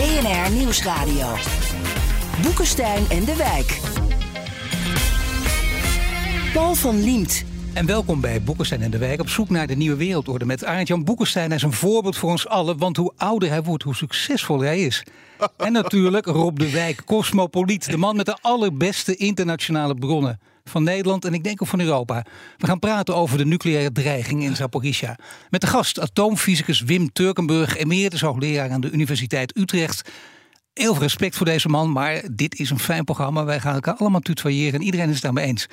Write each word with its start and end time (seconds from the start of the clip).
BNR 0.00 0.50
Nieuwsradio. 0.56 1.34
Boekenstein 2.42 3.04
en 3.10 3.24
de 3.24 3.36
Wijk. 3.36 3.80
Paul 6.52 6.74
van 6.74 7.02
Liemt. 7.02 7.44
En 7.74 7.86
welkom 7.86 8.20
bij 8.20 8.42
Boekenstein 8.42 8.82
en 8.82 8.90
de 8.90 8.98
Wijk 8.98 9.20
op 9.20 9.28
zoek 9.28 9.48
naar 9.48 9.66
de 9.66 9.76
nieuwe 9.76 9.96
wereldorde 9.96 10.44
met 10.44 10.64
Arend-Jan 10.64 11.04
Boekenstein. 11.04 11.52
Is 11.52 11.62
een 11.62 11.72
voorbeeld 11.72 12.16
voor 12.16 12.30
ons 12.30 12.48
allen, 12.48 12.78
want 12.78 12.96
hoe 12.96 13.12
ouder 13.16 13.48
hij 13.48 13.62
wordt, 13.62 13.82
hoe 13.82 13.94
succesvoller 13.94 14.66
hij 14.66 14.80
is. 14.80 15.04
En 15.56 15.72
natuurlijk 15.72 16.26
Rob 16.26 16.58
de 16.58 16.70
Wijk, 16.70 17.04
cosmopoliet, 17.04 17.90
de 17.90 17.96
man 17.96 18.16
met 18.16 18.26
de 18.26 18.38
allerbeste 18.40 19.16
internationale 19.16 19.94
bronnen 19.94 20.40
van 20.64 20.82
Nederland 20.82 21.24
en 21.24 21.34
ik 21.34 21.44
denk 21.44 21.62
ook 21.62 21.68
van 21.68 21.80
Europa. 21.80 22.24
We 22.58 22.66
gaan 22.66 22.78
praten 22.78 23.16
over 23.16 23.38
de 23.38 23.46
nucleaire 23.46 23.92
dreiging 23.92 24.42
in 24.42 24.56
Zaporizhia. 24.56 25.18
Met 25.50 25.60
de 25.60 25.66
gast 25.66 26.00
atoomfysicus 26.00 26.80
Wim 26.80 27.12
Turkenburg, 27.12 27.76
emeritus 27.76 28.20
hoogleraar 28.20 28.70
aan 28.70 28.80
de 28.80 28.90
Universiteit 28.90 29.56
Utrecht. 29.56 30.10
Heel 30.74 30.92
veel 30.92 31.02
respect 31.02 31.36
voor 31.36 31.46
deze 31.46 31.68
man, 31.68 31.92
maar 31.92 32.22
dit 32.32 32.58
is 32.58 32.70
een 32.70 32.78
fijn 32.78 33.04
programma. 33.04 33.44
Wij 33.44 33.60
gaan 33.60 33.74
elkaar 33.74 33.94
allemaal 33.94 34.20
tutoyeren 34.20 34.80
en 34.80 34.84
iedereen 34.84 35.08
is 35.08 35.14
het 35.14 35.22
daarmee 35.22 35.44
eens. 35.44 35.68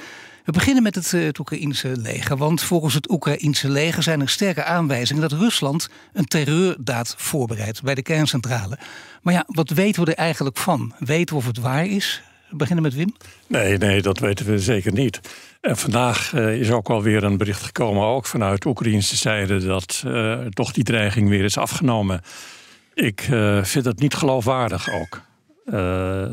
We 0.47 0.53
beginnen 0.53 0.83
met 0.83 0.95
het, 0.95 1.13
eh, 1.13 1.23
het 1.23 1.39
Oekraïnse 1.39 1.97
leger. 1.97 2.37
Want 2.37 2.61
volgens 2.61 2.93
het 2.93 3.11
Oekraïnse 3.11 3.69
leger 3.69 4.03
zijn 4.03 4.21
er 4.21 4.29
sterke 4.29 4.63
aanwijzingen 4.63 5.21
dat 5.21 5.31
Rusland 5.31 5.89
een 6.13 6.25
terreurdaad 6.25 7.15
voorbereidt 7.17 7.83
bij 7.83 7.95
de 7.95 8.01
kerncentrale. 8.01 8.77
Maar 9.21 9.33
ja, 9.33 9.43
wat 9.47 9.69
weten 9.69 10.03
we 10.03 10.11
er 10.11 10.17
eigenlijk 10.17 10.57
van? 10.57 10.93
Weten 10.99 11.35
we 11.35 11.41
of 11.41 11.47
het 11.47 11.57
waar 11.57 11.85
is? 11.85 12.23
Beginnen 12.49 12.83
met 12.83 12.95
Wim. 12.95 13.13
Nee, 13.47 13.77
nee, 13.77 14.01
dat 14.01 14.19
weten 14.19 14.45
we 14.45 14.59
zeker 14.59 14.93
niet. 14.93 15.19
En 15.61 15.77
vandaag 15.77 16.33
eh, 16.33 16.59
is 16.59 16.71
ook 16.71 16.89
alweer 16.89 17.23
een 17.23 17.37
bericht 17.37 17.63
gekomen, 17.63 18.03
ook 18.03 18.25
vanuit 18.25 18.65
Oekraïnse 18.65 19.15
zijde, 19.15 19.65
dat 19.65 20.03
eh, 20.05 20.39
toch 20.39 20.71
die 20.71 20.83
dreiging 20.83 21.29
weer 21.29 21.43
is 21.43 21.57
afgenomen. 21.57 22.21
Ik 22.93 23.27
eh, 23.31 23.63
vind 23.63 23.85
het 23.85 23.99
niet 23.99 24.13
geloofwaardig 24.13 24.89
ook. 24.89 25.25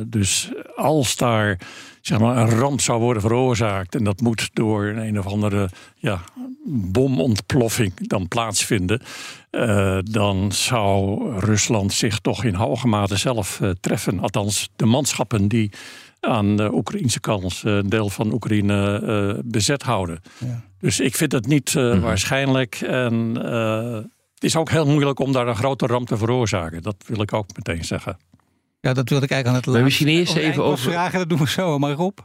Dus 0.06 0.50
als 0.76 1.16
daar 1.16 1.58
zeg 2.00 2.18
maar, 2.18 2.36
een 2.36 2.58
ramp 2.58 2.80
zou 2.80 3.00
worden 3.00 3.22
veroorzaakt 3.22 3.94
en 3.94 4.04
dat 4.04 4.20
moet 4.20 4.50
door 4.52 4.84
een, 4.84 4.96
een 4.96 5.18
of 5.18 5.26
andere 5.26 5.68
ja, 5.96 6.20
bomontploffing 6.66 8.08
dan 8.08 8.28
plaatsvinden, 8.28 9.02
dan 10.10 10.52
zou 10.52 11.30
Rusland 11.38 11.92
zich 11.92 12.18
toch 12.18 12.44
in 12.44 12.54
hoge 12.54 12.86
mate 12.86 13.16
zelf 13.16 13.60
treffen. 13.80 14.20
Althans, 14.20 14.70
de 14.76 14.86
manschappen 14.86 15.48
die 15.48 15.70
aan 16.26 16.56
de 16.56 16.72
Oekraïnse 16.74 17.20
kant 17.20 17.62
eh, 17.64 17.74
een 17.74 17.88
deel 17.88 18.08
van 18.08 18.32
Oekraïne 18.32 19.00
eh, 19.34 19.40
bezet 19.44 19.82
houden. 19.82 20.20
Dus 20.80 21.00
ik 21.00 21.14
vind 21.14 21.32
het 21.32 21.46
niet 21.46 21.74
eh, 21.76 22.02
waarschijnlijk. 22.02 22.74
En 22.80 23.36
eh, 23.44 23.94
het 24.34 24.44
is 24.44 24.56
ook 24.56 24.70
heel 24.70 24.86
moeilijk 24.86 25.18
om 25.18 25.32
daar 25.32 25.48
een 25.48 25.56
grote 25.56 25.86
ramp 25.86 26.06
te 26.06 26.16
veroorzaken. 26.16 26.82
Dat 26.82 26.96
wil 27.06 27.20
ik 27.22 27.32
ook 27.32 27.46
meteen 27.56 27.84
zeggen. 27.84 28.16
Ja, 28.80 28.92
dat 28.92 29.08
wilde 29.08 29.24
ik 29.24 29.30
eigenlijk 29.30 29.46
aan 29.46 29.54
het 29.54 29.66
laatste. 29.66 29.84
misschien 29.84 30.08
eerst 30.18 30.36
even 30.36 30.64
over- 30.64 30.90
vragen, 30.92 31.18
dat 31.18 31.28
doen 31.28 31.38
we 31.38 31.48
zo. 31.48 31.78
Maar 31.78 31.92
Rob? 31.92 32.18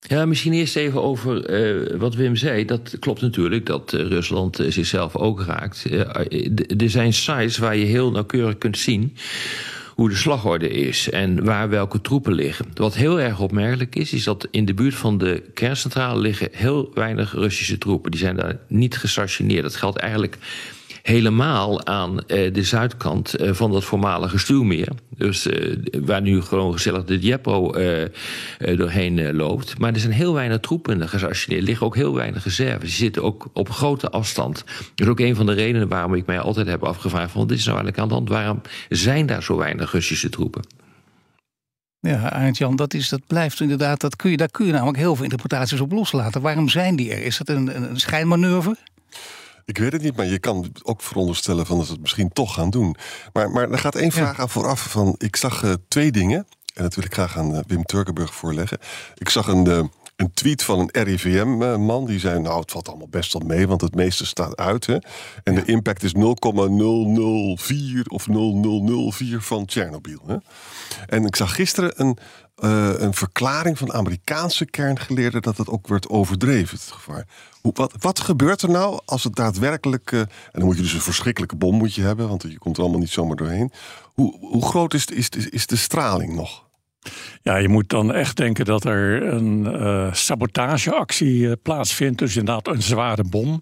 Ja, 0.00 0.26
misschien 0.26 0.52
eerst 0.52 0.76
even 0.76 1.02
over 1.02 1.44
eh, 1.44 1.98
wat 1.98 2.14
Wim 2.14 2.36
zei. 2.36 2.64
Dat 2.64 2.96
klopt 2.98 3.20
natuurlijk 3.20 3.66
dat 3.66 3.92
eh, 3.92 4.00
Rusland 4.00 4.58
eh, 4.58 4.70
zichzelf 4.70 5.16
ook 5.16 5.42
raakt. 5.42 5.84
Eh, 5.86 6.80
er 6.82 6.90
zijn 6.90 7.12
sites 7.12 7.58
waar 7.58 7.76
je 7.76 7.84
heel 7.84 8.10
nauwkeurig 8.10 8.58
kunt 8.58 8.78
zien 8.78 9.16
hoe 9.98 10.08
de 10.08 10.16
slagorde 10.16 10.68
is 10.68 11.10
en 11.10 11.44
waar 11.44 11.68
welke 11.68 12.00
troepen 12.00 12.32
liggen. 12.32 12.66
Wat 12.74 12.94
heel 12.94 13.20
erg 13.20 13.40
opmerkelijk 13.40 13.96
is, 13.96 14.12
is 14.12 14.24
dat 14.24 14.48
in 14.50 14.64
de 14.64 14.74
buurt 14.74 14.94
van 14.94 15.18
de 15.18 15.42
kerncentrale 15.54 16.20
liggen 16.20 16.48
heel 16.52 16.90
weinig 16.94 17.32
Russische 17.32 17.78
troepen. 17.78 18.10
Die 18.10 18.20
zijn 18.20 18.36
daar 18.36 18.58
niet 18.66 18.96
gestationeerd. 18.96 19.62
Dat 19.62 19.76
geldt 19.76 19.98
eigenlijk 19.98 20.38
helemaal 21.08 21.86
aan 21.86 22.20
eh, 22.20 22.52
de 22.52 22.62
zuidkant 22.62 23.34
eh, 23.34 23.52
van 23.52 23.72
dat 23.72 23.84
voormalige 23.84 24.38
stuwmeer. 24.38 24.88
Dus 25.16 25.46
eh, 25.46 25.76
waar 26.04 26.22
nu 26.22 26.40
gewoon 26.40 26.72
gezellig 26.72 27.04
de 27.04 28.10
eh, 28.58 28.76
doorheen 28.76 29.36
loopt. 29.36 29.78
Maar 29.78 29.92
er 29.92 30.00
zijn 30.00 30.12
heel 30.12 30.34
weinig 30.34 30.60
troepen 30.60 31.08
gestationeerd. 31.08 31.60
Er 31.60 31.68
liggen 31.68 31.86
ook 31.86 31.94
heel 31.94 32.14
weinig 32.14 32.44
reserves. 32.44 32.88
Die 32.88 32.98
zitten 32.98 33.22
ook 33.22 33.48
op 33.52 33.70
grote 33.70 34.10
afstand. 34.10 34.64
Dat 34.94 35.06
is 35.06 35.06
ook 35.06 35.20
een 35.20 35.36
van 35.36 35.46
de 35.46 35.52
redenen 35.52 35.88
waarom 35.88 36.14
ik 36.14 36.26
mij 36.26 36.40
altijd 36.40 36.66
heb 36.66 36.84
afgevraagd... 36.84 37.30
van 37.30 37.40
wat 37.40 37.50
is 37.50 37.64
nou 37.64 37.78
eigenlijk 37.78 37.98
aan 37.98 38.08
de 38.08 38.14
hand? 38.14 38.28
Waarom 38.28 38.60
zijn 38.88 39.26
daar 39.26 39.42
zo 39.42 39.56
weinig 39.56 39.92
Russische 39.92 40.28
troepen? 40.28 40.62
Ja, 42.00 42.30
Arend-Jan, 42.30 42.76
dat, 42.76 42.94
is, 42.94 43.08
dat 43.08 43.20
blijft 43.26 43.60
inderdaad, 43.60 44.00
dat 44.00 44.16
kun 44.16 44.30
je, 44.30 44.36
daar 44.36 44.50
kun 44.50 44.66
je 44.66 44.72
namelijk 44.72 44.98
heel 44.98 45.14
veel 45.14 45.24
interpretaties 45.24 45.80
op 45.80 45.92
loslaten. 45.92 46.40
Waarom 46.40 46.68
zijn 46.68 46.96
die 46.96 47.12
er? 47.12 47.22
Is 47.22 47.38
dat 47.38 47.48
een, 47.48 47.76
een 47.76 48.00
schijnmanoeuvre? 48.00 48.76
Ik 49.68 49.78
weet 49.78 49.92
het 49.92 50.02
niet, 50.02 50.16
maar 50.16 50.26
je 50.26 50.38
kan 50.38 50.72
ook 50.82 51.02
veronderstellen 51.02 51.66
van 51.66 51.76
dat 51.76 51.86
ze 51.86 51.92
het 51.92 52.00
misschien 52.00 52.32
toch 52.32 52.54
gaan 52.54 52.70
doen. 52.70 52.96
Maar, 53.32 53.50
maar 53.50 53.70
er 53.70 53.78
gaat 53.78 53.94
één 53.94 54.12
vraag 54.12 54.40
aan 54.40 54.48
vooraf. 54.48 54.80
Van, 54.80 55.14
ik 55.18 55.36
zag 55.36 55.62
eh, 55.62 55.72
twee 55.88 56.12
dingen. 56.12 56.46
En 56.74 56.82
dat 56.82 56.94
wil 56.94 57.04
ik 57.04 57.12
graag 57.12 57.38
aan 57.38 57.54
eh, 57.54 57.60
Wim 57.66 57.84
Turkenburg 57.84 58.34
voorleggen. 58.34 58.78
Ik 59.14 59.28
zag 59.28 59.46
een, 59.46 59.90
een 60.18 60.32
tweet 60.32 60.62
van 60.62 60.78
een 60.78 61.02
RIVM-man. 61.02 62.06
Die 62.06 62.18
zei, 62.18 62.40
nou, 62.40 62.60
het 62.60 62.70
valt 62.70 62.88
allemaal 62.88 63.08
best 63.08 63.32
wel 63.32 63.42
mee, 63.42 63.68
want 63.68 63.80
het 63.80 63.94
meeste 63.94 64.26
staat 64.26 64.56
uit. 64.56 64.86
Hè? 64.86 64.96
En 65.42 65.54
de 65.54 65.64
impact 65.64 66.02
is 66.02 66.12
0,004 66.12 68.06
of 68.08 68.26
0004 68.26 69.42
van 69.42 69.64
Tsjernobyl. 69.64 70.22
Hè? 70.26 70.36
En 71.06 71.24
ik 71.24 71.36
zag 71.36 71.54
gisteren 71.54 71.92
een, 72.00 72.18
eh, 72.54 72.92
een 72.96 73.14
verklaring 73.14 73.78
van 73.78 73.92
Amerikaanse 73.92 74.64
kerngeleerden... 74.64 75.42
dat 75.42 75.56
het 75.56 75.68
ook 75.68 75.88
werd 75.88 76.08
overdreven, 76.08 76.78
het 76.78 76.90
gevaar. 76.92 77.26
Hoe, 77.60 77.72
wat, 77.74 77.94
wat 77.98 78.20
gebeurt 78.20 78.62
er 78.62 78.70
nou 78.70 79.00
als 79.04 79.24
het 79.24 79.34
daadwerkelijk... 79.34 80.12
eh, 80.12 80.20
en 80.20 80.28
dan 80.52 80.64
moet 80.64 80.76
je 80.76 80.82
dus 80.82 80.92
een 80.92 81.00
verschrikkelijke 81.00 81.56
bom 81.56 81.76
moet 81.76 81.94
je 81.94 82.02
hebben... 82.02 82.28
want 82.28 82.42
je 82.42 82.58
komt 82.58 82.76
er 82.76 82.82
allemaal 82.82 83.00
niet 83.00 83.10
zomaar 83.10 83.36
doorheen. 83.36 83.72
Hoe, 84.14 84.38
hoe 84.40 84.66
groot 84.66 84.94
is, 84.94 85.06
is, 85.06 85.28
is 85.28 85.66
de 85.66 85.76
straling 85.76 86.34
nog? 86.34 86.67
Ja, 87.42 87.56
je 87.56 87.68
moet 87.68 87.88
dan 87.88 88.12
echt 88.12 88.36
denken 88.36 88.64
dat 88.64 88.84
er 88.84 89.22
een 89.22 89.66
eh, 89.66 90.12
sabotageactie 90.12 91.48
eh, 91.48 91.52
plaatsvindt. 91.62 92.18
Dus 92.18 92.36
inderdaad 92.36 92.68
een 92.74 92.82
zware 92.82 93.24
bom. 93.24 93.60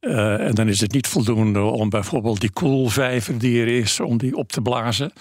Eh, 0.00 0.46
en 0.46 0.54
dan 0.54 0.68
is 0.68 0.80
het 0.80 0.92
niet 0.92 1.06
voldoende 1.06 1.60
om 1.60 1.88
bijvoorbeeld 1.90 2.40
die 2.40 2.52
koelvijver 2.52 3.38
die 3.38 3.60
er 3.60 3.68
is, 3.68 4.00
om 4.00 4.18
die 4.18 4.36
op 4.36 4.52
te 4.52 4.60
blazen. 4.60 5.12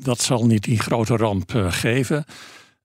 Dat 0.00 0.20
zal 0.20 0.46
niet 0.46 0.64
die 0.64 0.80
grote 0.80 1.16
ramp 1.16 1.52
geven. 1.68 2.24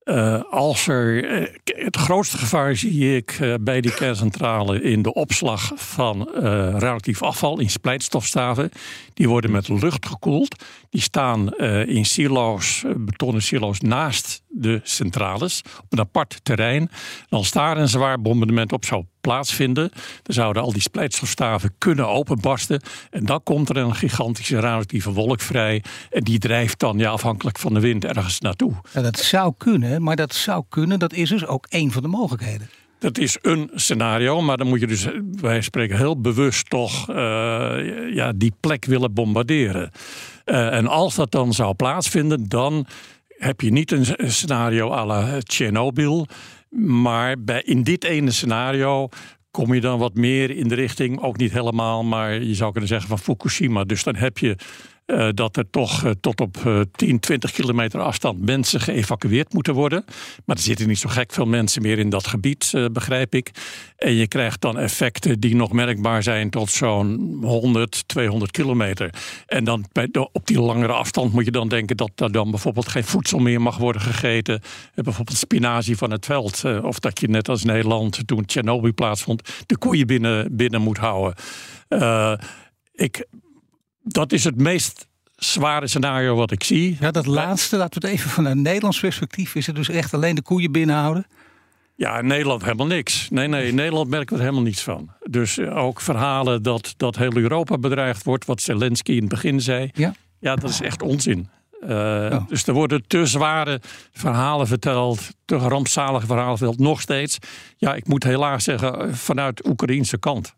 Eh, 0.04 0.42
als 0.50 0.88
er, 0.88 1.24
eh, 1.24 1.54
het 1.84 1.96
grootste 1.96 2.38
gevaar 2.38 2.76
zie 2.76 3.16
ik 3.16 3.36
eh, 3.40 3.54
bij 3.60 3.80
die 3.80 3.94
kerncentrale 3.94 4.82
in 4.82 5.02
de 5.02 5.14
opslag 5.14 5.72
van 5.74 6.28
radioactief 6.34 7.22
afval 7.22 7.60
in 7.60 7.70
splijtstofstaven. 7.70 8.70
Die 9.14 9.28
worden 9.28 9.50
met 9.50 9.68
lucht 9.68 10.06
gekoeld. 10.06 10.64
Die 10.90 11.00
staan 11.00 11.54
in 11.86 12.04
silo's, 12.04 12.84
betonnen 12.96 13.42
silo's 13.42 13.80
naast 13.80 14.42
de 14.48 14.80
centrales 14.82 15.62
op 15.78 15.92
een 15.92 15.98
apart 15.98 16.44
terrein. 16.44 16.82
En 17.28 17.38
als 17.38 17.50
daar 17.50 17.76
een 17.76 17.88
zwaar 17.88 18.20
bombardement 18.20 18.72
op 18.72 18.84
zou 18.84 19.04
plaatsvinden, 19.24 19.90
dan 20.22 20.34
zouden 20.34 20.62
al 20.62 20.72
die 20.72 20.82
splijtstofstaven 20.82 21.74
kunnen 21.78 22.08
openbarsten. 22.08 22.82
En 23.10 23.26
dan 23.26 23.42
komt 23.42 23.68
er 23.68 23.76
een 23.76 23.94
gigantische 23.94 24.60
radioactieve 24.60 25.12
wolk 25.12 25.40
vrij. 25.40 25.82
En 26.10 26.22
die 26.22 26.38
drijft 26.38 26.78
dan, 26.78 26.98
ja, 26.98 27.10
afhankelijk 27.10 27.58
van 27.58 27.74
de 27.74 27.80
wind, 27.80 28.04
ergens 28.04 28.40
naartoe. 28.40 28.72
Ja, 28.92 29.02
dat 29.02 29.18
zou 29.18 29.52
kunnen, 29.58 30.02
maar 30.02 30.16
dat 30.16 30.34
zou 30.34 30.64
kunnen, 30.68 30.98
dat 30.98 31.12
is 31.12 31.28
dus 31.28 31.46
ook 31.46 31.66
één 31.68 31.90
van 31.90 32.02
de 32.02 32.08
mogelijkheden. 32.08 32.68
Dat 32.98 33.18
is 33.18 33.38
een 33.42 33.70
scenario, 33.74 34.40
maar 34.40 34.56
dan 34.56 34.66
moet 34.66 34.80
je 34.80 34.86
dus, 34.86 35.06
wij 35.40 35.60
spreken 35.60 35.96
heel 35.96 36.20
bewust 36.20 36.70
toch, 36.70 37.08
eh, 37.08 37.14
ja, 38.14 38.32
die 38.36 38.52
plek 38.60 38.84
willen 38.84 39.14
bombarderen. 39.14 39.90
Eh, 40.44 40.76
en 40.76 40.86
als 40.86 41.14
dat 41.14 41.30
dan 41.30 41.52
zou 41.52 41.74
plaatsvinden, 41.74 42.48
dan 42.48 42.86
heb 43.28 43.60
je 43.60 43.72
niet 43.72 43.92
een 43.92 44.06
scenario 44.30 44.92
à 44.92 45.06
la 45.06 45.38
Tsjernobyl. 45.40 46.26
Maar 46.76 47.42
bij, 47.42 47.62
in 47.62 47.82
dit 47.82 48.04
ene 48.04 48.30
scenario 48.30 49.08
kom 49.50 49.74
je 49.74 49.80
dan 49.80 49.98
wat 49.98 50.14
meer 50.14 50.50
in 50.50 50.68
de 50.68 50.74
richting, 50.74 51.20
ook 51.20 51.36
niet 51.36 51.52
helemaal, 51.52 52.04
maar 52.04 52.42
je 52.42 52.54
zou 52.54 52.70
kunnen 52.70 52.88
zeggen 52.88 53.08
van 53.08 53.18
Fukushima. 53.18 53.84
Dus 53.84 54.02
dan 54.02 54.16
heb 54.16 54.38
je 54.38 54.56
eh, 55.06 55.28
dat 55.34 55.56
er 55.56 55.70
toch 55.70 56.04
eh, 56.04 56.10
tot 56.20 56.40
op 56.40 56.56
eh, 56.64 56.80
10, 56.92 57.20
20 57.20 57.52
kilometer 57.52 58.00
afstand 58.00 58.40
mensen 58.40 58.80
geëvacueerd 58.80 59.52
moeten 59.52 59.74
worden. 59.74 60.04
Maar 60.44 60.56
er 60.56 60.62
zitten 60.62 60.88
niet 60.88 60.98
zo 60.98 61.08
gek 61.08 61.32
veel 61.32 61.46
mensen 61.46 61.82
meer 61.82 61.98
in 61.98 62.08
dat 62.08 62.26
gebied, 62.26 62.70
eh, 62.74 62.84
begrijp 62.92 63.34
ik. 63.34 63.50
En 63.96 64.12
je 64.12 64.28
krijgt 64.28 64.60
dan 64.60 64.78
effecten 64.78 65.40
die 65.40 65.56
nog 65.56 65.72
merkbaar 65.72 66.22
zijn 66.22 66.50
tot 66.50 66.70
zo'n 66.70 67.38
100, 67.42 68.08
200 68.08 68.50
kilometer. 68.50 69.14
En 69.46 69.64
dan 69.64 69.84
bij 69.92 70.08
op 70.32 70.46
die 70.46 70.60
langere 70.60 70.92
afstand 70.92 71.32
moet 71.32 71.44
je 71.44 71.50
dan 71.50 71.68
denken 71.68 71.96
dat 71.96 72.10
er 72.16 72.32
dan 72.32 72.50
bijvoorbeeld 72.50 72.88
geen 72.88 73.04
voedsel 73.04 73.38
meer 73.38 73.60
mag 73.60 73.76
worden 73.76 74.02
gegeten. 74.02 74.60
Bijvoorbeeld 74.94 75.38
spinazie 75.38 75.96
van 75.96 76.10
het 76.10 76.26
veld. 76.26 76.64
Of 76.82 76.98
dat 76.98 77.20
je 77.20 77.28
net 77.28 77.48
als 77.48 77.64
Nederland 77.64 78.26
toen 78.26 78.44
Tsjernobyl 78.44 78.94
plaatsvond, 78.94 79.48
de 79.66 79.78
koeien 79.78 80.06
binnen, 80.06 80.56
binnen 80.56 80.80
moet 80.80 80.98
houden. 80.98 81.34
Ik, 82.94 83.26
dat 84.04 84.32
is 84.32 84.44
het 84.44 84.56
meest 84.56 85.06
zware 85.36 85.86
scenario 85.86 86.36
wat 86.36 86.50
ik 86.50 86.64
zie. 86.64 86.96
Ja, 87.00 87.10
dat 87.10 87.26
laatste, 87.26 87.76
laten 87.76 88.00
we 88.00 88.06
het 88.06 88.16
even 88.16 88.30
vanuit 88.30 88.56
Nederlands 88.56 89.00
perspectief. 89.00 89.54
Is 89.54 89.66
het 89.66 89.76
dus 89.76 89.88
echt 89.88 90.14
alleen 90.14 90.34
de 90.34 90.42
koeien 90.42 90.72
binnenhouden? 90.72 91.26
Ja, 91.96 92.18
in 92.18 92.26
Nederland 92.26 92.62
helemaal 92.62 92.86
niks. 92.86 93.28
Nee, 93.30 93.48
nee, 93.48 93.66
in 93.68 93.74
Nederland 93.74 94.08
merken 94.08 94.28
we 94.28 94.34
er 94.34 94.46
helemaal 94.48 94.66
niets 94.66 94.82
van. 94.82 95.10
Dus 95.30 95.58
eh, 95.58 95.76
ook 95.76 96.00
verhalen 96.00 96.62
dat, 96.62 96.94
dat 96.96 97.16
heel 97.16 97.36
Europa 97.36 97.78
bedreigd 97.78 98.24
wordt, 98.24 98.44
wat 98.44 98.60
Zelensky 98.60 99.12
in 99.12 99.20
het 99.20 99.28
begin 99.28 99.60
zei. 99.60 99.90
Ja. 99.92 100.14
Ja, 100.38 100.56
dat 100.56 100.70
is 100.70 100.80
echt 100.80 101.02
onzin. 101.02 101.48
Eh, 101.80 102.46
Dus 102.48 102.66
er 102.66 102.74
worden 102.74 103.06
te 103.06 103.26
zware 103.26 103.80
verhalen 104.12 104.66
verteld, 104.66 105.28
te 105.44 105.56
rampzalige 105.56 106.26
verhalen 106.26 106.58
verteld, 106.58 106.78
nog 106.78 107.00
steeds. 107.00 107.38
Ja, 107.76 107.94
ik 107.94 108.06
moet 108.06 108.24
helaas 108.24 108.64
zeggen, 108.64 109.00
eh, 109.00 109.12
vanuit 109.12 109.66
Oekraïnse 109.66 110.18
kant. 110.18 110.54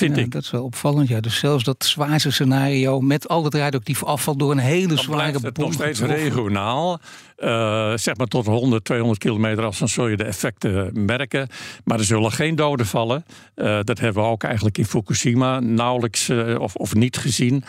Vind 0.00 0.16
Ja, 0.16 0.22
ik. 0.22 0.30
Dat 0.30 0.42
is 0.42 0.50
wel 0.50 0.64
opvallend. 0.64 1.08
Ja. 1.08 1.20
Dus 1.20 1.38
zelfs 1.38 1.64
dat 1.64 1.84
zwaarste 1.84 2.30
scenario 2.30 3.00
met 3.00 3.28
al 3.28 3.44
het 3.44 3.54
radioactief 3.54 4.04
afval 4.04 4.36
door 4.36 4.50
een 4.50 4.58
hele 4.58 4.86
Dan 4.86 4.98
zware 4.98 5.38
het 5.42 5.56
nog 5.56 5.72
steeds 5.72 6.00
regionaal. 6.00 7.00
Eh, 7.36 7.92
zeg 7.96 8.16
maar 8.16 8.26
tot 8.26 8.46
100, 8.46 8.84
200 8.84 9.20
kilometer 9.20 9.64
afstand 9.64 9.90
zul 9.90 10.08
je 10.08 10.16
de 10.16 10.24
effecten 10.24 11.04
merken. 11.04 11.48
Maar 11.84 11.98
er 11.98 12.04
zullen 12.04 12.32
geen 12.32 12.54
doden 12.54 12.86
vallen. 12.86 13.24
Eh, 13.54 13.78
dat 13.82 13.98
hebben 13.98 14.22
we 14.22 14.28
ook 14.28 14.42
eigenlijk 14.42 14.78
in 14.78 14.86
Fukushima 14.86 15.60
nauwelijks 15.60 16.28
eh, 16.28 16.60
of, 16.60 16.74
of 16.74 16.94
niet 16.94 17.16
gezien. 17.16 17.64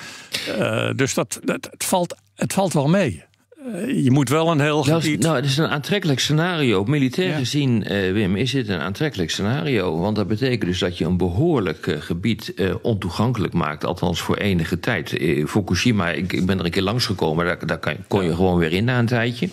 Dus 0.96 1.14
dat, 1.14 1.40
dat, 1.44 1.68
het, 1.72 1.84
valt, 1.84 2.16
het 2.36 2.54
valt 2.54 2.74
wel 2.74 2.88
mee. 2.88 3.24
Eh, 3.66 4.04
je 4.04 4.12
moet 4.12 4.30
wel 4.30 4.52
een 4.52 4.60
heel 4.60 4.84
gebied... 4.84 5.20
nou, 5.22 5.36
het 5.36 5.46
is 5.46 5.58
een 5.58 5.68
aantrekkelijk 5.68 6.20
scenario. 6.20 6.84
Militair 6.84 7.30
Ja. 7.30 7.38
gezien, 7.38 7.84
eh, 7.84 8.12
Wim, 8.12 8.36
is 8.36 8.52
dit 8.52 8.70
een 8.70 8.80
aantrekkelijk 8.80 9.30
scenario. 9.32 10.00
Want 10.00 10.16
dat 10.16 10.28
betekent 10.28 10.62
dus 10.70 10.80
dat 10.80 10.98
je 10.98 11.06
een 11.06 11.18
behoorlijk 11.18 11.88
eh, 11.88 11.96
gebied 12.02 12.54
ontoegankelijk 12.82 13.54
maakt. 13.54 13.86
Althans 13.86 14.22
voor 14.22 14.36
enige 14.38 14.80
tijd. 14.80 15.10
Fukushima, 15.48 16.10
ik, 16.10 16.34
ik 16.34 16.46
ben 16.46 16.60
er 16.60 16.66
een 16.66 16.72
keer 16.72 16.82
langsgekomen. 16.82 17.46
Daar, 17.46 17.66
daar 17.66 17.80
kan, 17.80 17.96
kon 18.08 18.24
je 18.24 18.36
gewoon 18.36 18.58
weer 18.58 18.74
in 18.74 18.84
na 18.84 19.00
een 19.00 19.06
tijdje. 19.06 19.50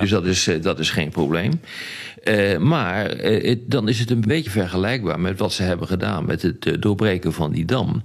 Dus 0.00 0.10
dat 0.10 0.26
is, 0.26 0.48
dat 0.60 0.78
is 0.78 0.90
geen 0.90 1.10
probleem. 1.10 1.60
Maar 2.58 3.10
het- 3.10 3.70
dan 3.70 3.88
is 3.88 3.98
het 3.98 4.10
een 4.10 4.20
beetje 4.20 4.50
vergelijkbaar 4.50 5.20
met 5.20 5.38
wat 5.38 5.52
ze 5.52 5.62
hebben 5.62 5.86
gedaan... 5.88 6.24
met 6.26 6.42
het 6.42 6.76
doorbreken 6.80 7.32
van 7.32 7.52
die 7.52 7.64
dam. 7.64 8.02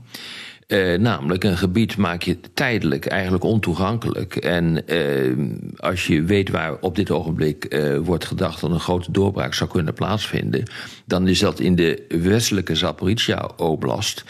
Eh, 0.68 1.00
namelijk 1.00 1.44
een 1.44 1.58
gebied 1.58 1.98
maak 1.98 2.22
je 2.22 2.38
tijdelijk 2.54 3.06
eigenlijk 3.06 3.44
ontoegankelijk. 3.44 4.36
En 4.36 4.88
eh, 4.88 5.32
als 5.78 6.08
je 6.08 6.24
weet 6.24 6.50
waar 6.50 6.78
op 6.80 6.96
dit 6.96 7.12
ogenblik 7.12 7.66
eh, 7.66 7.98
wordt 7.98 8.26
gedacht 8.26 8.62
dat 8.62 8.72
een 8.72 8.80
grote 8.80 9.12
doorbraak 9.12 9.54
zou 9.54 9.70
kunnen 9.70 9.94
plaatsvinden, 9.94 10.64
dan 11.06 11.28
is 11.28 11.40
dat 11.40 11.60
in 11.60 11.76
de 11.76 12.06
westelijke 12.10 12.76
Zaporizhia-oblast. 12.76 14.24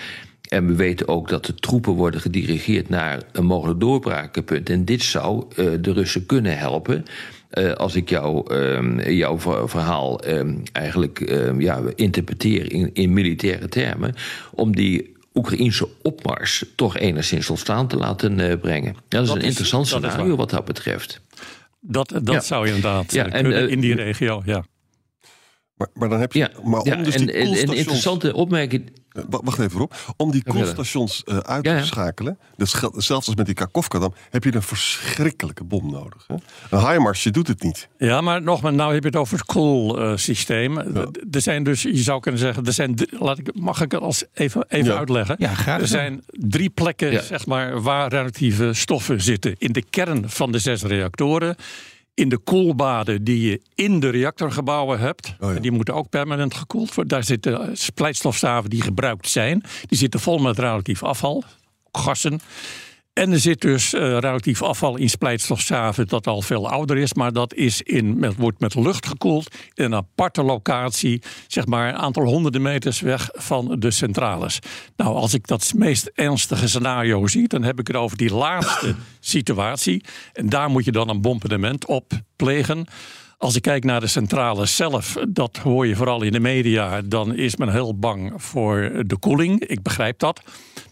En 0.50 0.68
we 0.68 0.76
weten 0.76 1.08
ook 1.08 1.30
dat 1.30 1.46
de 1.46 1.56
troepen 1.56 1.94
worden 1.94 2.22
gedirigeerd 2.22 2.90
naar 2.90 3.22
een 3.32 3.46
mogelijk 3.46 3.80
doorbrakenpunt. 3.80 4.70
En 4.70 4.86
dit 4.86 5.04
zou 5.04 5.46
de 5.56 5.92
Russen 5.94 6.26
kunnen 6.26 6.58
helpen. 6.58 7.06
Als 7.78 7.96
ik 7.96 8.10
jou, 8.10 8.54
ehm, 8.54 9.10
jouw 9.10 9.40
ver- 9.40 9.70
verhaal 9.70 10.20
ehm, 10.20 10.56
eigenlijk 10.72 11.20
ehm, 11.20 11.62
ja, 11.62 11.82
interpreteer 11.96 12.72
in, 12.72 12.90
in 12.94 13.14
militaire 13.14 13.68
termen, 13.68 14.16
om 14.52 14.76
die 14.76 15.16
Oekraïnse 15.38 15.88
opmars 16.02 16.66
toch 16.76 16.98
enigszins 16.98 17.46
tot 17.46 17.60
staan 17.60 17.88
te 17.88 17.98
laten 17.98 18.40
eh, 18.40 18.60
brengen. 18.60 18.96
Dat 19.08 19.22
is 19.22 19.28
Dat 19.28 19.36
een 19.36 19.42
is- 19.42 19.48
interessant 19.48 19.90
dat 19.90 20.00
is 20.04 20.08
scenario 20.08 20.28
waar. 20.28 20.38
wat 20.38 20.50
dat 20.50 20.66
betreft. 20.66 21.22
Dat, 21.80 22.10
dat 22.10 22.34
Ja. 22.34 22.40
zou 22.40 22.68
je 22.68 22.74
inderdaad 22.76 23.12
Ja, 23.14 23.26
eh, 23.26 23.34
en, 23.34 23.42
kunnen 23.42 23.66
eh, 23.66 23.72
in 23.72 23.80
die 23.80 23.96
regio. 23.96 24.42
Ja. 24.46 24.66
Maar, 25.76 25.88
maar 25.94 26.10
dan 26.10 26.20
heb 26.20 26.34
je. 26.34 26.40
Ja, 26.40 26.50
maar 26.64 26.80
om 26.82 27.04
dus 27.04 27.16
en, 27.16 27.26
die 27.26 27.36
en- 27.36 27.54
en 27.54 27.70
een 27.70 27.76
interessante 27.78 28.34
opmerking. 28.34 28.92
Eh, 29.18 29.24
wa- 29.30 29.40
Wacht 29.44 29.60
even 29.60 29.82
op. 29.82 29.96
Om 30.18 30.32
die 30.32 30.44
koelstations 30.44 31.24
eh, 31.24 31.38
uit 31.38 31.66
Ja, 31.66 31.72
te 31.74 31.78
ja. 31.80 31.84
schakelen, 31.86 32.38
dus 32.58 32.72
zelfs 32.96 33.28
als 33.28 33.36
met 33.36 33.46
die 33.46 33.56
Kakovka-dam, 33.56 34.14
heb 34.30 34.44
je 34.44 34.56
een 34.56 34.62
verschrikkelijke 34.62 35.64
bom 35.64 35.92
nodig. 35.92 36.26
Hè? 36.28 36.36
Een 36.70 36.88
HIMARS 36.92 37.24
doet 37.24 37.48
het 37.48 37.64
niet. 37.64 37.88
Ja, 37.98 38.22
maar 38.22 38.42
nogmaals, 38.42 38.76
nou 38.76 38.94
heb 38.94 39.02
je 39.04 39.10
het 39.10 39.18
over 39.18 39.38
het 39.38 39.46
cool-systeem. 39.46 40.78
Er 41.32 41.42
zijn 41.42 41.64
dus, 41.64 41.82
je 41.82 41.98
zou 41.98 42.20
kunnen 42.20 42.40
zeggen, 42.42 42.66
er 42.66 42.74
zijn, 42.74 42.96
drie- 42.96 43.20
laat 43.20 43.38
ik, 43.38 43.56
mag 43.56 43.82
ik 43.82 43.92
het 43.92 44.02
als 44.02 44.24
even, 44.34 44.66
even 44.68 44.92
Ja. 44.92 44.98
uitleggen? 44.98 45.36
Ja, 45.40 45.54
graag 45.54 45.82
Er 45.82 45.88
zijn 45.88 46.24
drie 46.28 46.70
plekken 46.70 47.12
Ja. 47.12 47.22
zeg 47.22 47.46
maar, 47.46 47.82
waar 47.82 48.12
radioactieve 48.12 48.74
stoffen 48.74 49.22
zitten. 49.22 49.56
In 49.58 49.72
de 49.72 49.84
kern 49.90 50.30
van 50.30 50.52
de 50.52 50.60
zes 50.60 50.84
reactoren. 50.84 51.56
In 52.18 52.30
de 52.30 52.38
koelbaden 52.38 53.24
die 53.24 53.50
je 53.50 53.62
in 53.76 54.00
de 54.00 54.10
reactorgebouwen 54.10 55.00
hebt. 55.00 55.36
Oh 55.40 55.54
ja. 55.54 55.60
Die 55.60 55.72
moeten 55.72 55.94
ook 55.94 56.10
permanent 56.10 56.54
gekoeld 56.54 56.94
worden. 56.94 57.08
Daar 57.08 57.24
zitten 57.24 57.78
splijtstofstaven 57.78 58.70
die 58.70 58.82
gebruikt 58.82 59.30
zijn. 59.30 59.64
Die 59.88 59.98
zitten 59.98 60.20
vol 60.20 60.38
met 60.38 60.60
radioactief 60.60 61.04
afval, 61.04 61.44
gassen. 61.92 62.40
En 63.18 63.32
er 63.32 63.40
zit 63.40 63.62
dus 63.62 63.94
eh, 63.94 64.02
radioactief 64.02 64.62
afval 64.62 64.98
in 64.98 65.10
splijtstofstaven 65.10 66.08
dat 66.08 66.28
al 66.28 66.42
veel 66.42 66.70
ouder 66.70 66.98
is. 66.98 67.14
Maar 67.14 67.34
dat 67.34 67.54
is 67.54 67.82
in, 67.82 68.20
met, 68.20 68.36
wordt 68.36 68.60
met 68.60 68.76
lucht 68.76 69.06
gekoeld 69.06 69.56
in 69.74 69.84
een 69.84 69.96
aparte 69.96 70.44
locatie. 70.44 71.22
Zeg 71.48 71.66
maar 71.66 71.90
een 71.90 71.96
aantal 71.96 72.24
honderden 72.24 72.62
meters 72.62 73.00
weg 73.00 73.30
van 73.34 73.76
de 73.80 73.92
centrales. 73.92 74.60
Nou, 74.96 75.16
als 75.16 75.34
ik 75.34 75.48
dat 75.48 75.74
meest 75.76 76.12
ernstige 76.14 76.68
scenario 76.68 77.28
zie, 77.28 77.48
dan 77.48 77.64
heb 77.64 77.80
ik 77.80 77.88
het 77.88 77.96
over 77.96 78.18
die 78.18 78.34
laatste 78.34 78.96
situatie. 79.20 80.04
En 80.34 80.50
daar 80.50 80.70
moet 80.70 80.86
je 80.86 80.92
dan 80.92 81.10
een 81.10 81.22
bombardement 81.22 81.86
op 81.86 82.12
plegen. 82.36 82.88
Als 83.38 83.56
ik 83.56 83.62
kijk 83.62 83.84
naar 83.84 84.00
de 84.00 84.08
centrale 84.08 84.66
zelf, 84.66 85.18
dat 85.30 85.58
hoor 85.58 85.88
je 85.88 85.96
vooral 85.96 86.24
in 86.24 86.32
de 86.32 86.40
media, 86.40 87.02
dan 87.02 87.36
is 87.36 87.56
men 87.56 87.70
heel 87.70 88.00
bang 88.00 88.34
voor 88.36 89.04
de 89.06 89.18
koeling. 89.18 89.64
Ik 89.64 89.82
begrijp 89.82 90.20
dat. 90.20 90.42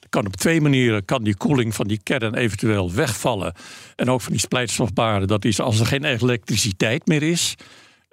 Kan 0.09 0.25
op 0.25 0.35
twee 0.35 0.61
manieren 0.61 1.05
kan 1.05 1.23
die 1.23 1.35
koeling 1.35 1.75
van 1.75 1.87
die 1.87 1.99
kern 2.03 2.35
eventueel 2.35 2.91
wegvallen. 2.93 3.53
En 3.95 4.09
ook 4.09 4.21
van 4.21 4.31
die 4.31 4.41
splijtstofbaren. 4.41 5.27
Dat 5.27 5.45
is 5.45 5.59
als 5.59 5.79
er 5.79 5.85
geen 5.85 6.03
elektriciteit 6.03 7.07
meer 7.07 7.23
is. 7.23 7.55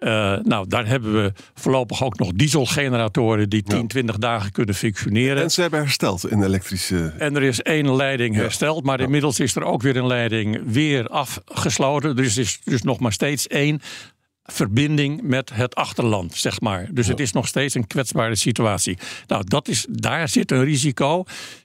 Eh, 0.02 0.36
nou, 0.42 0.68
daar 0.68 0.86
hebben 0.86 1.12
we 1.22 1.32
voorlopig 1.54 2.04
ook 2.04 2.18
nog 2.18 2.32
dieselgeneratoren 2.32 3.48
die 3.48 3.62
10, 3.62 3.86
20 3.86 4.18
dagen 4.18 4.52
kunnen 4.52 4.74
functioneren. 4.74 5.42
En 5.42 5.50
ze 5.50 5.60
hebben 5.60 5.80
hersteld 5.80 6.30
in 6.30 6.42
elektrische. 6.42 7.14
En 7.18 7.36
er 7.36 7.42
is 7.42 7.62
één 7.62 7.96
leiding 7.96 8.34
hersteld, 8.34 8.84
maar 8.84 9.00
inmiddels 9.00 9.40
is 9.40 9.56
er 9.56 9.64
ook 9.64 9.82
weer 9.82 9.96
een 9.96 10.06
leiding 10.06 10.60
weer 10.66 11.08
afgesloten. 11.08 12.16
Dus 12.16 12.36
er 12.36 12.42
is 12.42 12.60
dus 12.64 12.82
nog 12.82 13.00
maar 13.00 13.12
steeds 13.12 13.46
één 13.46 13.80
verbinding 14.42 15.22
met 15.22 15.50
het 15.54 15.74
achterland, 15.74 16.34
zeg 16.34 16.60
maar. 16.60 16.88
Dus 16.92 17.06
het 17.06 17.20
is 17.20 17.32
nog 17.32 17.46
steeds 17.46 17.74
een 17.74 17.86
kwetsbare 17.86 18.36
situatie. 18.36 18.98
Nou, 19.26 19.44
dat 19.44 19.68
is, 19.68 19.86
daar 19.90 20.28
zit 20.28 20.50
een 20.50 20.64
risico. 20.64 21.24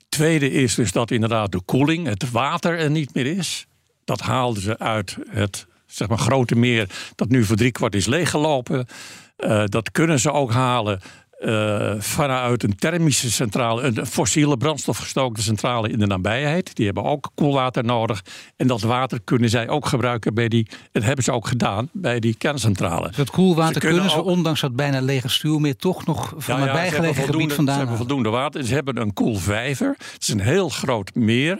Tweede 0.10 0.51
is 0.51 0.75
dus 0.75 0.91
dat 0.91 1.12
inderdaad 1.12 1.51
de 1.51 1.62
koeling, 1.62 2.07
het 2.07 2.31
water 2.31 2.77
er 2.77 2.91
niet 2.91 3.13
meer 3.13 3.25
is. 3.25 3.65
Dat 4.03 4.22
haalden 4.22 4.62
ze 4.62 4.79
uit 4.79 5.17
het 5.29 5.67
zeg 5.86 6.07
maar, 6.07 6.17
grote 6.17 6.55
meer 6.55 6.89
dat 7.15 7.29
nu 7.29 7.43
voor 7.43 7.55
driekwart 7.55 7.96
is 7.96 8.05
leeggelopen. 8.05 8.88
Eh, 9.36 9.63
dat 9.65 9.91
kunnen 9.91 10.19
ze 10.19 10.31
ook 10.31 10.51
halen 10.51 11.01
eh, 11.38 11.94
vanuit 11.98 12.63
een 12.63 12.75
thermische 12.75 13.32
centrale, 13.32 13.82
een 13.82 14.06
fossiele 14.06 14.58
brandstofgestookte 14.58 15.41
centrale 15.41 15.89
in 15.89 16.00
de 16.00 16.06
nabijheid. 16.06 16.75
Die 16.75 16.86
hebben 16.86 17.03
ook 17.03 17.32
koelwater 17.36 17.84
nodig. 17.84 18.24
En 18.56 18.67
dat 18.67 18.82
water 18.82 19.20
kunnen 19.24 19.50
zij 19.50 19.70
ook 19.70 19.86
gebruiken 19.86 20.34
bij 20.34 20.48
die, 20.48 20.67
en 20.91 21.03
hebben 21.03 21.24
ze 21.24 21.32
ook 21.32 21.48
gedaan 21.48 21.89
bij 21.94 22.20
die 22.20 22.36
kerncentrale. 22.38 23.12
Dat 23.15 23.29
koelwater 23.29 23.74
Ze 23.74 23.79
kunnen, 23.79 23.98
kunnen 23.98 24.15
ze, 24.15 24.24
ook- 24.24 24.36
ondanks 24.36 24.62
dat 24.62 24.75
bijna 24.75 25.01
lege 25.01 25.29
stuurmeer, 25.29 25.75
toch 25.75 26.06
nog 26.06 26.34
van 26.38 26.56
Ja, 26.60 26.62
het 26.62 26.70
ja, 26.72 26.75
ze 26.75 26.79
hebben 26.79 26.82
bijgelegen 26.82 27.24
gebied 27.24 27.53
vandaan 27.53 27.74
Ze 27.74 27.79
hebben 27.79 27.98
voldoende 27.98 28.29
water. 28.29 28.63
Ze 28.63 28.74
hebben 28.74 28.98
een 29.01 29.13
koelvijver. 29.13 29.96
Het 30.13 30.22
is 30.22 30.27
een 30.27 30.39
heel 30.39 30.70
groot 30.70 31.15
meer. 31.15 31.60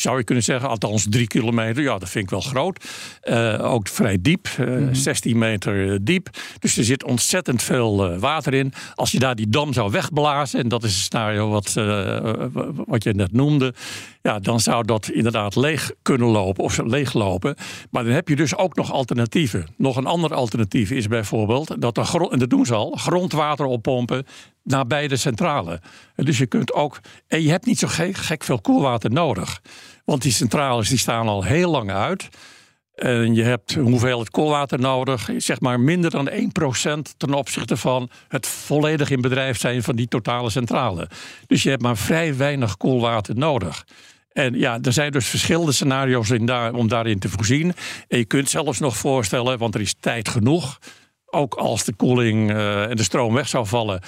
Zou 0.00 0.18
je 0.18 0.24
kunnen 0.24 0.44
zeggen, 0.44 0.68
althans 0.68 1.06
drie 1.10 1.26
kilometer. 1.26 1.82
Ja, 1.82 1.98
dat 1.98 2.08
vind 2.10 2.24
ik 2.24 2.30
wel 2.30 2.40
groot. 2.40 2.84
Eh, 3.20 3.72
ook 3.72 3.88
vrij 3.88 4.18
diep, 4.20 4.48
eh, 4.58 4.66
Mhm. 4.66 4.94
16 4.94 5.38
meter 5.38 6.04
diep. 6.04 6.28
Dus 6.58 6.76
er 6.76 6.84
zit 6.84 7.04
ontzettend 7.04 7.62
veel 7.62 8.10
eh, 8.12 8.18
water 8.18 8.54
in. 8.54 8.72
Als 8.94 9.10
je 9.10 9.18
daar 9.18 9.34
die 9.34 9.48
dam 9.48 9.72
zou 9.72 9.90
wegblazen, 9.90 10.60
en 10.60 10.68
dat 10.68 10.84
is 10.84 10.94
het 10.94 11.02
scenario 11.02 11.48
wat, 11.48 11.76
eh, 11.76 12.44
wat 12.86 13.02
je 13.04 13.12
net 13.14 13.32
noemde. 13.32 13.74
Ja, 14.22 14.38
dan 14.38 14.60
zou 14.60 14.84
dat 14.84 15.08
inderdaad 15.08 15.56
leeg 15.56 15.92
kunnen 16.02 16.28
lopen 16.28 16.64
of 16.64 16.78
leeglopen. 16.78 17.56
Maar 17.90 18.04
dan 18.04 18.12
heb 18.12 18.28
je 18.28 18.36
dus 18.36 18.56
ook 18.56 18.76
nog 18.76 18.92
alternatieven. 18.92 19.66
Nog 19.76 19.96
een 19.96 20.06
ander 20.06 20.34
alternatief 20.34 20.90
is 20.90 21.08
bijvoorbeeld 21.08 21.80
dat 21.80 21.94
de 21.94 22.04
grond, 22.04 22.32
en 22.32 22.38
dat 22.38 22.50
doen 22.50 22.66
ze 22.66 22.74
al, 22.74 22.90
grondwater 22.90 23.66
oppompen 23.66 24.26
nabij 24.62 25.08
de 25.08 25.16
centrale. 25.16 25.80
En 26.14 26.24
dus 26.24 26.38
je 26.38 26.46
kunt 26.46 26.72
ook, 26.72 27.00
en 27.26 27.42
je 27.42 27.50
hebt 27.50 27.66
niet 27.66 27.78
zo 27.78 27.88
gek, 27.88 28.16
gek 28.16 28.44
veel 28.44 28.60
koelwater 28.60 29.10
nodig. 29.10 29.60
Want 30.04 30.22
die 30.22 30.32
centrales 30.32 30.88
die 30.88 30.98
staan 30.98 31.28
al 31.28 31.44
heel 31.44 31.70
lang 31.70 31.90
uit. 31.90 32.28
En 33.00 33.34
je 33.34 33.42
hebt 33.42 33.74
hoeveelheid 33.74 34.30
koolwater 34.30 34.80
nodig, 34.80 35.30
zeg 35.36 35.60
maar 35.60 35.80
minder 35.80 36.10
dan 36.10 36.30
1% 36.30 36.32
ten 37.16 37.34
opzichte 37.34 37.76
van 37.76 38.10
het 38.28 38.46
volledig 38.46 39.10
in 39.10 39.20
bedrijf 39.20 39.58
zijn 39.58 39.82
van 39.82 39.96
die 39.96 40.08
totale 40.08 40.50
centrale. 40.50 41.08
Dus 41.46 41.62
je 41.62 41.70
hebt 41.70 41.82
maar 41.82 41.96
vrij 41.96 42.36
weinig 42.36 42.76
koolwater 42.76 43.36
nodig. 43.36 43.86
En 44.32 44.58
ja, 44.58 44.78
er 44.82 44.92
zijn 44.92 45.12
dus 45.12 45.26
verschillende 45.26 45.72
scenario's 45.72 46.30
in 46.30 46.46
daar, 46.46 46.74
om 46.74 46.88
daarin 46.88 47.18
te 47.18 47.28
voorzien. 47.28 47.74
En 48.08 48.18
je 48.18 48.24
kunt 48.24 48.50
zelfs 48.50 48.78
nog 48.78 48.96
voorstellen, 48.96 49.58
want 49.58 49.74
er 49.74 49.80
is 49.80 49.94
tijd 50.00 50.28
genoeg, 50.28 50.78
ook 51.26 51.54
als 51.54 51.84
de 51.84 51.94
koeling 51.94 52.50
uh, 52.50 52.90
en 52.90 52.96
de 52.96 53.02
stroom 53.02 53.34
weg 53.34 53.48
zou 53.48 53.66
vallen. 53.66 54.00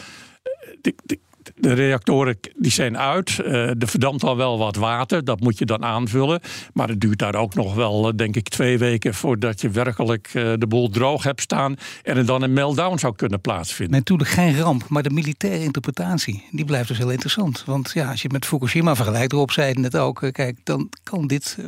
De, 0.80 1.18
de 1.54 1.72
reactoren 1.72 2.38
die 2.56 2.70
zijn 2.70 2.98
uit. 2.98 3.38
Uh, 3.38 3.68
er 3.68 3.88
verdampt 3.88 4.24
al 4.24 4.36
wel 4.36 4.58
wat 4.58 4.76
water. 4.76 5.24
Dat 5.24 5.40
moet 5.40 5.58
je 5.58 5.64
dan 5.64 5.84
aanvullen. 5.84 6.40
Maar 6.72 6.88
het 6.88 7.00
duurt 7.00 7.18
daar 7.18 7.34
ook 7.34 7.54
nog 7.54 7.74
wel, 7.74 8.08
eh, 8.08 8.12
denk 8.16 8.36
ik, 8.36 8.48
twee 8.48 8.78
weken 8.78 9.14
voordat 9.14 9.60
je 9.60 9.70
werkelijk 9.70 10.30
uh, 10.34 10.52
de 10.58 10.66
boel 10.66 10.88
droog 10.88 11.22
hebt 11.22 11.40
staan. 11.40 11.76
En 12.02 12.16
er 12.16 12.26
dan 12.26 12.42
een 12.42 12.52
meltdown 12.52 12.98
zou 12.98 13.14
kunnen 13.16 13.40
plaatsvinden. 13.40 13.96
Natuurlijk 13.96 14.30
geen 14.30 14.58
ramp, 14.58 14.88
maar 14.88 15.02
de 15.02 15.10
militaire 15.10 15.64
interpretatie 15.64 16.44
die 16.50 16.64
blijft 16.64 16.88
dus 16.88 16.98
heel 16.98 17.10
interessant. 17.10 17.62
Want 17.66 17.90
ja, 17.94 18.10
als 18.10 18.22
je 18.22 18.28
met 18.32 18.46
Fukushima 18.46 18.96
vergelijkt, 18.96 19.32
erop 19.32 19.50
zei 19.50 19.82
het 19.82 19.96
ook. 19.96 20.28
Kijk, 20.32 20.58
dan 20.64 20.88
kan 21.02 21.26
dit 21.26 21.58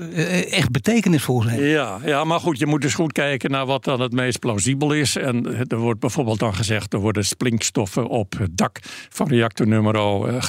echt 0.51 0.71
betekenisvol 0.71 1.43
zijn. 1.43 1.63
Ja, 1.63 1.99
ja, 2.05 2.25
maar 2.25 2.41
goed, 2.41 2.59
je 2.59 2.67
moet 2.67 2.83
dus 2.83 2.95
goed 2.95 3.13
kijken 3.13 3.51
naar 3.51 3.67
wat 3.67 3.85
dan 3.85 4.01
het 4.01 4.13
meest 4.13 4.39
plausibel 4.39 4.93
is. 4.93 5.17
En 5.17 5.67
er 5.69 5.79
wordt 5.79 6.01
bijvoorbeeld 6.01 6.39
dan 6.39 6.55
gezegd, 6.55 6.93
er 6.93 6.99
worden 6.99 7.25
splinkstoffen 7.25 8.07
op 8.07 8.39
het 8.39 8.57
dak 8.57 8.79
van 9.09 9.29
reactor 9.29 9.69
nummer, 9.75 9.95
uh, 9.95 10.43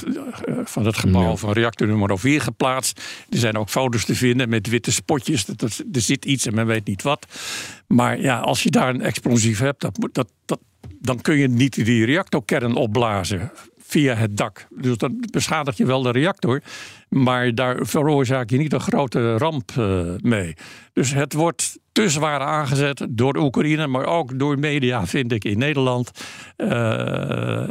van 0.64 0.86
het 0.86 0.98
gebouw 0.98 1.30
ja. 1.30 1.36
van 1.36 1.52
reactor 1.52 1.88
nummer 1.88 2.20
4 2.20 2.42
geplaatst. 2.42 3.02
Er 3.30 3.38
zijn 3.38 3.58
ook 3.58 3.70
foto's 3.70 4.06
te 4.06 4.16
vinden 4.16 4.50
met 4.50 4.70
witte 4.70 4.92
spotjes. 4.92 5.46
Dat, 5.46 5.60
dat, 5.60 5.84
er 5.94 6.02
zit 6.02 6.26
iets 6.26 6.46
en 6.46 6.56
men 6.56 6.66
weet 6.66 6.88
niet 6.88 7.02
wat. 7.02 7.26
Maar 7.88 8.22
ja, 8.22 8.40
als 8.40 8.64
je 8.64 8.72
daar 8.72 8.90
een 8.90 9.02
explosief 9.02 9.60
hebt, 9.60 9.82
dat, 9.82 10.08
dat, 10.12 10.32
dat, 10.46 10.60
dan 11.00 11.22
kun 11.22 11.38
je 11.38 11.48
niet 11.48 11.86
die 11.86 12.06
reactorkern 12.06 12.76
opblazen 12.76 13.52
via 13.88 14.16
het 14.16 14.38
dak. 14.38 14.68
Dus 14.70 14.98
dan 14.98 15.24
beschadig 15.32 15.78
je 15.78 15.86
wel 15.86 16.02
de 16.02 16.12
reactor, 16.12 16.62
maar 17.10 17.56
daar 17.56 17.86
veroorzaak 17.86 18.50
je 18.50 18.58
niet 18.58 18.74
een 18.74 18.80
grote 18.80 19.38
ramp 19.38 19.72
uh, 19.80 20.02
mee. 20.22 20.54
Dus 20.94 21.14
het 21.14 21.34
wordt 21.34 21.78
te 21.92 22.10
zwaar 22.10 22.40
aangezet 22.40 23.08
door 23.10 23.38
Oekraïne, 23.38 23.88
maar 23.88 24.06
ook 24.06 24.40
door 24.40 24.60
media, 24.60 25.06
vind 25.06 25.32
ik, 25.32 25.44
in 25.44 25.58
Nederland. 25.58 26.12
Uh, 26.58 27.70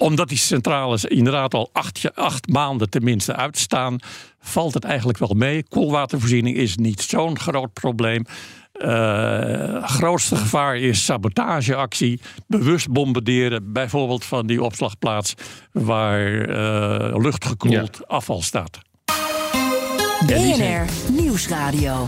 omdat 0.00 0.28
die 0.28 0.38
centrales 0.38 1.04
inderdaad 1.04 1.54
al 1.54 1.70
acht, 1.72 2.14
acht, 2.14 2.48
maanden 2.48 2.90
tenminste 2.90 3.36
uitstaan, 3.36 3.98
valt 4.40 4.74
het 4.74 4.84
eigenlijk 4.84 5.18
wel 5.18 5.34
mee. 5.34 5.64
Koelwatervoorziening 5.68 6.56
is 6.56 6.76
niet 6.76 7.00
zo'n 7.00 7.38
groot 7.38 7.72
probleem. 7.72 8.24
Uh, 8.72 9.84
grootste 9.84 10.36
gevaar 10.36 10.76
is 10.76 11.04
sabotageactie, 11.04 12.20
bewust 12.46 12.90
bombarderen, 12.90 13.72
bijvoorbeeld 13.72 14.24
van 14.24 14.46
die 14.46 14.62
opslagplaats 14.62 15.34
waar 15.72 16.48
uh, 16.48 17.16
luchtgekoeld 17.16 17.96
ja. 17.98 18.04
afval 18.06 18.42
staat. 18.42 18.78
BNR 20.26 20.84
Nieuwsradio. 21.10 22.06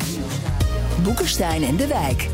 Boekenstein 1.02 1.62
en 1.62 1.76
de 1.76 1.86
Wijk 1.86 2.28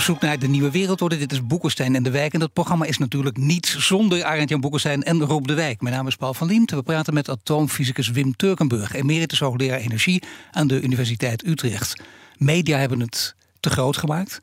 op 0.00 0.06
zoek 0.06 0.20
naar 0.20 0.38
de 0.38 0.48
nieuwe 0.48 0.70
wereldorde. 0.70 1.18
Dit 1.18 1.32
is 1.32 1.46
Boekenstein 1.46 1.94
en 1.94 2.02
de 2.02 2.10
Wijk. 2.10 2.32
En 2.32 2.40
dat 2.40 2.52
programma 2.52 2.84
is 2.84 2.98
natuurlijk 2.98 3.36
niet 3.36 3.66
zonder 3.78 4.24
Arend-Jan 4.24 4.60
Boekenstein 4.60 5.02
en 5.02 5.20
Rob 5.20 5.46
de 5.46 5.54
Wijk. 5.54 5.80
Mijn 5.80 5.94
naam 5.94 6.06
is 6.06 6.16
Paul 6.16 6.34
van 6.34 6.46
Liemt. 6.46 6.70
We 6.70 6.82
praten 6.82 7.14
met 7.14 7.28
atoomfysicus 7.28 8.10
Wim 8.10 8.36
Turkenburg, 8.36 8.94
emeritus 8.94 9.38
hoogleraar 9.38 9.78
energie 9.78 10.22
aan 10.50 10.66
de 10.66 10.80
Universiteit 10.80 11.46
Utrecht. 11.46 12.02
Media 12.36 12.78
hebben 12.78 13.00
het 13.00 13.34
te 13.60 13.70
groot 13.70 13.96
gemaakt. 13.96 14.40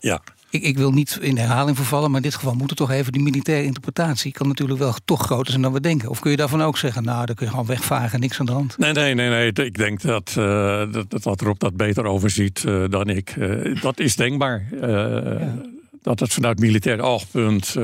Ja. 0.00 0.22
Ik, 0.50 0.62
ik, 0.62 0.76
wil 0.76 0.92
niet 0.92 1.18
in 1.20 1.36
herhaling 1.36 1.76
vervallen, 1.76 2.10
maar 2.10 2.20
in 2.20 2.26
dit 2.26 2.34
geval 2.34 2.54
moet 2.54 2.68
het 2.68 2.78
toch 2.78 2.90
even 2.90 3.12
die 3.12 3.22
militaire 3.22 3.64
interpretatie 3.64 4.32
kan 4.32 4.48
natuurlijk 4.48 4.78
wel 4.78 4.94
toch 5.04 5.22
groter 5.22 5.50
zijn 5.50 5.62
dan 5.62 5.72
we 5.72 5.80
denken. 5.80 6.08
Of 6.08 6.20
kun 6.20 6.30
je 6.30 6.36
daarvan 6.36 6.62
ook 6.62 6.78
zeggen, 6.78 7.04
nou, 7.04 7.26
dan 7.26 7.34
kun 7.34 7.44
je 7.46 7.50
gewoon 7.50 7.66
wegvaren, 7.66 8.20
niks 8.20 8.40
aan 8.40 8.46
de 8.46 8.52
hand. 8.52 8.78
Nee, 8.78 8.92
nee, 8.92 9.14
nee, 9.14 9.28
nee. 9.28 9.66
Ik 9.66 9.76
denk 9.76 10.00
dat, 10.00 10.34
uh, 10.38 10.92
dat, 10.92 11.22
dat 11.22 11.40
Rob 11.40 11.58
dat 11.58 11.76
beter 11.76 12.04
overziet 12.04 12.62
uh, 12.66 12.84
dan 12.88 13.08
ik. 13.08 13.36
Uh, 13.36 13.82
dat 13.82 14.00
is 14.00 14.16
denkbaar. 14.16 14.66
Ja. 14.80 15.54
Dat 16.02 16.20
het 16.20 16.32
vanuit 16.32 16.58
militair 16.58 17.00
oogpunt 17.00 17.76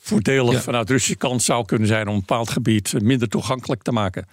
voordelig 0.00 0.52
ja. 0.52 0.60
vanuit 0.60 0.90
Russische 0.90 1.16
kant 1.16 1.42
zou 1.42 1.64
kunnen 1.64 1.88
zijn 1.88 2.08
om 2.08 2.14
een 2.14 2.20
bepaald 2.20 2.50
gebied 2.50 3.02
minder 3.02 3.28
toegankelijk 3.28 3.82
te 3.82 3.92
maken. 3.92 4.26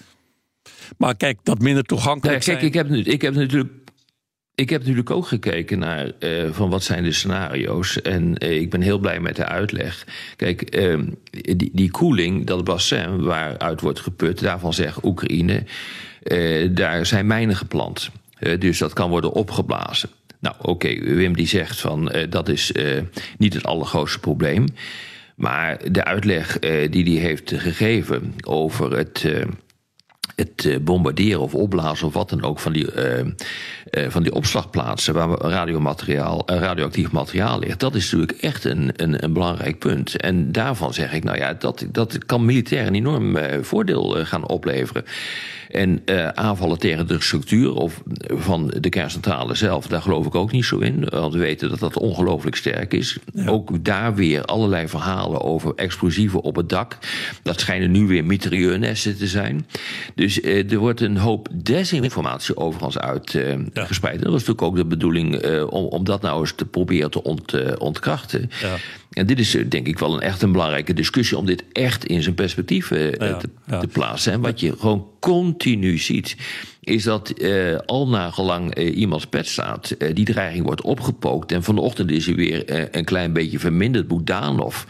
Maar 0.98 1.16
kijk, 1.16 1.40
dat 1.44 1.60
minder 1.60 1.84
toegankelijk. 1.84 2.44
Ja, 2.44 2.54
kijk, 2.54 2.66
ik 2.66 2.74
heb, 2.74 2.90
ik 2.92 3.22
heb 3.22 3.36
natuurlijk 3.36 3.83
ik 4.56 4.70
heb 4.70 4.80
natuurlijk 4.80 5.10
ook 5.10 5.28
gekeken 5.28 5.80
naar 5.80 6.12
uh, 6.20 6.52
van 6.52 6.70
wat 6.70 6.84
zijn 6.84 7.04
de 7.04 7.12
scenario's. 7.12 8.02
En 8.02 8.36
uh, 8.44 8.62
ik 8.62 8.70
ben 8.70 8.82
heel 8.82 8.98
blij 8.98 9.20
met 9.20 9.36
de 9.36 9.46
uitleg. 9.46 10.08
Kijk, 10.36 10.76
uh, 10.76 11.00
die, 11.32 11.70
die 11.74 11.92
koeling, 11.92 12.46
dat 12.46 12.64
bassin 12.64 13.24
waaruit 13.24 13.82
wordt 13.82 14.00
geput, 14.00 14.40
daarvan 14.40 14.74
zegt 14.74 15.04
Oekraïne, 15.04 15.64
daar 16.72 17.06
zijn 17.06 17.28
mijnen 17.28 17.56
geplant. 17.56 18.10
dus 18.60 18.78
dat 18.78 18.94
kan 18.94 19.10
worden 19.10 19.32
opgeblazen. 19.32 20.10
Nou, 20.40 20.56
oké, 20.62 21.00
Wim 21.00 21.36
die 21.36 21.48
zegt 21.48 21.80
van 21.80 22.12
dat 22.30 22.50
is 22.50 22.72
niet 23.38 23.54
het 23.54 23.64
allergrootste 23.64 24.20
probleem. 24.20 24.66
Maar 25.36 25.92
de 25.92 26.04
uitleg 26.04 26.60
die 26.90 27.04
hij 27.04 27.28
heeft 27.28 27.54
gegeven 27.56 28.36
over 28.42 28.98
het 28.98 29.26
het 30.36 30.66
eh, 30.66 30.78
bombarderen 30.80 31.42
of 31.42 31.56
opblazen 31.56 32.08
of 32.08 32.14
wat 32.14 32.30
dan 32.30 32.44
ook 32.44 32.60
van 32.60 32.74
die, 32.74 32.94
uh, 32.96 33.20
uh, 33.20 34.10
van 34.10 34.24
die 34.24 34.34
opslagplaatsen 34.34 35.14
waar 35.14 35.30
radiomateriaal, 35.30 36.44
radioactief 36.46 37.12
materiaal 37.12 37.60
ligt, 37.60 37.80
dat 37.80 37.96
is 37.96 38.12
natuurlijk 38.12 38.42
echt 38.42 38.64
een, 38.64 38.92
een, 38.96 39.24
een, 39.24 39.34
belangrijk 39.34 39.80
punt. 39.80 40.18
En 40.18 40.52
daarvan 40.52 40.94
zeg 40.94 41.14
ik, 41.14 41.24
nou 41.24 41.38
ja, 41.38 41.54
dat, 41.54 41.86
dat 41.92 42.26
kan 42.26 42.46
militair 42.46 42.88
een 42.88 42.96
enorm 42.96 43.38
voordeel 43.62 44.26
gaan 44.26 44.48
opleveren. 44.48 45.06
En 45.74 46.02
uh, 46.06 46.28
aanvallen 46.28 46.80
tegen 46.80 47.08
de 47.08 47.22
structuur 47.22 47.74
of 47.74 48.02
van 48.28 48.74
de 48.80 48.90
kerncentrale 48.90 49.56
zelf, 49.56 49.88
daar 49.88 50.02
geloof 50.02 50.26
ik 50.26 50.36
ook 50.36 50.52
niet 50.52 50.66
zo 50.66 50.78
in. 50.78 51.06
Want 51.10 51.34
we 51.34 51.40
weten 51.40 51.70
dat 51.70 51.80
dat 51.80 51.98
ongelooflijk 51.98 52.56
sterk 52.56 52.94
is. 52.94 53.18
Ja. 53.34 53.48
Ook 53.48 53.84
daar 53.86 54.16
weer 54.16 54.46
allerlei 54.46 54.88
verhalen 54.88 55.42
over 55.42 55.74
explosieven 55.76 56.42
op 56.42 56.56
het 56.56 56.70
dak. 56.70 56.98
Dat 57.44 57.60
schijnen 57.60 57.92
nu 57.92 58.08
weer 58.08 58.26
mitrailleurnesten 58.26 59.18
te 59.18 59.28
zijn. 59.28 59.68
Dus 60.16 60.42
uh, 60.42 60.72
er 60.72 60.78
wordt 60.78 61.02
een 61.02 61.18
hoop 61.18 61.48
desinformatie 61.54 62.58
overigens 62.58 62.98
uitgespreid. 62.98 64.16
Uh, 64.16 64.20
ja. 64.20 64.24
dat 64.24 64.32
was 64.32 64.46
natuurlijk 64.46 64.62
ook 64.62 64.76
de 64.76 64.86
bedoeling 64.86 65.46
om, 65.70 65.86
om 65.86 66.04
dat 66.04 66.22
nou 66.22 66.40
eens 66.40 66.54
te 66.56 66.66
proberen 66.66 67.12
te 67.12 67.24
ont, 67.24 67.78
ontkrachten. 67.78 68.50
Ja. 68.62 68.76
En 69.14 69.26
dit 69.26 69.40
is 69.40 69.58
denk 69.70 69.88
ik 69.88 70.00
wel 70.00 70.14
een 70.14 70.20
echt 70.20 70.42
een 70.42 70.52
belangrijke 70.52 70.94
discussie 70.94 71.38
om 71.38 71.46
dit 71.46 71.64
echt 71.72 72.06
in 72.06 72.24
zijn 72.24 72.36
perspectief 72.36 72.90
ja, 72.90 73.38
te, 73.38 73.50
te, 73.80 73.88
plaatsen. 73.92 74.34
En 74.34 74.42
wat 74.42 74.60
je 74.60 74.76
gewoon 74.78 75.08
continu 75.20 75.98
ziet, 75.98 76.36
is 76.80 77.04
dat 77.04 77.34
uh, 77.38 77.78
al 77.86 78.08
nagelang 78.08 78.78
uh, 78.78 78.98
iemands 78.98 79.28
pet 79.28 79.48
staat, 79.48 79.96
die 80.14 80.26
dreiging 80.26 80.66
wordt 80.66 80.82
opgepookt. 80.82 81.52
En 81.52 81.64
vanochtend 81.64 82.12
is 82.12 82.26
hij 82.26 82.36
weer 82.36 82.96
een 82.96 83.06
klein 83.06 83.34
beetje 83.34 83.60
verminderd. 83.60 84.08
Boedanov 84.08 84.84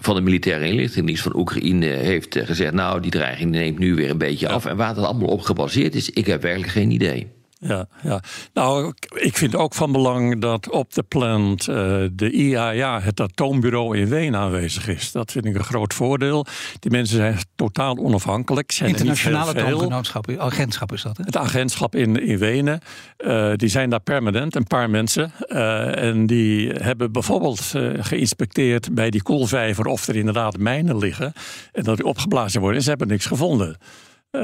van 0.00 0.14
de 0.14 0.20
militaire 0.20 0.66
inlichtingendienst 0.66 1.22
van 1.22 1.36
Oekraïne 1.36 1.86
heeft 1.86 2.38
gezegd: 2.42 2.72
Nou, 2.72 3.00
die 3.00 3.10
dreiging 3.10 3.50
neemt 3.50 3.78
nu 3.78 3.94
weer 3.94 4.10
een 4.10 4.18
beetje 4.18 4.48
af. 4.48 4.66
En 4.66 4.76
waar 4.76 4.94
dat 4.94 5.04
allemaal 5.04 5.28
op 5.28 5.40
gebaseerd 5.40 5.94
is, 5.94 6.10
ik 6.10 6.26
heb 6.26 6.42
werkelijk 6.42 6.70
geen 6.70 6.90
idee 6.90 7.26
ja, 7.68 7.86
ja. 8.02 8.20
Nou, 8.52 8.92
ik 9.14 9.36
vind 9.36 9.56
ook 9.56 9.74
van 9.74 9.92
belang 9.92 10.40
dat 10.40 10.70
op 10.70 10.94
de 10.94 11.02
plant 11.02 11.68
uh, 11.68 11.74
de 12.12 12.30
IAEA, 12.30 13.00
het 13.00 13.20
atoombureau 13.20 13.98
in 13.98 14.08
Wenen, 14.08 14.40
aanwezig 14.40 14.88
is. 14.88 15.12
Dat 15.12 15.32
vind 15.32 15.44
ik 15.44 15.54
een 15.54 15.64
groot 15.64 15.94
voordeel. 15.94 16.46
Die 16.78 16.90
mensen 16.90 17.16
zijn 17.16 17.38
totaal 17.54 17.96
onafhankelijk. 17.96 18.72
Zijn 18.72 18.90
Internationale 18.90 19.50
atoomgenootschap, 19.50 20.30
agentschap 20.38 20.92
is 20.92 21.02
dat, 21.02 21.16
hè? 21.16 21.22
Het 21.24 21.36
agentschap 21.36 21.94
in, 21.94 22.26
in 22.26 22.38
Wenen. 22.38 22.80
Uh, 23.18 23.52
die 23.56 23.68
zijn 23.68 23.90
daar 23.90 24.00
permanent, 24.00 24.54
een 24.54 24.66
paar 24.66 24.90
mensen. 24.90 25.32
Uh, 25.48 26.02
en 26.02 26.26
die 26.26 26.70
hebben 26.70 27.12
bijvoorbeeld 27.12 27.74
geïnspecteerd 27.98 28.94
bij 28.94 29.10
die 29.10 29.22
koelvijver 29.22 29.86
of 29.86 30.08
er 30.08 30.16
inderdaad 30.16 30.58
mijnen 30.58 30.98
liggen. 30.98 31.32
En 31.72 31.82
dat 31.82 31.96
die 31.96 32.06
opgeblazen 32.06 32.60
worden. 32.60 32.78
En 32.78 32.82
ze 32.84 32.88
hebben 32.88 33.08
niks 33.08 33.26
gevonden. 33.26 33.76
Uh, 34.34 34.40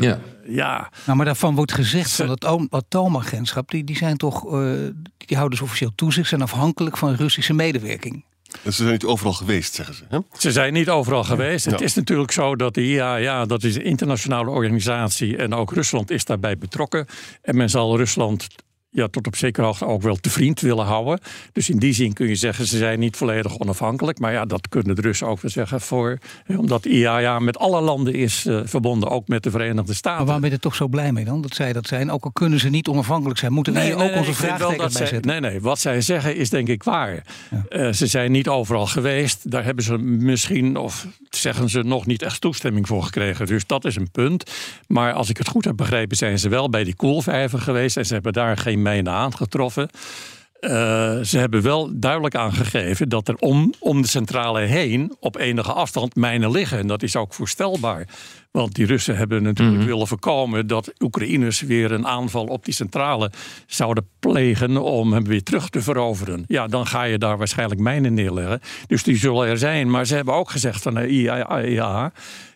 ja. 0.00 0.18
ja. 0.46 0.90
Nou, 1.04 1.16
maar 1.16 1.26
daarvan 1.26 1.54
wordt 1.54 1.72
gezegd 1.72 2.10
van 2.12 2.28
het 2.28 2.44
atoomagentschap, 2.70 3.70
die, 3.70 3.84
die 3.84 3.96
zijn 3.96 4.16
toch, 4.16 4.44
uh, 4.54 4.72
die 5.16 5.36
houden 5.36 5.58
dus 5.58 5.60
officieel 5.68 5.92
toezicht, 5.94 6.28
zijn 6.28 6.42
afhankelijk 6.42 6.96
van 6.96 7.14
Russische 7.14 7.52
medewerking. 7.52 8.24
Dus 8.62 8.76
ze 8.76 8.82
zijn 8.82 8.92
niet 8.92 9.04
overal 9.04 9.32
geweest, 9.32 9.74
zeggen 9.74 9.94
ze. 9.94 10.04
Hè? 10.08 10.18
Ze 10.38 10.52
zijn 10.52 10.72
niet 10.72 10.88
overal 10.88 11.24
geweest. 11.24 11.64
Het 11.64 11.78
Ja. 11.78 11.84
is 11.84 11.94
natuurlijk 11.94 12.32
zo 12.32 12.56
dat 12.56 12.74
de 12.74 12.82
IAA, 12.82 13.46
dat 13.46 13.62
is 13.62 13.74
een 13.76 13.84
internationale 13.84 14.50
organisatie. 14.50 15.36
En 15.36 15.54
ook 15.54 15.72
Rusland 15.72 16.10
is 16.10 16.24
daarbij 16.24 16.58
betrokken. 16.58 17.06
En 17.42 17.56
men 17.56 17.70
zal 17.70 17.96
Rusland 17.96 18.46
ja, 18.94 19.08
tot 19.08 19.26
op 19.26 19.36
zekere 19.36 19.66
hoogte 19.66 19.86
ook 19.86 20.02
wel 20.02 20.16
te 20.16 20.30
vriend 20.30 20.60
willen 20.60 20.84
houden. 20.84 21.18
Dus 21.52 21.70
in 21.70 21.78
die 21.78 21.92
zin 21.92 22.12
kun 22.12 22.28
je 22.28 22.34
zeggen, 22.34 22.66
ze 22.66 22.76
zijn 22.76 22.98
niet 22.98 23.16
volledig 23.16 23.58
onafhankelijk. 23.58 24.18
Maar 24.18 24.32
ja, 24.32 24.44
dat 24.44 24.68
kunnen 24.68 24.94
de 24.96 25.02
Russen 25.02 25.26
ook 25.26 25.40
wel 25.40 25.50
zeggen. 25.50 25.80
Voor, 25.80 26.18
omdat 26.56 26.82
de 26.82 26.88
IAA 26.88 27.38
met 27.38 27.58
alle 27.58 27.80
landen 27.80 28.14
is 28.14 28.46
eh, 28.46 28.60
verbonden, 28.64 29.10
ook 29.10 29.28
met 29.28 29.42
de 29.42 29.50
Verenigde 29.50 29.94
Staten. 29.94 30.16
Maar 30.16 30.24
waarom 30.24 30.40
ben 30.40 30.50
je 30.50 30.56
er 30.56 30.62
toch 30.62 30.74
zo 30.74 30.88
blij 30.88 31.12
mee 31.12 31.24
dan? 31.24 31.42
Dat 31.42 31.54
zij 31.54 31.72
dat 31.72 31.86
zijn. 31.86 32.10
Ook 32.10 32.24
al 32.24 32.32
kunnen 32.32 32.60
ze 32.60 32.68
niet 32.68 32.88
onafhankelijk 32.88 33.38
zijn. 33.38 33.52
Moeten 33.52 33.72
we 33.72 33.80
hier 33.80 33.96
ook 33.96 34.16
onze 34.16 34.34
vraagtekens 34.34 34.76
bij 34.78 34.90
zij- 34.90 35.06
zetten? 35.06 35.30
Nee, 35.30 35.40
nee, 35.50 35.60
wat 35.60 35.78
zij 35.78 36.00
zeggen 36.00 36.36
is 36.36 36.50
denk 36.50 36.68
ik 36.68 36.82
waar. 36.82 37.22
Eh, 37.68 37.92
ze 37.92 38.06
zijn 38.06 38.32
niet 38.32 38.48
overal 38.48 38.86
geweest. 38.86 39.50
Daar 39.50 39.64
hebben 39.64 39.84
ze 39.84 39.98
misschien, 39.98 40.76
of 40.76 41.06
zeggen 41.30 41.68
ze, 41.68 41.82
nog 41.82 42.06
niet 42.06 42.22
echt 42.22 42.40
toestemming 42.40 42.86
voor 42.86 43.02
gekregen. 43.02 43.46
Dus 43.46 43.66
dat 43.66 43.84
is 43.84 43.96
een 43.96 44.10
punt. 44.10 44.50
Maar 44.86 45.12
als 45.12 45.28
ik 45.28 45.36
het 45.38 45.48
goed 45.48 45.64
heb 45.64 45.76
begrepen, 45.76 46.16
zijn 46.16 46.38
ze 46.38 46.48
wel 46.48 46.70
bij 46.70 46.84
die 46.84 46.96
koelvijver 46.96 47.58
geweest. 47.58 47.96
En 47.96 48.06
ze 48.06 48.14
hebben 48.14 48.32
daar 48.32 48.56
geen 48.56 48.81
mijnen 48.82 49.12
aangetroffen. 49.12 49.90
Eh, 50.62 51.18
ze 51.20 51.38
hebben 51.38 51.62
wel 51.62 51.90
duidelijk 51.94 52.34
aangegeven 52.34 53.08
dat 53.08 53.28
er 53.28 53.36
om, 53.36 53.72
om 53.78 54.02
de 54.02 54.08
centrale 54.08 54.60
heen 54.60 55.16
op 55.20 55.36
enige 55.36 55.72
afstand 55.72 56.16
mijnen 56.16 56.50
liggen. 56.50 56.78
En 56.78 56.86
dat 56.86 57.02
is 57.02 57.16
ook 57.16 57.34
voorstelbaar. 57.34 58.06
Want 58.50 58.74
die 58.74 58.86
Russen 58.86 59.16
hebben 59.16 59.42
natuurlijk 59.42 59.82
willen 59.82 60.06
voorkomen 60.06 60.66
dat 60.66 60.92
Oekraïners 60.98 61.60
weer 61.60 61.92
een 61.92 62.06
aanval 62.06 62.44
op 62.44 62.64
die 62.64 62.74
centrale 62.74 63.30
zouden 63.66 64.08
plegen 64.18 64.76
om 64.76 65.12
hem 65.12 65.24
weer 65.24 65.42
terug 65.42 65.68
te 65.68 65.82
veroveren. 65.82 66.44
Ja, 66.46 66.66
dan 66.66 66.86
ga 66.86 67.02
je 67.02 67.18
daar 67.18 67.38
waarschijnlijk 67.38 67.80
mijnen 67.80 68.14
neerleggen. 68.14 68.60
Dus 68.86 69.02
die 69.02 69.16
zullen 69.16 69.48
er 69.48 69.58
zijn. 69.58 69.90
Maar 69.90 70.06
ze 70.06 70.14
hebben 70.14 70.34
ook 70.34 70.50
gezegd 70.50 70.82
van 70.82 70.94
de 70.94 71.08
IAEA. 71.08 72.12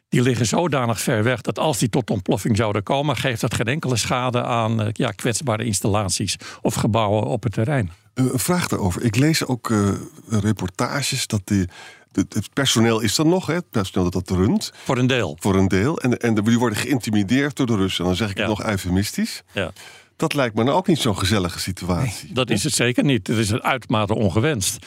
Die 0.09 0.23
liggen 0.23 0.47
zodanig 0.47 1.01
ver 1.01 1.23
weg 1.23 1.41
dat 1.41 1.59
als 1.59 1.79
die 1.79 1.89
tot 1.89 2.11
ontploffing 2.11 2.57
zouden 2.57 2.83
komen, 2.83 3.17
geeft 3.17 3.41
dat 3.41 3.55
geen 3.55 3.67
enkele 3.67 3.97
schade 3.97 4.43
aan 4.45 4.83
eh, 4.83 4.89
ja, 4.93 5.11
kwetsbare 5.11 5.65
installaties 5.65 6.37
of 6.63 6.75
gebouwen 6.75 7.23
op 7.25 7.43
het 7.43 7.53
terrein. 7.53 7.91
Eh, 8.15 8.25
Een 8.25 8.39
vraag 8.39 8.69
daarover. 8.69 9.03
Ik 9.03 9.17
lees 9.17 9.47
ook 9.47 9.71
eh, 9.71 9.89
reportages 10.29 11.27
dat 11.27 11.41
die, 11.45 11.69
het, 12.13 12.35
het 12.35 12.53
personeel 12.53 13.01
is 13.01 13.19
er 13.19 13.27
nog, 13.27 13.47
hè? 13.47 13.55
het 13.55 13.71
personeel 13.71 14.11
dat 14.11 14.27
dat 14.27 14.37
runt, 14.37 14.73
Voor 14.85 14.99
een 14.99 15.07
deel. 15.07 15.37
voor 15.41 15.55
een 15.57 15.69
deel. 15.69 15.99
En, 16.01 16.19
en 16.19 16.35
die 16.35 16.59
worden 16.59 16.79
geïntimideerd 16.79 17.57
door 17.57 17.67
de 17.67 17.77
Russen. 17.77 18.01
En 18.05 18.07
dan 18.11 18.17
zeg 18.19 18.31
ik 18.31 18.37
Ja. 18.39 18.49
het 18.49 18.59
nog 18.59 18.67
eufemistisch. 18.67 19.43
Ja. 19.53 19.73
Dat 20.17 20.35
lijkt 20.35 20.55
me 20.55 20.65
nou 20.65 20.77
ook 20.77 20.87
niet 20.87 20.99
zo'n 20.99 21.19
gezellige 21.19 21.59
situatie. 21.61 22.33
Dat 22.33 22.51
is 22.51 22.65
het 22.65 22.73
zeker 22.75 23.05
niet. 23.05 23.27
Het 23.27 23.37
is 23.39 23.53
uitermate 23.53 24.15
ongewenst. 24.15 24.87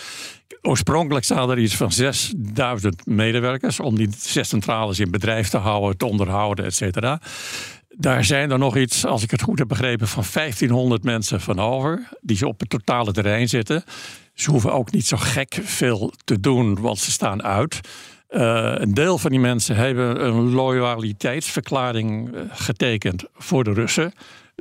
Oorspronkelijk 0.62 1.26
staan 1.26 1.50
er 1.50 1.60
iets 1.60 1.76
van 1.76 1.92
6000 1.92 3.06
medewerkers 3.06 3.80
om 3.80 3.96
die 3.96 4.10
zes 4.18 4.50
centrales 4.50 5.00
in 5.00 5.12
bedrijf 5.12 5.50
te 5.50 5.58
houden, 5.58 5.98
te 5.98 6.06
onderhouden, 6.06 6.66
et 6.66 6.76
cetera. 6.76 7.22
Daar 7.90 8.24
zijn 8.24 8.52
er 8.52 8.58
nog 8.58 8.78
iets, 8.78 9.06
als 9.06 9.24
ik 9.24 9.32
het 9.32 9.42
goed 9.42 9.60
heb 9.60 9.68
begrepen, 9.68 10.08
van 10.08 10.24
1500 10.34 11.04
mensen 11.04 11.42
van 11.42 11.60
over. 11.60 12.10
Die 12.22 12.48
op 12.48 12.60
het 12.60 12.70
totale 12.70 13.12
terrein 13.12 13.50
zitten. 13.50 13.84
Ze 14.34 14.52
hoeven 14.52 14.74
ook 14.74 14.92
niet 14.92 15.06
zo 15.06 15.18
gek 15.18 15.60
veel 15.64 16.14
te 16.24 16.40
doen, 16.40 16.82
want 16.82 16.98
ze 16.98 17.12
staan 17.12 17.44
uit. 17.44 17.80
Eh, 18.28 18.74
een 18.76 18.94
deel 18.94 19.18
van 19.18 19.32
die 19.32 19.40
mensen 19.40 19.76
hebben 19.76 20.26
een 20.26 20.50
loyaliteitsverklaring 20.52 22.36
eh, 22.36 22.42
getekend 22.50 23.24
voor 23.34 23.64
de 23.64 23.74
Russen. 23.74 24.14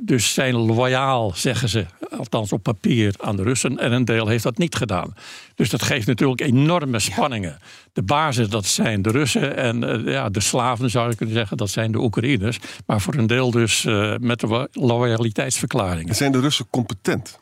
Dus 0.03 0.33
zijn 0.33 0.55
loyaal, 0.55 1.31
zeggen 1.35 1.69
ze, 1.69 1.85
althans 2.17 2.51
op 2.51 2.63
papier, 2.63 3.15
aan 3.19 3.35
de 3.35 3.43
Russen. 3.43 3.77
En 3.77 3.91
een 3.91 4.05
deel 4.05 4.27
heeft 4.27 4.43
dat 4.43 4.57
niet 4.57 4.75
gedaan. 4.75 5.13
Dus 5.55 5.69
dat 5.69 5.81
geeft 5.81 6.07
natuurlijk 6.07 6.41
enorme 6.41 6.99
spanningen. 6.99 7.59
De 7.93 8.03
basis, 8.03 8.49
dat 8.49 8.65
zijn 8.65 9.01
de 9.01 9.11
Russen. 9.11 9.57
En 9.57 9.83
eh, 9.83 10.13
ja, 10.13 10.29
de 10.29 10.39
slaven, 10.39 10.89
zou 10.89 11.09
je 11.09 11.15
kunnen 11.15 11.35
zeggen, 11.35 11.57
dat 11.57 11.69
zijn 11.69 11.91
de 11.91 11.99
Oekraïners. 11.99 12.59
Maar 12.85 13.01
voor 13.01 13.15
een 13.15 13.27
deel 13.27 13.51
dus 13.51 13.85
eh, 13.85 14.15
met 14.19 14.39
de 14.39 14.69
loyaliteitsverklaringen. 14.71 16.15
Zijn 16.15 16.31
de 16.31 16.39
Russen 16.39 16.67
competent? 16.69 17.39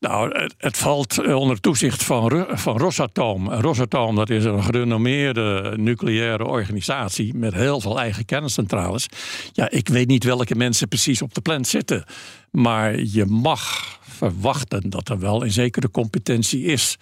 Nou, 0.00 0.38
het, 0.38 0.54
het 0.58 0.76
valt 0.76 1.18
eh, 1.18 1.34
onder 1.34 1.60
toezicht 1.60 2.04
van, 2.04 2.46
van 2.50 2.78
Rosatom. 2.78 3.50
Rosatom 3.52 4.14
dat 4.14 4.30
is 4.30 4.44
een 4.44 4.62
gerenommeerde 4.62 5.74
nucleaire 5.76 6.44
organisatie 6.44 7.34
met 7.34 7.54
heel 7.54 7.80
veel 7.80 8.00
eigen 8.00 8.24
kerncentrales. 8.24 9.06
Ja, 9.52 9.70
ik 9.70 9.88
weet 9.88 10.08
niet 10.08 10.24
welke 10.24 10.54
mensen 10.54 10.88
precies 10.88 11.22
op 11.22 11.34
de 11.34 11.40
plant 11.40 11.66
zitten. 11.66 12.04
Maar 12.50 12.98
je 13.00 13.24
mag 13.24 13.98
verwachten 14.00 14.90
dat 14.90 15.08
er 15.08 15.18
wel 15.18 15.44
een 15.44 15.52
zekere 15.52 15.90
competentie 15.90 16.62
is. 16.64 16.96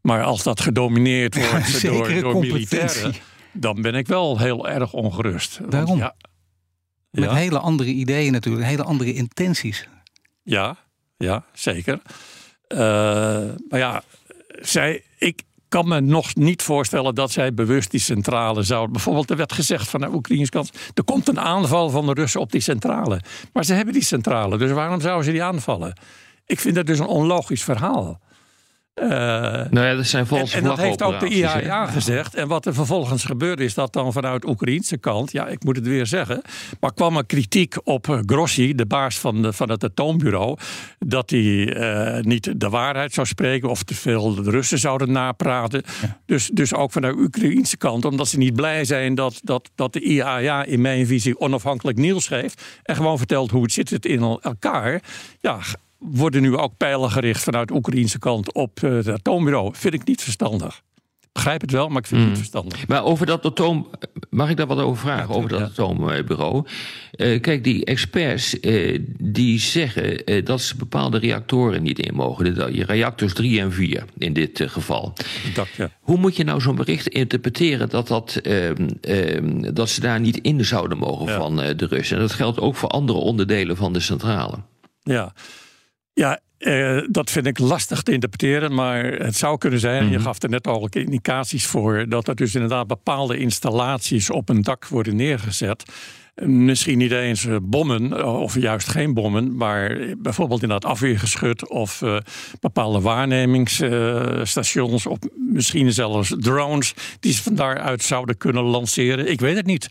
Maar 0.00 0.22
als 0.22 0.42
dat 0.42 0.60
gedomineerd 0.60 1.34
wordt 1.50 1.82
door, 1.82 2.20
door 2.20 2.38
militairen, 2.40 3.14
dan 3.52 3.82
ben 3.82 3.94
ik 3.94 4.06
wel 4.06 4.38
heel 4.38 4.68
erg 4.68 4.92
ongerust. 4.92 5.58
Want 5.58 5.72
Waarom? 5.72 5.98
Ja, 5.98 6.14
Met 7.10 7.24
Ja. 7.24 7.34
hele 7.34 7.58
andere 7.58 7.90
ideeën 7.90 8.32
natuurlijk. 8.32 8.66
Hele 8.66 8.82
andere 8.82 9.12
intenties. 9.12 9.88
Ja, 10.42 10.76
ja 11.16 11.44
zeker. 11.52 12.00
Eh, 12.66 12.78
maar 13.68 13.78
ja, 13.78 14.02
zij, 14.60 15.02
ik 15.18 15.42
kan 15.68 15.88
me 15.88 16.00
nog 16.00 16.34
niet 16.34 16.62
voorstellen 16.62 17.14
dat 17.14 17.30
zij 17.30 17.54
bewust 17.54 17.90
die 17.90 18.00
centrale 18.00 18.62
zouden. 18.62 18.92
Bijvoorbeeld, 18.92 19.30
er 19.30 19.36
werd 19.36 19.52
gezegd 19.52 19.88
van 19.88 20.00
de 20.00 20.12
Oekraïnse 20.12 20.50
kant: 20.50 20.70
er 20.94 21.04
komt 21.04 21.28
een 21.28 21.40
aanval 21.40 21.90
van 21.90 22.06
de 22.06 22.12
Russen 22.12 22.40
op 22.40 22.52
die 22.52 22.60
centrale. 22.60 23.20
Maar 23.52 23.64
ze 23.64 23.74
hebben 23.74 23.94
die 23.94 24.04
centrale, 24.04 24.58
dus 24.58 24.70
waarom 24.70 25.00
zouden 25.00 25.24
ze 25.24 25.30
die 25.30 25.42
aanvallen? 25.42 25.98
Ik 26.46 26.60
vind 26.60 26.74
dat 26.74 26.86
dus 26.86 26.98
een 26.98 27.06
onlogisch 27.06 27.64
verhaal. 27.64 28.20
Eh, 28.96 29.08
Nou 29.70 29.86
ja, 29.86 29.94
dat 29.94 30.06
zijn 30.06 30.22
en, 30.22 30.28
valse 30.28 30.56
en 30.56 30.62
dat 30.62 30.78
heeft 30.78 31.02
ook 31.02 31.20
de? 31.20 31.28
IAEA 31.28 31.86
gezegd. 31.86 32.34
En 32.34 32.48
wat 32.48 32.66
er 32.66 32.74
vervolgens 32.74 33.24
gebeurde 33.24 33.64
is 33.64 33.74
dat 33.74 33.92
dan 33.92 34.12
vanuit 34.12 34.44
Oekraïnse 34.44 34.98
kant... 34.98 35.32
ja, 35.32 35.46
ik 35.46 35.64
moet 35.64 35.76
het 35.76 35.86
weer 35.86 36.06
zeggen... 36.06 36.42
maar 36.80 36.94
kwam 36.94 37.16
er 37.16 37.26
kritiek 37.26 37.74
op 37.84 38.08
eh, 38.08 38.18
Grossi, 38.26 38.74
de 38.74 38.86
baas 38.86 39.18
van, 39.18 39.42
de, 39.42 39.52
van 39.52 39.70
het 39.70 39.84
atoombureau... 39.84 40.58
dat 40.98 41.30
hij 41.30 41.74
eh, 41.74 42.22
niet 42.22 42.60
de 42.60 42.68
waarheid 42.68 43.12
zou 43.12 43.26
spreken... 43.26 43.68
of 43.68 43.82
te 43.82 43.94
veel 43.94 44.34
de 44.34 44.50
Russen 44.50 44.78
zouden 44.78 45.12
napraten. 45.12 45.82
Dus, 46.26 46.50
dus 46.52 46.74
ook 46.74 46.92
vanuit 46.92 47.16
de 47.16 47.22
Oekraïnse 47.22 47.76
kant... 47.76 48.04
omdat 48.04 48.28
ze 48.28 48.38
niet 48.38 48.54
blij 48.54 48.84
zijn 48.84 49.14
dat, 49.14 49.40
dat, 49.42 49.70
dat 49.74 49.92
de 49.92 50.00
IAEA 50.00 50.64
in 50.64 50.80
mijn 50.80 51.06
visie 51.06 51.40
onafhankelijk 51.40 51.98
nieuws 51.98 52.26
geeft... 52.26 52.62
en 52.82 52.96
gewoon 52.96 53.18
vertelt 53.18 53.50
hoe 53.50 53.62
het 53.62 53.72
zit 53.72 53.90
het 53.90 54.06
in 54.06 54.20
elkaar... 54.22 55.02
ja, 55.40 55.58
worden 55.98 56.42
nu 56.42 56.56
ook 56.56 56.76
pijlen 56.76 57.10
gericht 57.10 57.42
vanuit 57.42 57.68
de 57.68 57.74
Oekraïnse 57.74 58.18
kant 58.18 58.52
op 58.52 58.82
eh, 58.82 58.90
het 58.90 59.08
atoombureau. 59.08 59.70
Vind 59.74 59.94
ik 59.94 60.04
niet 60.04 60.22
verstandig. 60.22 60.82
Ik 61.20 61.42
begrijp 61.42 61.60
het 61.60 61.70
wel, 61.70 61.88
maar 61.88 61.98
ik 61.98 62.06
vind 62.06 62.20
het 62.20 62.28
niet 62.28 62.38
verstandig. 62.38 62.86
Maar 62.88 63.04
over 63.04 63.26
dat 63.26 63.44
atoom, 63.44 63.90
mag 64.30 64.50
ik 64.50 64.56
daar 64.56 64.66
wat 64.66 64.78
over 64.78 65.00
vragen? 65.00 65.34
over 65.34 65.48
dat 65.50 65.58
ja. 65.58 65.64
atoombureau. 65.64 66.66
Eh, 67.10 67.40
kijk, 67.40 67.64
die 67.64 67.84
experts 67.84 68.60
eh, 68.60 68.98
die 69.18 69.58
zeggen 69.58 70.44
dat 70.44 70.60
ze 70.60 70.76
bepaalde 70.76 71.18
reactoren 71.18 71.82
niet 71.82 71.98
in 71.98 72.14
mogen. 72.14 72.54
De 72.54 72.84
reactors 72.84 73.34
3 73.34 73.60
en 73.60 73.72
4 73.72 74.04
in 74.18 74.32
dit 74.32 74.62
geval. 74.66 75.12
Dacht, 75.54 75.74
ja. 75.76 75.90
Hoe 76.00 76.18
moet 76.18 76.36
je 76.36 76.44
nou 76.44 76.60
zo'n 76.60 76.76
bericht 76.76 77.08
interpreteren 77.08 77.88
dat, 77.88 78.08
dat, 78.08 78.36
ehm, 78.36 78.88
ehm, 79.00 79.74
dat 79.74 79.88
ze 79.88 80.00
daar 80.00 80.20
niet 80.20 80.38
in 80.38 80.64
zouden 80.64 80.98
mogen 80.98 81.28
van 81.28 81.56
de 81.56 81.86
Russen? 81.86 82.16
En 82.16 82.22
dat 82.22 82.32
geldt 82.32 82.60
ook 82.60 82.76
voor 82.76 82.88
andere 82.88 83.18
onderdelen 83.18 83.76
van 83.76 83.92
de 83.92 84.00
centrale. 84.00 84.56
Ja, 85.02 85.32
ja 86.16 86.40
eh, 86.58 86.98
dat 87.10 87.30
vind 87.30 87.46
ik 87.46 87.58
lastig 87.58 88.02
te 88.02 88.12
interpreteren, 88.12 88.74
maar 88.74 89.04
het 89.04 89.36
zou 89.36 89.58
kunnen 89.58 89.80
zijn. 89.80 90.10
Je 90.10 90.20
gaf 90.20 90.42
er 90.42 90.48
net 90.48 90.66
al 90.66 90.82
ook 90.82 90.94
indicaties 90.94 91.66
voor 91.66 92.08
dat 92.08 92.28
er 92.28 92.34
dus 92.34 92.54
inderdaad 92.54 92.86
bepaalde 92.86 93.38
installaties 93.38 94.30
op 94.30 94.48
een 94.48 94.62
dak 94.62 94.88
worden 94.88 95.16
neergezet. 95.16 95.82
Misschien 96.34 96.98
niet 96.98 97.12
eens 97.12 97.46
eh, 97.46 97.56
bommen, 97.62 98.18
eh, 98.18 98.40
of 98.40 98.60
juist 98.60 98.88
geen 98.88 99.14
bommen, 99.14 99.56
maar 99.56 99.98
bijvoorbeeld 100.18 100.62
inderdaad 100.62 100.90
afweergeschut 100.90 101.68
of 101.68 102.02
bepaalde 102.60 103.00
waarnemingsstations, 103.00 105.06
of 105.06 105.18
misschien 105.34 105.92
zelfs 105.92 106.34
drones 106.38 106.94
die 107.20 107.32
ze 107.32 107.42
van 107.42 107.54
daaruit 107.54 108.02
zouden 108.02 108.36
kunnen 108.36 108.62
lanceren. 108.62 109.30
Ik 109.30 109.40
weet 109.40 109.56
het 109.56 109.66
niet. 109.66 109.88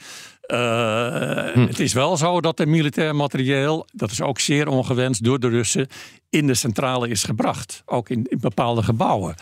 Eh, 0.47 1.65
Het 1.67 1.79
is 1.79 1.93
wel 1.93 2.17
zo 2.17 2.41
dat 2.41 2.59
er 2.59 2.67
militair 2.67 3.15
materieel, 3.15 3.87
dat 3.93 4.11
is 4.11 4.21
ook 4.21 4.39
zeer 4.39 4.67
ongewenst 4.67 5.23
door 5.23 5.39
de 5.39 5.49
Russen, 5.49 5.87
in 6.29 6.47
de 6.47 6.53
centrale 6.53 7.07
is 7.09 7.23
gebracht. 7.23 7.81
Ook 7.85 8.09
in, 8.09 8.25
in 8.29 8.39
bepaalde 8.39 8.83
gebouwen. 8.83 9.35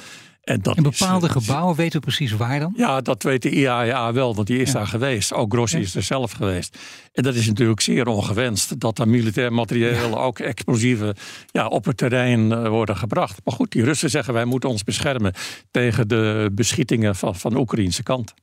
En 0.44 0.62
dat 0.62 0.78
In 0.78 0.84
bepaalde 0.84 1.28
eh, 1.28 1.32
gebouwen 1.34 1.76
weten 1.76 2.00
we 2.00 2.06
precies 2.06 2.32
waar 2.32 2.60
dan? 2.60 2.74
ja, 2.76 3.02
dat 3.02 3.24
weet 3.24 3.42
de 3.42 3.50
IAEA 3.50 4.14
wel, 4.14 4.36
want 4.36 4.48
die 4.48 4.60
is 4.60 4.72
daar 4.72 4.88
geweest. 4.88 5.34
Ook 5.34 5.54
Grossi 5.54 5.78
is 5.80 5.96
er 5.96 6.04
zelf 6.04 6.32
geweest. 6.32 6.78
En 7.14 7.24
dat 7.24 7.36
is 7.36 7.48
natuurlijk 7.48 7.82
zeer 7.82 8.08
ongewenst 8.08 8.80
dat 8.80 9.00
er 9.00 9.08
militair 9.08 9.54
materieel, 9.54 10.20
ook 10.22 10.40
explosieven, 10.40 11.16
ja, 11.52 11.68
op 11.68 11.86
het 11.86 11.98
terrein 11.98 12.52
eh, 12.52 12.68
worden 12.68 12.98
gebracht. 12.98 13.40
Maar 13.44 13.54
goed, 13.54 13.72
die 13.72 13.84
Russen 13.84 14.10
zeggen 14.10 14.34
wij 14.34 14.46
moeten 14.46 14.70
ons 14.70 14.84
beschermen 14.84 15.34
tegen 15.72 16.08
de 16.08 16.50
beschietingen 16.52 17.16
van, 17.16 17.36
van 17.36 17.52
de 17.52 17.60
Oekraïnse 17.60 18.04
kant. 18.04 18.34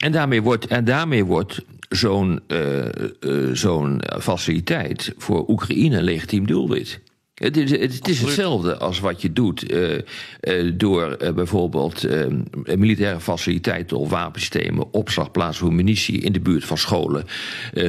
En 0.00 0.12
daarmee 0.12 0.42
wordt, 0.42 0.66
en 0.66 0.84
daarmee 0.84 1.24
wordt 1.24 1.64
zo'n 1.88 2.40
eh, 2.46 2.86
eh, 2.86 2.92
zo'n 3.52 4.02
faciliteit 4.20 5.14
voor 5.16 5.48
Oekraïne 5.48 5.96
een 5.96 6.04
legitiem 6.04 6.46
doelwit. 6.46 7.00
Het 7.34 7.56
is, 7.56 7.70
het 7.70 8.08
is 8.08 8.20
hetzelfde 8.20 8.78
als 8.78 9.00
wat 9.00 9.22
je 9.22 9.32
doet 9.32 9.72
uh, 9.72 9.92
uh, 9.92 10.72
door 10.74 11.16
uh, 11.22 11.32
bijvoorbeeld 11.32 12.06
militaire 12.64 13.20
faciliteiten 13.20 13.98
of 13.98 14.10
wapensystemen, 14.10 14.92
opslagplaatsen 14.92 15.64
voor 15.64 15.74
munitie 15.74 16.20
in 16.20 16.32
de 16.32 16.40
buurt 16.40 16.64
van 16.64 16.78
scholen 16.78 17.24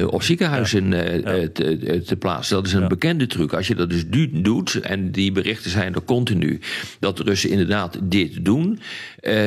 of 0.06 0.22
ziekenhuizen 0.22 0.90
ja. 0.90 1.02
Ja. 1.02 1.48
Te, 1.52 2.02
te, 2.06 2.16
plaatsen. 2.16 2.56
Dat 2.56 2.66
is 2.66 2.72
een 2.72 2.80
ja. 2.80 2.86
bekende 2.86 3.26
truc. 3.26 3.52
Als 3.52 3.68
je 3.68 3.74
dat 3.74 3.90
dus 3.90 4.04
doet, 4.30 4.80
en 4.80 5.10
die 5.10 5.32
berichten 5.32 5.70
zijn 5.70 5.94
er 5.94 6.04
continu, 6.04 6.60
dat 7.00 7.16
de 7.16 7.22
Russen 7.22 7.50
inderdaad 7.50 7.98
dit 8.02 8.44
doen, 8.44 8.80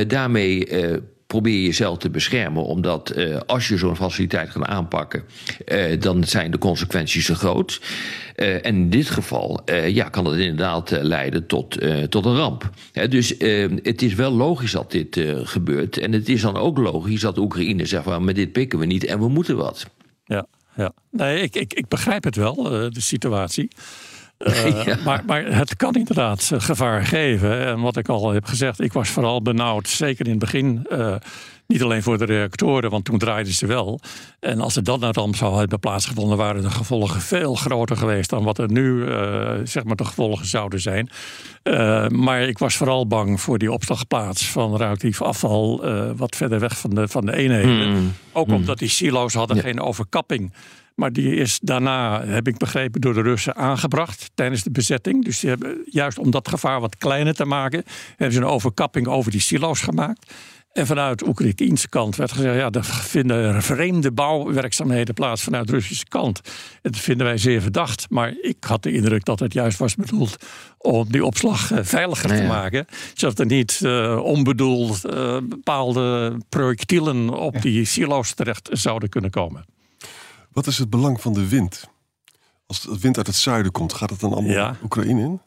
daarmee 0.08 0.68
probeer 1.28 1.64
jezelf 1.64 1.98
te 1.98 2.10
beschermen. 2.10 2.64
Omdat 2.64 3.18
uh, 3.18 3.38
als 3.46 3.68
je 3.68 3.78
zo'n 3.78 3.96
faciliteit 3.96 4.50
gaat 4.50 4.66
aanpakken, 4.66 5.24
uh, 5.66 6.00
dan 6.00 6.24
zijn 6.24 6.52
de 6.52 6.58
consequenties 6.58 7.26
te 7.26 7.36
groot. 7.36 7.82
Uh, 8.36 8.54
en 8.54 8.76
in 8.76 8.90
dit 8.90 9.10
geval 9.10 9.62
ja, 9.88 10.10
kan 10.10 10.26
het 10.26 10.40
inderdaad 10.40 10.90
leiden 11.02 11.48
tot, 11.48 11.78
tot 12.10 12.26
een 12.26 12.36
ramp. 12.36 12.70
dus 13.10 13.30
het 13.84 14.02
is 14.02 14.14
wel 14.14 14.32
logisch 14.32 14.72
dat 14.72 14.92
dit 14.92 15.22
gebeurt. 15.44 15.98
En 15.98 16.12
het 16.12 16.30
is 16.30 16.42
dan 16.42 16.58
ook 16.58 16.78
logisch 16.78 17.22
dat 17.22 17.38
Oekraïne 17.38 17.86
zegt: 17.86 18.04
van, 18.04 18.24
maar 18.24 18.34
dit 18.34 18.52
pikken 18.52 18.80
we 18.80 18.86
niet 18.86 19.06
en 19.06 19.20
we 19.20 19.28
moeten 19.28 19.58
wat. 19.58 19.86
Ja, 20.26 20.46
ja. 20.76 20.92
Nee, 21.12 21.42
ik, 21.42 21.56
ik, 21.56 21.74
ik 21.74 21.88
begrijp 21.88 22.24
het 22.24 22.36
wel, 22.36 22.56
de 22.64 22.92
situatie. 23.02 23.68
Uh, 24.48 25.06
maar, 25.06 25.24
maar, 25.26 25.46
het 25.46 25.76
kan 25.76 25.94
inderdaad 25.94 26.52
gevaar 26.58 27.06
geven. 27.06 27.66
En 27.66 27.82
wat 27.82 27.98
ik 27.98 28.10
al 28.10 28.32
heb 28.32 28.46
gezegd, 28.46 28.82
ik 28.82 28.94
was 28.94 29.10
vooral 29.10 29.42
benauwd, 29.42 29.90
zeker 29.90 30.26
in 30.26 30.32
het 30.32 30.40
begin. 30.40 30.86
Uh, 30.90 31.16
niet 31.68 31.84
alleen 31.84 32.04
voor 32.04 32.18
de 32.18 32.26
reactoren, 32.26 32.90
want 32.90 33.06
toen 33.06 33.18
draaiden 33.18 33.54
ze 33.54 33.66
wel. 33.66 34.00
En 34.40 34.60
als 34.60 34.76
er 34.76 34.84
dan 34.84 35.04
een 35.04 35.14
ramp 35.14 35.36
zou 35.36 35.60
hebben 35.60 35.80
plaatsgevonden, 35.80 36.38
waren 36.38 36.62
de 36.62 36.70
gevolgen 36.70 37.22
veel 37.22 37.56
groter 37.56 37.98
geweest 37.98 38.30
dan 38.30 38.44
wat 38.44 38.58
er 38.58 38.72
nu 38.72 38.94
uh, 38.94 39.52
zeg 39.64 39.84
maar 39.84 39.96
de 39.96 40.06
gevolgen 40.06 40.46
zouden 40.46 40.80
zijn. 40.82 41.10
maar 42.12 42.42
ik 42.42 42.58
was 42.58 42.76
vooral 42.76 43.08
bang 43.08 43.42
voor 43.42 43.58
die 43.58 43.72
opslagplaats 43.72 44.50
van 44.50 44.72
radioactief 44.72 45.22
afval 45.22 45.84
wat 46.16 46.36
verder 46.36 46.60
weg 46.60 46.78
van 46.78 46.90
de, 46.90 47.08
van 47.08 47.26
de 47.26 47.36
eenheden. 47.36 47.90
Mm. 47.90 48.14
Ook 48.32 48.48
mm. 48.48 48.54
omdat 48.54 48.80
die 48.80 48.90
silo's 48.90 49.34
hadden 49.34 49.56
ja. 49.56 49.62
geen 49.62 49.82
overkapping. 49.82 50.52
Maar 50.96 51.14
die 51.14 51.36
is 51.36 51.60
daarna, 51.62 52.26
heb 52.26 52.48
ik 52.48 52.58
begrepen, 52.58 53.02
door 53.02 53.14
de 53.14 53.22
Russen 53.22 53.56
aangebracht 53.56 54.32
tijdens 54.34 54.64
de 54.64 54.72
bezetting. 54.72 55.26
Dus 55.26 55.40
die 55.40 55.50
hebben, 55.50 55.82
juist 55.86 56.18
om 56.18 56.32
dat 56.32 56.48
gevaar 56.48 56.80
wat 56.80 56.98
kleiner 56.98 57.34
te 57.34 57.46
maken, 57.46 57.84
hebben 58.10 58.32
ze 58.32 58.42
een 58.42 58.48
overkapping 58.48 59.08
over 59.08 59.32
die 59.32 59.40
silo's 59.40 59.82
gemaakt. 59.82 60.34
En 60.76 60.88
vanuit 60.88 61.20
de 61.20 61.28
Oekraïnse 61.28 61.90
kant 61.90 62.16
werd 62.16 62.32
gezegd: 62.32 62.56
ja, 62.56 62.70
er 62.70 62.84
vinden 62.84 63.64
vreemde 63.64 64.12
bouwwerkzaamheden 64.12 65.14
plaats 65.14 65.44
vanuit 65.44 65.68
de 65.68 65.74
Russische 65.74 66.06
kant. 66.08 66.42
En 66.82 66.92
dat 66.92 67.02
vinden 67.02 67.26
wij 67.26 67.38
zeer 67.38 67.62
verdacht. 67.62 68.10
Maar 68.10 68.34
ik 68.42 68.58
had 68.60 68.84
de 68.84 68.92
indruk 68.92 69.26
dat 69.26 69.40
het 69.40 69.54
juist 69.54 69.78
was 69.78 69.96
bedoeld 69.96 70.36
om 70.78 71.12
die 71.12 71.26
opslag 71.26 71.72
uh, 71.72 71.80
veiliger 71.82 72.36
te 72.36 72.44
maken. 72.44 72.86
Zodat 73.14 73.40
er 73.40 73.46
niet 73.46 73.80
uh, 73.84 74.20
onbedoeld 74.24 75.06
uh, 75.06 75.38
bepaalde 75.44 76.38
projectielen 76.50 77.30
op 77.30 77.54
ja. 77.54 77.62
die 77.62 77.86
silo's 77.86 78.34
terecht 78.34 78.70
zouden 78.72 79.10
kunnen 79.10 79.32
komen. 79.32 79.66
Wat 80.56 80.68
is 80.68 80.78
het 80.78 80.90
belang 80.90 81.22
van 81.22 81.34
de 81.34 81.48
wind? 81.48 81.90
Als 82.66 82.82
de 82.82 83.00
wind 83.00 83.18
uit 83.18 83.28
het 83.28 83.36
zuiden 83.36 83.72
komt, 83.72 83.94
gaat 83.94 84.10
het 84.10 84.20
dan 84.20 84.34
allemaal 84.34 84.52
ja. 84.52 84.78
Oekraïne 84.84 85.22
in? 85.22 85.42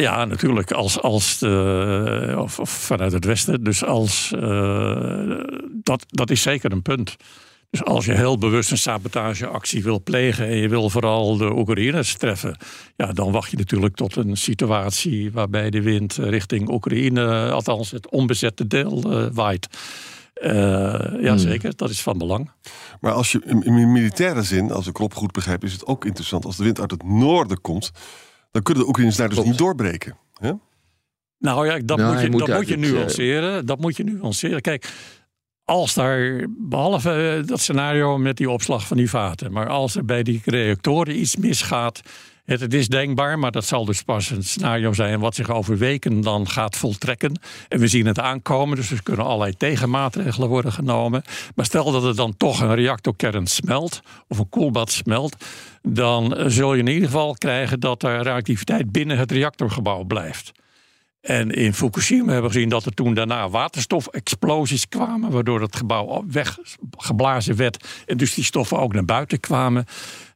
Ja, 0.00 0.24
natuurlijk. 0.24 0.72
Als, 0.72 1.00
als 1.00 1.38
de, 1.38 2.34
of, 2.38 2.58
of, 2.58 2.70
vanuit 2.70 3.12
het 3.12 3.24
westen. 3.24 3.64
Dus 3.64 3.84
als, 3.84 4.32
uh, 4.34 5.40
dat, 5.72 6.04
dat 6.08 6.30
is 6.30 6.42
zeker 6.42 6.72
een 6.72 6.82
punt. 6.82 7.16
Dus 7.70 7.84
als 7.84 8.04
je 8.04 8.12
heel 8.12 8.38
bewust 8.38 8.70
een 8.70 8.78
sabotageactie 8.78 9.82
wil 9.82 10.02
plegen 10.02 10.46
en 10.46 10.56
je 10.56 10.68
wil 10.68 10.90
vooral 10.90 11.36
de 11.36 11.56
Oekraïners 11.56 12.16
treffen, 12.16 12.56
ja, 12.96 13.12
dan 13.12 13.32
wacht 13.32 13.50
je 13.50 13.56
natuurlijk 13.56 13.94
tot 13.94 14.16
een 14.16 14.36
situatie 14.36 15.32
waarbij 15.32 15.70
de 15.70 15.82
wind 15.82 16.14
richting 16.14 16.68
Oekraïne, 16.68 17.50
althans 17.50 17.90
het 17.90 18.10
onbezette 18.10 18.66
deel, 18.66 19.12
uh, 19.12 19.26
waait. 19.32 19.68
Uh, 20.42 20.52
ja, 21.20 21.28
hmm. 21.28 21.38
zeker. 21.38 21.76
Dat 21.76 21.90
is 21.90 22.02
van 22.02 22.18
belang. 22.18 22.50
Maar 23.00 23.12
als 23.12 23.32
je 23.32 23.42
in 23.44 23.92
militaire 23.92 24.42
zin, 24.42 24.70
als 24.70 24.86
ik 24.86 24.96
Rob 24.96 25.12
goed 25.12 25.32
begrijp, 25.32 25.64
is 25.64 25.72
het 25.72 25.86
ook 25.86 26.04
interessant 26.04 26.44
als 26.44 26.56
de 26.56 26.64
wind 26.64 26.80
uit 26.80 26.90
het 26.90 27.02
noorden 27.02 27.60
komt. 27.60 27.90
Dan 28.50 28.62
kunnen 28.62 28.82
de 28.82 28.88
Oekraïners 28.88 29.18
daar 29.18 29.28
dus 29.28 29.44
niet 29.44 29.58
doorbreken. 29.58 30.16
Hè? 30.34 30.52
Nou 31.38 31.66
ja, 31.66 31.78
dat 31.84 31.98
nou, 31.98 32.12
moet 32.12 32.22
je, 32.22 32.30
dat 32.46 32.56
moet 32.56 32.68
je 32.68 32.76
nuanceren. 32.76 33.66
Dat 33.66 33.80
moet 33.80 33.96
je 33.96 34.04
nuanceren. 34.04 34.60
Kijk, 34.60 34.92
als 35.64 35.94
daar, 35.94 36.46
behalve 36.48 37.38
eh, 37.40 37.46
dat 37.46 37.60
scenario 37.60 38.18
met 38.18 38.36
die 38.36 38.50
opslag 38.50 38.86
van 38.86 38.96
die 38.96 39.10
vaten, 39.10 39.52
maar 39.52 39.68
als 39.68 39.96
er 39.96 40.04
bij 40.04 40.22
die 40.22 40.40
reactoren 40.44 41.20
iets 41.20 41.36
misgaat, 41.36 42.00
het, 42.44 42.74
is 42.74 42.88
denkbaar, 42.88 43.38
maar 43.38 43.50
dat 43.50 43.64
zal 43.64 43.84
dus 43.84 44.02
pas 44.02 44.30
een 44.30 44.44
scenario 44.44 44.92
zijn 44.92 45.20
wat 45.20 45.34
zich 45.34 45.50
over 45.50 45.78
weken 45.78 46.20
dan 46.20 46.48
gaat 46.48 46.76
voltrekken. 46.76 47.40
En 47.68 47.78
we 47.78 47.86
zien 47.86 48.06
het 48.06 48.18
aankomen, 48.18 48.76
dus 48.76 48.90
er 48.90 49.02
kunnen 49.02 49.24
allerlei 49.24 49.54
tegenmaatregelen 49.56 50.48
worden 50.48 50.72
genomen. 50.72 51.22
Maar 51.54 51.64
stel 51.64 51.92
dat 51.92 52.04
er 52.04 52.16
dan 52.16 52.36
toch 52.36 52.60
een 52.60 52.74
reactorkern 52.74 53.46
smelt, 53.46 54.00
of 54.28 54.38
een 54.38 54.48
koelbad 54.48 54.90
smelt, 54.90 55.36
dan 55.82 56.50
zul 56.50 56.74
je 56.74 56.80
in 56.80 56.86
ieder 56.86 57.08
geval 57.08 57.34
krijgen 57.34 57.80
dat 57.80 58.02
er 58.02 58.22
reactiviteit 58.22 58.92
binnen 58.92 59.18
het 59.18 59.32
reactorgebouw 59.32 60.04
blijft. 60.04 60.52
En 61.22 61.50
in 61.50 61.74
Fukushima 61.74 62.32
hebben 62.32 62.50
we 62.50 62.54
gezien 62.54 62.68
dat 62.68 62.84
er 62.84 62.94
toen 62.94 63.14
daarna 63.14 63.48
waterstofexplosies 63.48 64.88
kwamen, 64.88 65.30
waardoor 65.30 65.60
het 65.60 65.76
gebouw 65.76 66.24
weggeblazen 66.28 67.56
werd 67.56 67.88
en 68.06 68.16
dus 68.16 68.34
die 68.34 68.44
stoffen 68.44 68.78
ook 68.78 68.92
naar 68.92 69.04
buiten 69.04 69.40
kwamen. 69.40 69.84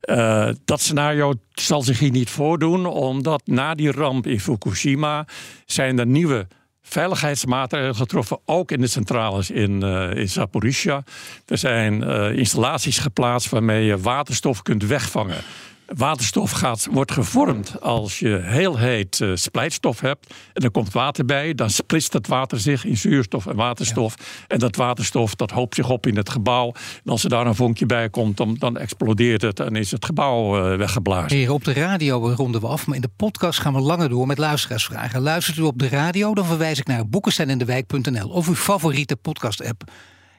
Uh, 0.05 0.49
dat 0.65 0.81
scenario 0.81 1.35
zal 1.53 1.83
zich 1.83 1.99
hier 1.99 2.11
niet 2.11 2.31
voordoen, 2.31 2.87
omdat 2.87 3.43
na 3.45 3.75
die 3.75 3.91
ramp 3.91 4.27
in 4.27 4.41
Fukushima 4.41 5.27
zijn 5.65 5.99
er 5.99 6.07
nieuwe 6.07 6.47
veiligheidsmaatregelen 6.83 7.95
getroffen, 7.95 8.39
ook 8.45 8.71
in 8.71 8.81
de 8.81 8.87
centrales 8.87 9.51
in, 9.51 9.85
uh, 9.85 10.15
in 10.15 10.29
Zaporizhia. 10.29 11.03
Er 11.47 11.59
zijn 11.59 12.03
uh, 12.03 12.39
installaties 12.39 12.99
geplaatst 12.99 13.49
waarmee 13.49 13.85
je 13.85 13.99
waterstof 13.99 14.63
kunt 14.63 14.87
wegvangen. 14.87 15.43
Waterstof 15.87 16.51
gaat, 16.51 16.89
wordt 16.91 17.13
gevormd 17.13 17.81
als 17.81 18.19
je 18.19 18.41
heel 18.43 18.77
heet 18.77 19.21
uh, 19.21 19.31
splijtstof 19.35 20.01
hebt. 20.01 20.35
En 20.53 20.63
er 20.63 20.71
komt 20.71 20.93
water 20.93 21.25
bij. 21.25 21.55
Dan 21.55 21.71
splitst 21.71 22.13
het 22.13 22.27
water 22.27 22.61
zich 22.61 22.85
in 22.85 22.97
zuurstof 22.97 23.47
en 23.47 23.57
waterstof. 23.57 24.15
En 24.49 24.59
dat 24.59 24.77
waterstof 24.77 25.35
dat 25.35 25.51
hoopt 25.51 25.75
zich 25.75 25.91
op 25.91 26.07
in 26.07 26.17
het 26.17 26.31
gebouw. 26.31 26.73
En 27.05 27.11
als 27.11 27.25
er 27.25 27.31
daar 27.31 27.47
een 27.47 27.55
vonkje 27.55 27.87
bij 27.87 28.11
komt, 28.11 28.37
dan, 28.37 28.55
dan 28.59 28.77
explodeert 28.77 29.43
het. 29.43 29.61
En 29.61 29.77
is 29.77 29.91
het 29.91 30.05
gebouw 30.05 30.71
uh, 30.71 30.77
weggeblazen. 30.77 31.37
Hier 31.37 31.53
op 31.53 31.65
de 31.65 31.73
radio 31.73 32.33
ronden 32.37 32.61
we 32.61 32.67
af. 32.67 32.87
Maar 32.87 32.97
in 32.97 33.03
de 33.03 33.11
podcast 33.17 33.61
gaan 33.61 33.75
we 33.75 33.81
langer 33.81 34.09
door 34.09 34.27
met 34.27 34.39
luisteraarsvragen. 34.39 35.21
Luistert 35.21 35.57
u 35.57 35.63
op 35.63 35.79
de 35.79 35.89
radio, 35.89 36.35
dan 36.35 36.45
verwijs 36.45 36.79
ik 36.79 36.87
naar 36.87 37.09
boekensendendewijk.nl 37.09 38.29
of 38.29 38.49
uw 38.49 38.55
favoriete 38.55 39.17
podcast-app. 39.17 39.85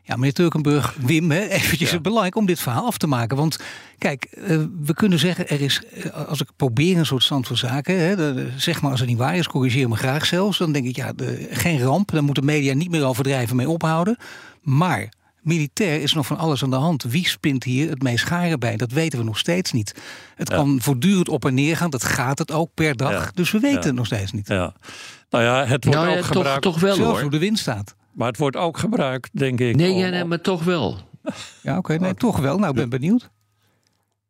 Ja, 0.07 0.15
meneer 0.15 0.33
Turkenburg, 0.33 0.95
Wim, 0.99 1.31
hè, 1.31 1.47
eventjes 1.47 1.91
ja. 1.91 1.99
belangrijk 1.99 2.35
om 2.35 2.45
dit 2.45 2.59
verhaal 2.59 2.85
af 2.85 2.97
te 2.97 3.07
maken. 3.07 3.37
Want 3.37 3.59
kijk, 3.97 4.27
uh, 4.37 4.63
we 4.81 4.93
kunnen 4.93 5.19
zeggen, 5.19 5.49
er 5.49 5.61
is, 5.61 5.81
uh, 5.97 6.27
als 6.27 6.41
ik 6.41 6.47
probeer 6.55 6.97
een 6.97 7.05
soort 7.05 7.23
stand 7.23 7.47
van 7.47 7.57
zaken, 7.57 7.99
hè, 7.99 8.15
de, 8.15 8.49
zeg 8.55 8.81
maar 8.81 8.91
als 8.91 8.99
het 8.99 9.09
niet 9.09 9.17
waar 9.17 9.35
is, 9.35 9.47
corrigeer 9.47 9.89
me 9.89 9.95
graag 9.95 10.25
zelfs. 10.25 10.57
Dan 10.57 10.71
denk 10.71 10.85
ik, 10.85 10.95
ja, 10.95 11.13
de, 11.13 11.47
geen 11.51 11.81
ramp, 11.81 12.11
daar 12.11 12.23
moeten 12.23 12.45
media 12.45 12.73
niet 12.73 12.89
meer 12.89 13.05
overdrijven 13.05 13.55
mee 13.55 13.69
ophouden. 13.69 14.17
Maar 14.61 15.09
militair 15.41 16.01
is 16.01 16.13
nog 16.13 16.25
van 16.25 16.37
alles 16.37 16.63
aan 16.63 16.69
de 16.69 16.75
hand. 16.75 17.03
Wie 17.03 17.27
spint 17.27 17.63
hier 17.63 17.89
het 17.89 18.03
meest 18.03 18.25
scharen 18.25 18.59
bij? 18.59 18.77
Dat 18.77 18.91
weten 18.91 19.19
we 19.19 19.25
nog 19.25 19.37
steeds 19.37 19.71
niet. 19.71 19.95
Het 20.35 20.49
ja. 20.49 20.55
kan 20.55 20.77
voortdurend 20.81 21.29
op 21.29 21.45
en 21.45 21.53
neer 21.53 21.77
gaan, 21.77 21.89
dat 21.89 22.03
gaat 22.03 22.39
het 22.39 22.51
ook 22.51 22.69
per 22.73 22.95
dag. 22.95 23.11
Ja. 23.11 23.31
Dus 23.33 23.51
we 23.51 23.59
weten 23.59 23.83
het 23.83 23.95
nog 23.95 24.05
steeds 24.05 24.31
niet. 24.31 24.47
Ja. 24.47 24.73
Nou 25.29 25.43
ja, 25.43 25.65
het 25.65 25.85
wordt 25.85 25.99
nou, 25.99 26.17
ook 26.17 26.25
gebruikt. 26.25 26.61
Toch, 26.61 26.73
toch 26.73 26.81
wel 26.81 26.95
Zelfs 26.95 27.11
hoor. 27.11 27.21
hoe 27.21 27.31
de 27.31 27.37
wind 27.37 27.59
staat. 27.59 27.95
Maar 28.17 28.27
het 28.27 28.37
wordt 28.37 28.55
ook 28.55 28.77
gebruikt, 28.77 29.29
denk 29.33 29.59
ik. 29.59 29.75
Nee, 29.75 29.95
ja, 29.95 30.09
nee 30.09 30.23
maar 30.23 30.41
toch 30.41 30.63
wel. 30.63 30.97
Ja, 31.61 31.77
oké, 31.77 31.77
okay, 31.77 31.97
nee, 31.97 32.13
toch 32.13 32.39
wel. 32.39 32.57
Nou, 32.57 32.69
ik 32.69 32.75
ben 32.75 32.89
benieuwd. 32.89 33.29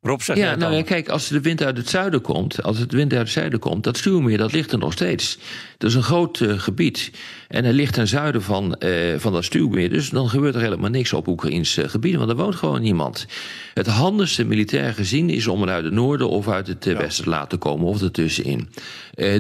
Rob, 0.08 0.22
zeg 0.22 0.38
ja, 0.38 0.56
nou 0.56 0.74
ja, 0.74 0.84
kijk, 0.84 1.10
als 1.10 1.28
de 1.28 1.42
wind 1.42 1.64
uit 1.64 1.78
het 1.78 1.90
zuiden 1.90 2.22
komt, 2.22 2.64
als 2.64 2.78
het 2.78 2.92
wind 2.92 3.12
uit 3.12 3.22
het 3.22 3.32
zuiden 3.32 3.60
komt, 3.60 3.84
dat 3.84 3.98
stuurmeer, 3.98 4.38
dat 4.38 4.52
ligt 4.52 4.72
er 4.72 4.78
nog 4.78 4.94
steeds. 4.94 5.38
Dat 5.78 5.90
is 5.90 5.96
een 5.96 6.04
groot 6.04 6.40
uh, 6.40 6.60
gebied. 6.60 7.12
En 7.48 7.66
het 7.66 7.76
ligt 7.76 7.94
ten 7.94 8.08
zuiden 8.08 8.42
van, 8.42 8.76
uh, 8.80 8.92
van 9.18 9.34
dat 9.34 9.44
stuurmeer. 9.44 9.90
Dus 9.90 10.10
dan 10.10 10.30
gebeurt 10.30 10.56
er 10.56 10.62
helemaal 10.62 10.90
niks 10.90 11.14
op 11.14 11.28
Oekraïns 11.28 11.78
uh, 11.78 11.88
gebieden, 11.88 12.20
want 12.20 12.32
er 12.32 12.38
woont 12.38 12.56
gewoon 12.56 12.82
niemand. 12.82 13.26
Het 13.74 13.88
handigste 13.88 14.46
militair 14.46 14.94
gezien 14.94 15.30
is 15.30 15.48
om 15.48 15.62
het 15.62 15.70
uit 15.70 15.84
het 15.84 15.94
noorden 15.94 16.30
of 16.30 16.48
uit 16.48 16.68
het 16.68 16.86
ja. 16.86 16.98
westen 16.98 17.24
te 17.24 17.30
laten 17.30 17.58
komen, 17.58 17.88
of 17.88 18.02
ertussenin. 18.02 18.70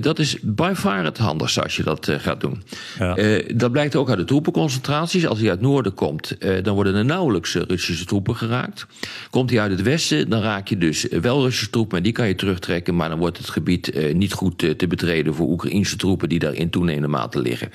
dat 0.01 0.19
is 0.19 0.37
by 0.41 0.73
far 0.75 1.03
het 1.03 1.17
handigste 1.17 1.63
als 1.63 1.75
je 1.75 1.83
dat 1.83 2.11
gaat 2.17 2.41
doen. 2.41 2.63
Ja. 2.99 3.17
dat 3.55 3.71
blijkt 3.71 3.95
ook 3.95 4.09
uit 4.09 4.17
de 4.17 4.23
troepenconcentraties. 4.23 5.27
Als 5.27 5.39
hij 5.39 5.49
uit 5.49 5.59
het 5.59 5.67
noorden 5.67 5.93
komt, 5.93 6.37
dan 6.63 6.75
worden 6.75 6.95
er 6.95 7.05
nauwelijks 7.05 7.55
Russische 7.55 8.05
troepen 8.05 8.35
geraakt. 8.35 8.85
Komt 9.29 9.49
hij 9.49 9.59
uit 9.59 9.71
het 9.71 9.81
westen, 9.81 10.29
dan 10.29 10.41
raak 10.57 10.67
je 10.67 10.77
dus 10.77 11.03
wel 11.03 11.43
Russische 11.43 11.69
troepen 11.69 11.97
en 11.97 12.03
die 12.03 12.11
kan 12.11 12.27
je 12.27 12.35
terugtrekken, 12.35 12.95
maar 12.95 13.09
dan 13.09 13.19
wordt 13.19 13.37
het 13.37 13.49
gebied 13.49 13.95
uh, 13.95 14.13
niet 14.13 14.33
goed 14.33 14.63
uh, 14.63 14.71
te 14.71 14.87
betreden 14.87 15.33
voor 15.33 15.47
Oekraïnse 15.47 15.95
troepen 15.95 16.29
die 16.29 16.39
daar 16.39 16.53
in 16.53 16.69
toenemende 16.69 17.07
mate 17.07 17.41
liggen. 17.41 17.69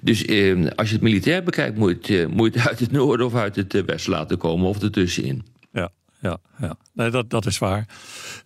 Dus 0.00 0.24
uh, 0.24 0.70
als 0.76 0.88
je 0.88 0.94
het 0.94 1.02
militair 1.02 1.42
bekijkt, 1.42 1.76
moet 1.76 2.28
moet 2.28 2.54
je 2.54 2.58
het 2.58 2.68
uit 2.68 2.80
het 2.80 2.92
noorden 2.92 3.26
of 3.26 3.34
uit 3.34 3.56
het 3.56 3.84
westen 3.86 4.12
laten 4.12 4.38
komen 4.38 4.68
of 4.68 4.82
ertussenin. 4.82 5.44
Ja, 5.72 5.90
ja. 6.20 6.38
Ja. 6.58 6.76
Nee, 6.94 7.10
dat, 7.10 7.30
dat 7.30 7.46
is 7.46 7.58
waar. 7.58 7.86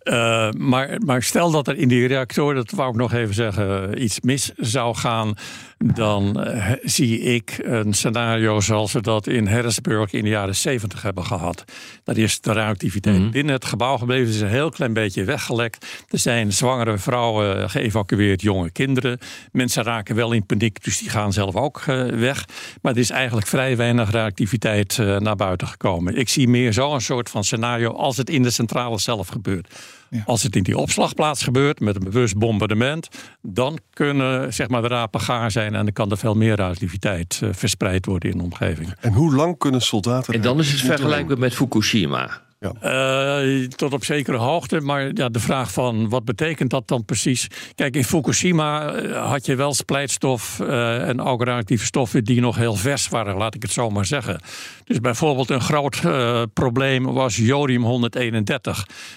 Uh, 0.02 0.50
maar, 0.50 1.00
maar 1.04 1.22
stel 1.22 1.50
dat 1.50 1.68
er 1.68 1.76
in 1.76 1.88
die 1.88 2.06
reactor, 2.06 2.54
dat 2.54 2.70
wou 2.70 2.90
ik 2.90 2.96
nog 2.96 3.12
even 3.12 3.34
zeggen, 3.34 4.02
iets 4.02 4.20
mis 4.20 4.52
zou 4.56 4.96
gaan. 4.96 5.34
Dan 5.94 6.46
uh, 6.46 6.72
zie 6.82 7.20
ik 7.20 7.58
een 7.62 7.92
scenario 7.92 8.60
zoals 8.60 8.92
we 8.92 9.00
dat 9.00 9.26
in 9.26 9.46
Harrisburg 9.46 10.12
in 10.12 10.22
de 10.22 10.28
jaren 10.28 10.56
70 10.56 11.02
hebben 11.02 11.24
gehad. 11.24 11.64
Dat 12.04 12.16
is 12.16 12.40
de 12.40 12.52
radioactiviteit 12.52 13.18
mm. 13.18 13.30
binnen 13.30 13.54
het 13.54 13.64
gebouw 13.64 13.96
gebleven. 13.96 14.28
is 14.28 14.40
een 14.40 14.48
heel 14.48 14.70
klein 14.70 14.92
beetje 14.92 15.24
weggelekt. 15.24 16.04
Er 16.08 16.18
zijn 16.18 16.52
zwangere 16.52 16.98
vrouwen 16.98 17.70
geëvacueerd, 17.70 18.42
jonge 18.42 18.70
kinderen. 18.70 19.18
Mensen 19.52 19.82
raken 19.82 20.14
wel 20.14 20.32
in 20.32 20.46
paniek, 20.46 20.84
dus 20.84 20.98
die 20.98 21.10
gaan 21.10 21.32
zelf 21.32 21.56
ook 21.56 21.84
uh, 21.88 22.06
weg. 22.06 22.44
Maar 22.82 22.92
er 22.92 22.98
is 22.98 23.10
eigenlijk 23.10 23.46
vrij 23.46 23.76
weinig 23.76 24.10
radioactiviteit 24.10 24.98
naar 25.18 25.36
buiten 25.36 25.66
gekomen. 25.66 26.16
Ik 26.16 26.28
zie 26.28 26.48
meer 26.48 26.72
zo'n 26.72 27.00
soort 27.00 27.30
van 27.30 27.44
scenario 27.44 27.90
als 28.08 28.16
het 28.16 28.30
in 28.30 28.42
de 28.42 28.50
centrale 28.50 28.98
zelf 28.98 29.28
gebeurt. 29.28 29.74
Ja. 30.10 30.22
Als 30.26 30.42
het 30.42 30.56
in 30.56 30.62
die 30.62 30.78
opslagplaats 30.78 31.42
gebeurt 31.42 31.80
met 31.80 31.96
een 31.96 32.04
bewust 32.04 32.36
bombardement, 32.36 33.08
dan 33.42 33.78
kunnen 33.90 34.54
zeg 34.54 34.68
maar, 34.68 34.82
de 34.82 34.88
rapen 34.88 35.20
gaar 35.20 35.50
zijn 35.50 35.74
en 35.74 35.84
dan 35.84 35.92
kan 35.92 36.10
er 36.10 36.18
veel 36.18 36.34
meer 36.34 36.56
radioactiviteit 36.56 37.40
uh, 37.42 37.50
verspreid 37.52 38.06
worden 38.06 38.30
in 38.30 38.38
de 38.38 38.44
omgeving. 38.44 38.94
En 39.00 39.12
hoe 39.12 39.34
lang 39.34 39.58
kunnen 39.58 39.80
soldaten. 39.80 40.34
En 40.34 40.40
dan 40.40 40.58
is 40.58 40.72
het 40.72 40.80
vergelijkbaar 40.80 41.38
met 41.38 41.54
Fukushima. 41.54 42.46
Ja. 42.60 42.72
Uh, 43.42 43.66
tot 43.66 43.92
op 43.92 44.04
zekere 44.04 44.36
hoogte. 44.36 44.80
Maar 44.80 45.10
ja, 45.14 45.28
de 45.28 45.40
vraag 45.40 45.72
van 45.72 46.08
wat 46.08 46.24
betekent 46.24 46.70
dat 46.70 46.88
dan 46.88 47.04
precies? 47.04 47.46
Kijk, 47.74 47.96
in 47.96 48.04
Fukushima 48.04 48.92
eh, 48.92 49.30
had 49.30 49.46
je 49.46 49.54
wel 49.54 49.74
splijtstof 49.74 50.58
uh, 50.58 51.08
en 51.08 51.20
ook 51.20 51.40
radioactieve 51.40 51.84
stoffen 51.84 52.24
die 52.24 52.40
nog 52.40 52.56
heel 52.56 52.74
vers 52.74 53.08
waren, 53.08 53.36
laat 53.36 53.54
ik 53.54 53.62
het 53.62 53.72
zo 53.72 53.90
maar 53.90 54.06
zeggen. 54.06 54.40
Dus 54.84 55.00
bijvoorbeeld 55.00 55.50
een 55.50 55.60
groot 55.60 56.00
probleem 56.52 57.04
was 57.04 57.36
jodium-131. 57.36 58.60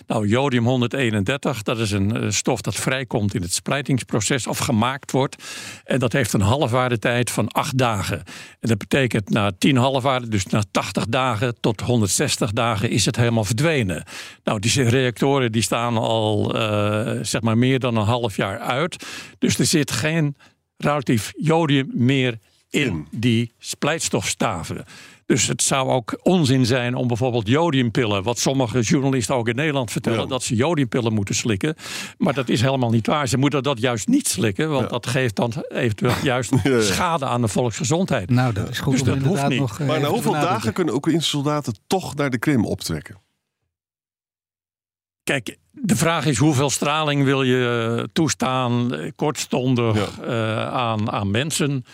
Nou, 0.08 0.28
jodium-131, 0.28 1.62
dat 1.64 1.80
is 1.80 1.92
een 1.92 2.34
stof 2.34 2.62
dat 2.62 2.76
vrijkomt 2.76 3.34
in 3.34 3.42
het 3.42 3.54
splijtingsproces 3.54 4.48
of 4.48 4.58
gemaakt 4.58 5.12
wordt. 5.12 5.44
En 5.84 6.00
dat 6.00 6.14
heeft 6.14 6.34
een 6.34 6.42
halfwaardetijd 6.42 7.32
van 7.32 7.48
acht 7.48 7.78
dagen. 7.78 8.18
En 8.60 8.70
dat 8.70 8.78
betekent 8.78 9.30
na 9.30 9.52
10 9.58 9.78
halfwaarden, 9.78 10.30
dus 10.30 10.46
na 10.46 10.64
80 10.72 11.06
dagen 11.06 11.56
tot 11.60 11.82
160 11.82 12.52
dagen, 12.52 12.90
is 12.90 13.06
het 13.06 13.16
helemaal 13.16 13.31
helemaal 13.32 13.44
verdwenen. 13.44 14.04
Nou, 14.44 14.60
die 14.60 14.84
reactoren 14.84 15.52
die 15.52 15.62
staan 15.62 15.98
al 15.98 16.56
uh, 16.56 17.20
zeg 17.22 17.42
maar 17.42 17.58
meer 17.58 17.80
dan 17.80 17.96
een 17.96 18.06
half 18.06 18.36
jaar 18.36 18.60
uit. 18.60 19.06
Dus 19.40 19.60
er 19.60 19.66
zit 19.66 19.92
geen 19.92 20.36
relatief 20.78 21.34
jodium 21.38 21.90
meer 21.94 22.40
in 22.70 23.08
die 23.12 23.52
splijtstofstaven. 23.60 24.86
Dus 25.32 25.48
het 25.48 25.62
zou 25.62 25.90
ook 25.90 26.20
onzin 26.22 26.66
zijn 26.66 26.96
om 26.96 27.08
bijvoorbeeld 27.08 27.48
jodiumpillen, 27.48 28.24
wat 28.24 28.40
sommige 28.40 28.80
journalisten 28.80 29.36
ook 29.36 29.48
in 29.48 29.56
Nederland 29.56 29.92
vertellen, 29.92 30.28
dat 30.28 30.44
ze 30.44 30.56
jodiumpillen 30.56 31.14
moeten 31.14 31.36
slikken. 31.36 31.76
Maar 32.18 32.34
dat 32.34 32.50
is 32.50 32.62
helemaal 32.62 32.90
niet 32.90 33.08
waar. 33.08 33.28
Ze 33.28 33.38
moeten 33.38 33.64
dat 33.64 33.80
juist 33.80 34.08
niet 34.08 34.28
slikken, 34.28 34.70
want 34.70 34.90
dat 34.90 35.08
geeft 35.08 35.36
dan 35.36 35.54
eventueel 35.70 36.14
juist 36.24 36.54
schade 36.80 37.26
aan 37.26 37.42
de 37.42 37.48
volksgezondheid. 37.48 38.30
Nou, 38.30 38.54
dat 38.54 38.70
is 38.70 38.80
goed. 38.80 38.94
Dus 38.94 39.04
dat 39.04 39.18
hoeft 39.18 39.48
niet. 39.48 39.60
Nog, 39.60 39.80
uh, 39.80 39.88
maar 39.88 40.00
na 40.00 40.08
hoeveel 40.08 40.32
dagen 40.32 40.74
kunnen 40.74 40.94
Oekraïnse 40.94 41.28
soldaten 41.28 41.76
toch 41.88 42.16
naar 42.16 42.30
de 42.30 42.38
Krim 42.38 42.66
optrekken? 42.66 43.16
Kijk, 45.24 45.58
de 45.72 45.96
vraag 45.96 46.26
is 46.26 46.38
hoeveel 46.38 46.70
straling 46.70 47.24
wil 47.24 47.44
je 47.44 48.10
toestaan 48.14 48.92
kortstondig 49.16 50.20
uh, 50.22 50.68
aan, 50.68 51.12
aan 51.12 51.32
mensen. 51.32 51.86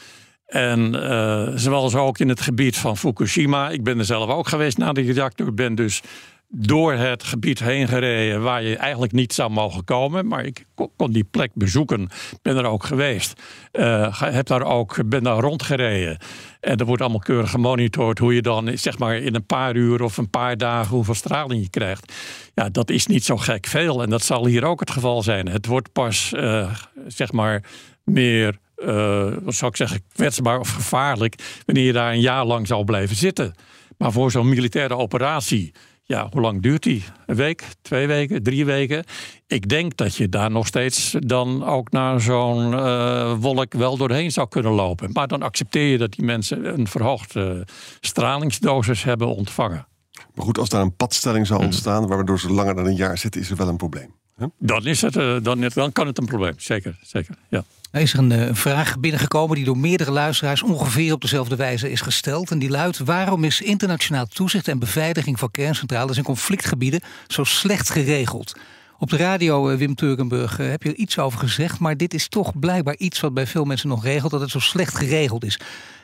En 0.48 0.96
uh, 0.96 1.48
zoals 1.56 1.96
ook 1.96 2.20
in 2.20 2.30
het 2.30 2.42
gebied 2.42 2.78
van 2.78 2.98
Fukushima. 2.98 3.70
Ik 3.70 3.84
ben 3.84 4.00
er 4.00 4.06
zelf 4.06 4.30
ook 4.30 4.48
geweest 4.48 4.78
na 4.78 4.94
de 4.94 5.02
reactor. 5.02 5.48
Ik 5.48 5.56
ben 5.56 5.76
dus 5.76 6.02
door 6.50 6.94
het 6.94 7.24
gebied 7.24 7.60
heen 7.60 7.88
gereden 7.88 8.42
waar 8.42 8.64
je 8.64 8.78
eigenlijk 8.78 9.12
niet 9.12 9.34
zou 9.34 9.50
mogen 9.50 9.84
komen. 9.84 10.28
Maar 10.28 10.46
ik 10.46 10.66
kon 10.96 11.12
die 11.12 11.24
plek 11.24 11.52
bezoeken. 11.54 12.10
Ben 12.42 12.58
er 12.58 12.66
ook 12.66 12.84
geweest. 12.84 13.42
Uh, 13.74 14.22
heb 14.22 14.48
daar 14.48 14.64
ook, 14.64 15.10
ben 15.10 15.24
daar 15.24 15.40
rondgereden. 15.40 16.18
En 16.60 16.78
er 16.78 16.86
wordt 16.86 17.02
allemaal 17.02 17.20
keurig 17.20 17.50
gemonitord 17.50 18.20
hoe 18.20 18.34
je 18.34 18.42
dan 18.42 18.78
zeg 18.78 18.98
maar 18.98 19.16
in 19.16 19.36
een 19.36 19.46
paar 19.46 19.76
uur 19.76 20.04
of 20.04 20.18
een 20.18 20.30
paar 20.30 20.58
dagen 20.58 20.96
hoeveel 20.96 21.14
straling 21.14 21.62
je 21.62 21.70
krijgt. 21.70 22.14
Ja, 22.54 22.70
dat 22.70 22.90
is 22.90 23.08
niet 23.08 23.24
zo 23.24 23.38
gek 23.38 23.66
veel. 23.66 24.02
En 24.02 24.10
dat 24.10 24.24
zal 24.24 24.46
hier 24.46 24.66
ook 24.66 24.80
het 24.80 24.92
geval 24.92 25.24
zijn. 25.24 25.50
Het 25.50 25.66
wordt 25.66 25.92
pas 25.92 26.32
uh, 26.36 26.72
zeg 27.08 27.32
maar 27.32 27.64
meer 28.04 28.58
uh, 28.78 29.34
wat 29.42 29.54
zou 29.54 29.72
ik 29.72 29.78
zeggen, 29.78 30.02
kwetsbaar 30.14 30.60
of 30.60 30.70
gevaarlijk 30.70 31.62
wanneer 31.66 31.86
je 31.86 31.94
daar 31.94 32.12
een 32.12 32.20
jaar 32.20 32.46
lang 32.46 32.68
zou 32.68 32.84
blijven 32.84 33.16
zitten. 33.16 33.54
Maar 33.98 34.12
voor 34.12 34.32
zo'n 34.32 34.50
militaire 34.50 34.96
operatie, 34.96 35.74
ja, 36.04 36.28
hoe 36.32 36.42
lang 36.42 36.62
duurt 36.62 36.84
die? 36.84 37.04
Een 37.26 37.36
week, 37.36 37.64
twee 37.82 38.08
weken, 38.08 38.44
drie 38.44 38.66
weken? 38.66 39.04
Ik 39.48 39.70
denk 39.70 39.98
dat 39.98 40.16
je 40.16 40.30
daar 40.30 40.52
nog 40.52 40.68
steeds 40.68 41.16
dan 41.20 41.66
ook 41.66 41.92
naar 41.92 42.22
zo'n 42.22 42.72
uh, 42.72 43.34
wolk 43.40 43.74
wel 43.74 43.98
doorheen 43.98 44.32
zou 44.32 44.48
kunnen 44.48 44.72
lopen. 44.72 45.10
Maar 45.14 45.28
dan 45.28 45.42
accepteer 45.42 45.92
je 45.92 45.98
dat 45.98 46.12
die 46.12 46.26
mensen 46.26 46.80
een 46.80 46.88
verhoogde 46.88 47.68
stralingsdosis 48.00 49.04
hebben 49.04 49.36
ontvangen. 49.36 49.88
Maar 50.34 50.46
goed, 50.46 50.58
als 50.58 50.70
daar 50.70 50.82
een 50.82 50.96
padstelling 50.96 51.48
zou 51.48 51.64
ontstaan, 51.64 52.08
waardoor 52.08 52.40
ze 52.40 52.52
langer 52.52 52.76
dan 52.76 52.86
een 52.86 52.96
jaar 52.96 53.18
zitten, 53.18 53.42
is 53.42 53.50
er 53.50 53.56
wel 53.56 53.68
een 53.68 53.78
probleem. 53.78 54.16
Dan, 54.60 54.86
is 54.86 55.02
het, 55.02 55.16
uh, 55.16 55.38
dan, 55.42 55.72
dan 55.74 55.92
kan 55.92 56.08
het 56.08 56.18
een 56.18 56.26
probleem, 56.26 56.54
zeker. 56.58 56.98
zeker 57.02 57.36
ja. 57.50 57.64
Er 57.92 58.02
is 58.02 58.14
er 58.14 58.20
een, 58.20 58.32
een, 58.32 58.56
vraag 58.56 59.00
binnengekomen 59.00 59.56
die 59.56 59.66
door 59.66 59.78
meerdere 59.78 60.12
luisteraars 60.12 60.64
ongeveer 60.64 61.14
op 61.14 61.22
dezelfde 61.22 61.56
wijze 61.56 61.92
is 61.92 62.02
gesteld. 62.02 62.52
En 62.52 62.60
die 62.60 62.70
luidt: 62.70 62.98
waarom 62.98 63.44
is 63.44 63.62
internationaal 63.62 64.26
toezicht 64.26 64.68
en 64.68 64.80
beveiliging 64.80 65.40
van 65.40 65.52
kerncentrales 65.52 66.18
in 66.18 66.24
conflictgebieden 66.24 67.02
zo 67.28 67.44
slecht 67.44 67.90
geregeld? 67.90 68.56
Op 69.00 69.10
de 69.10 69.18
radio, 69.18 69.78
Wim 69.78 69.96
Turkenburg, 69.96 70.58
heb 70.58 70.84
je 70.84 70.90
er 70.90 70.96
iets 70.96 71.20
over 71.20 71.40
gezegd. 71.40 71.80
Maar 71.80 71.98
dit 71.98 72.14
is 72.14 72.28
toch 72.28 72.60
blijkbaar 72.60 72.96
iets 72.98 73.20
wat 73.20 73.34
bij 73.34 73.48
veel 73.48 73.66
mensen 73.66 73.90
nog 73.90 74.04
regelt: 74.04 74.32
dat 74.32 74.42
het 74.42 74.50
zo 74.50 74.60
slecht 74.60 74.96
geregeld 74.96 75.46
is. 75.46 75.60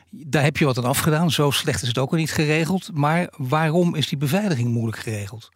Daar 0.09 0.43
heb 0.43 0.57
je 0.57 0.65
wat 0.65 0.77
aan 0.77 0.83
afgedaan. 0.83 1.31
Zo 1.31 1.51
slecht 1.51 1.81
is 1.81 1.87
het 1.87 1.97
ook 1.97 2.11
al 2.11 2.17
niet 2.17 2.31
geregeld. 2.31 2.89
Maar 2.93 3.27
waarom 3.37 3.95
is 3.95 4.07
die 4.07 4.17
beveiliging 4.17 4.69
moeilijk 4.69 4.97
geregeld? 4.97 5.51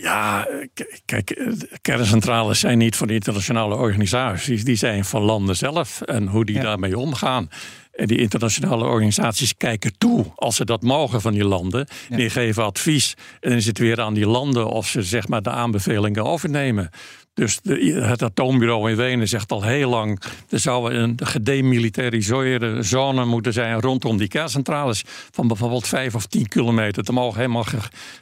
Ja, 0.00 0.48
kijk, 1.04 1.50
kerncentrales 1.82 2.60
zijn 2.60 2.78
niet 2.78 2.96
van 2.96 3.06
de 3.06 3.14
internationale 3.14 3.74
organisaties, 3.74 4.64
die 4.64 4.76
zijn 4.76 5.04
van 5.04 5.22
landen 5.22 5.56
zelf 5.56 6.00
en 6.00 6.26
hoe 6.26 6.44
die 6.44 6.60
daarmee 6.60 6.98
omgaan. 6.98 7.50
En 7.92 8.06
die 8.06 8.18
internationale 8.18 8.84
organisaties 8.84 9.56
kijken 9.56 9.98
toe 9.98 10.24
als 10.34 10.56
ze 10.56 10.64
dat 10.64 10.82
mogen 10.82 11.20
van 11.20 11.32
die 11.32 11.44
landen. 11.44 11.86
Die 12.08 12.30
geven 12.30 12.64
advies. 12.64 13.14
En 13.40 13.48
dan 13.48 13.58
is 13.58 13.66
het 13.66 13.78
weer 13.78 14.00
aan 14.00 14.14
die 14.14 14.26
landen 14.26 14.66
of 14.66 14.86
ze 14.86 15.02
zeg 15.02 15.28
maar, 15.28 15.42
de 15.42 15.50
aanbevelingen 15.50 16.24
overnemen. 16.24 16.90
Dus 17.38 17.58
de, 17.62 18.00
het 18.02 18.22
atoombureau 18.22 18.90
in 18.90 18.96
Wenen 18.96 19.28
zegt 19.28 19.52
al 19.52 19.62
heel 19.62 19.90
lang... 19.90 20.22
er 20.48 20.58
zou 20.58 20.94
een 20.94 21.18
gedemilitariseerde 21.22 22.82
zone 22.82 23.24
moeten 23.24 23.52
zijn 23.52 23.80
rondom 23.80 24.16
die 24.16 24.28
kerncentrales... 24.28 25.04
van 25.30 25.48
bijvoorbeeld 25.48 25.86
vijf 25.86 26.14
of 26.14 26.26
tien 26.26 26.48
kilometer. 26.48 27.04
Er 27.06 27.12
mogen 27.12 27.40
helemaal 27.40 27.64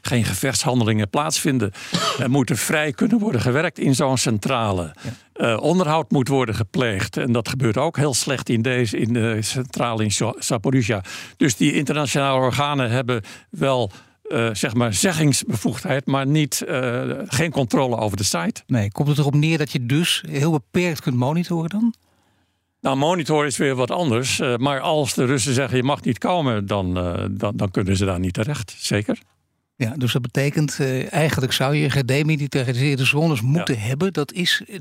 geen 0.03 0.25
gevechtshandelingen 0.25 1.11
plaatsvinden. 1.11 1.73
Er 2.19 2.31
moet 2.31 2.51
vrij 2.55 2.93
kunnen 2.93 3.19
worden 3.19 3.41
gewerkt 3.41 3.79
in 3.79 3.95
zo'n 3.95 4.19
centrale. 4.19 4.95
Uh, 5.37 5.57
onderhoud 5.61 6.11
moet 6.11 6.29
worden 6.29 6.55
gepleegd. 6.55 7.17
En 7.17 7.33
dat 7.33 7.49
gebeurt 7.49 7.77
ook 7.77 7.97
heel 7.97 8.15
slecht 8.15 8.49
in, 8.49 8.63
deze, 8.63 8.99
in 8.99 9.13
de 9.13 9.39
centrale 9.41 10.05
in 10.05 10.35
Zaporizhia. 10.39 11.05
Dus 11.37 11.57
die 11.57 11.73
internationale 11.73 12.41
organen 12.41 12.91
hebben 12.91 13.23
wel 13.51 13.91
uh, 14.29 14.49
zeg 14.53 14.75
maar 14.75 14.95
zeggingsbevoegdheid, 14.95 16.07
maar 16.07 16.27
niet, 16.27 16.65
uh, 16.69 17.03
geen 17.27 17.51
controle 17.51 17.97
over 17.97 18.17
de 18.17 18.25
site. 18.25 18.63
Nee, 18.67 18.93
komt 18.93 19.09
het 19.09 19.19
erop 19.19 19.35
neer 19.35 19.59
dat 19.59 19.73
je 19.73 19.87
dus 19.87 20.23
heel 20.29 20.51
beperkt 20.51 21.01
kunt 21.01 21.17
monitoren 21.17 21.69
dan? 21.69 21.95
Nou, 22.81 22.97
monitor 22.97 23.47
is 23.47 23.57
weer 23.57 23.75
wat 23.75 23.91
anders. 23.91 24.41
Uh, 24.41 24.57
maar 24.57 24.81
als 24.81 25.15
de 25.15 25.25
Russen 25.25 25.55
zeggen 25.55 25.77
je 25.77 25.83
mag 25.83 26.03
niet 26.03 26.19
komen, 26.19 26.67
dan, 26.67 26.95
dan, 27.31 27.57
dan 27.57 27.71
kunnen 27.71 27.97
ze 27.97 28.05
daar 28.05 28.21
niet 28.21 28.35
terecht. 28.35 28.75
Zeker. 28.79 29.19
Ja, 29.79 29.95
dus 29.97 30.13
dat 30.13 30.23
betekent 30.23 30.79
uh, 30.81 31.13
eigenlijk 31.13 31.53
zou 31.53 31.75
je 31.75 31.91
gedemilitariseerde 31.91 33.05
zones 33.05 33.41
moeten 33.41 33.81
hebben. 33.81 34.13
Dat 34.13 34.33
is, 34.33 34.63
uh, 34.69 34.79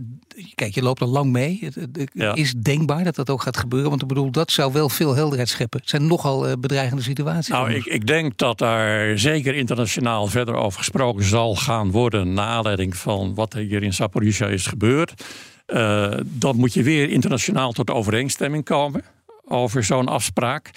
kijk, 0.55 0.73
je 0.73 0.81
loopt 0.81 1.01
er 1.01 1.07
lang 1.07 1.31
mee. 1.31 1.59
Het 1.61 2.09
ja. 2.13 2.33
is 2.33 2.53
denkbaar 2.53 3.03
dat 3.03 3.15
dat 3.15 3.29
ook 3.29 3.41
gaat 3.41 3.57
gebeuren. 3.57 3.89
Want 3.89 4.01
ik 4.01 4.07
bedoel, 4.07 4.31
dat 4.31 4.51
zou 4.51 4.73
wel 4.73 4.89
veel 4.89 5.15
helderheid 5.15 5.49
scheppen. 5.49 5.79
Het 5.79 5.89
zijn 5.89 6.07
nogal 6.07 6.47
uh, 6.47 6.53
bedreigende 6.59 7.03
situaties. 7.03 7.47
Nou, 7.53 7.73
ik, 7.73 7.85
ik, 7.85 8.07
denk 8.07 8.37
dat 8.37 8.57
daar 8.57 9.19
zeker 9.19 9.55
internationaal 9.55 10.27
verder 10.27 10.55
over 10.55 10.79
gesproken 10.79 11.23
zal 11.23 11.55
gaan 11.55 11.91
worden. 11.91 12.33
Naar 12.33 12.47
aanleiding 12.47 12.97
van 12.97 13.33
wat 13.33 13.53
er 13.53 13.59
hier 13.59 13.83
in 13.83 13.93
Zaporizhia 13.93 14.47
is 14.47 14.67
gebeurd. 14.67 15.23
dan 16.23 16.55
moet 16.55 16.73
je 16.73 16.83
weer 16.83 17.09
internationaal 17.09 17.71
tot 17.71 17.89
overeenstemming 17.89 18.63
komen 18.63 19.03
over 19.45 19.83
zo'n 19.83 20.07
afspraak. 20.07 20.71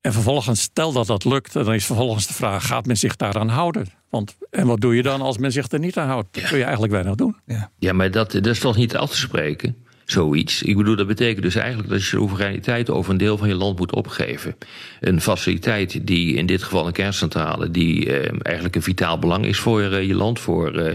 En 0.00 0.12
vervolgens, 0.12 0.60
stel 0.60 0.92
dat 0.92 1.06
dat 1.06 1.24
lukt, 1.24 1.52
dan 1.52 1.74
is 1.74 1.86
vervolgens 1.86 2.26
de 2.26 2.34
vraag: 2.34 2.66
gaat 2.66 2.86
men 2.86 2.96
zich 2.96 3.16
daaraan 3.16 3.48
houden? 3.48 3.86
Want, 4.10 4.36
en 4.50 4.66
wat 4.66 4.80
doe 4.80 4.96
je 4.96 5.02
dan 5.02 5.20
als 5.20 5.38
men 5.38 5.52
zich 5.52 5.70
er 5.70 5.78
niet 5.78 5.96
aan 5.96 6.08
houdt? 6.08 6.28
Dan 6.34 6.44
kun 6.44 6.56
je 6.56 6.62
eigenlijk 6.62 6.92
weinig 6.92 7.14
doen. 7.14 7.36
Ja, 7.46 7.70
ja 7.78 7.92
maar 7.92 8.10
dat, 8.10 8.32
dat 8.32 8.46
is 8.46 8.58
toch 8.58 8.76
niet 8.76 8.96
af 8.96 9.10
te 9.10 9.16
spreken? 9.16 9.76
zoiets. 10.10 10.62
Ik 10.62 10.76
bedoel, 10.76 10.96
dat 10.96 11.06
betekent 11.06 11.42
dus 11.42 11.54
eigenlijk 11.54 11.88
dat 11.88 11.98
je 11.98 12.06
soevereiniteit 12.06 12.90
over 12.90 13.12
een 13.12 13.18
deel 13.18 13.38
van 13.38 13.48
je 13.48 13.54
land 13.54 13.78
moet 13.78 13.94
opgeven. 13.94 14.56
Een 15.00 15.20
faciliteit 15.20 16.06
die 16.06 16.34
in 16.34 16.46
dit 16.46 16.62
geval 16.62 16.86
een 16.86 16.92
kerncentrale, 16.92 17.70
die 17.70 18.12
eh, 18.12 18.38
eigenlijk 18.42 18.76
een 18.76 18.82
vitaal 18.82 19.18
belang 19.18 19.46
is 19.46 19.58
voor 19.58 19.80
uh, 19.80 20.02
je 20.02 20.14
land, 20.14 20.40
voor 20.40 20.74
uh, 20.74 20.92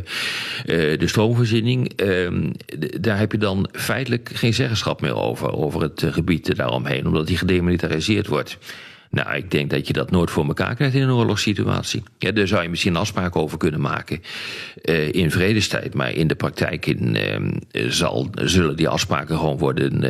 de 0.65 1.07
stroomvoorziening. 1.07 1.93
Ehm, 1.95 2.51
daar 2.99 3.17
heb 3.17 3.31
je 3.31 3.37
dan 3.37 3.69
feitelijk 3.71 4.31
geen 4.33 4.53
zeggenschap 4.53 5.01
meer 5.01 5.15
over, 5.15 5.53
over 5.53 5.81
het 5.81 6.05
gebied 6.09 6.55
daaromheen, 6.55 7.07
omdat 7.07 7.27
die 7.27 7.37
gedemilitariseerd 7.37 8.27
wordt. 8.27 8.57
Nou, 9.13 9.35
ik 9.35 9.51
denk 9.51 9.69
dat 9.69 9.87
je 9.87 9.93
dat 9.93 10.11
nooit 10.11 10.31
voor 10.31 10.45
elkaar 10.45 10.75
krijgt 10.75 10.95
in 10.95 11.01
een 11.01 11.11
oorlogssituatie. 11.11 12.03
Ja, 12.17 12.31
daar 12.31 12.47
zou 12.47 12.63
je 12.63 12.69
misschien 12.69 12.95
afspraken 12.95 13.41
over 13.41 13.57
kunnen 13.57 13.81
maken 13.81 14.21
uh, 14.83 15.13
in 15.13 15.31
vredestijd. 15.31 15.93
Maar 15.93 16.11
in 16.11 16.27
de 16.27 16.35
praktijk 16.35 16.85
in, 16.85 17.15
uh, 17.71 17.89
zal, 17.89 18.29
zullen 18.33 18.75
die 18.75 18.87
afspraken 18.87 19.37
gewoon 19.37 19.57
worden, 19.57 20.03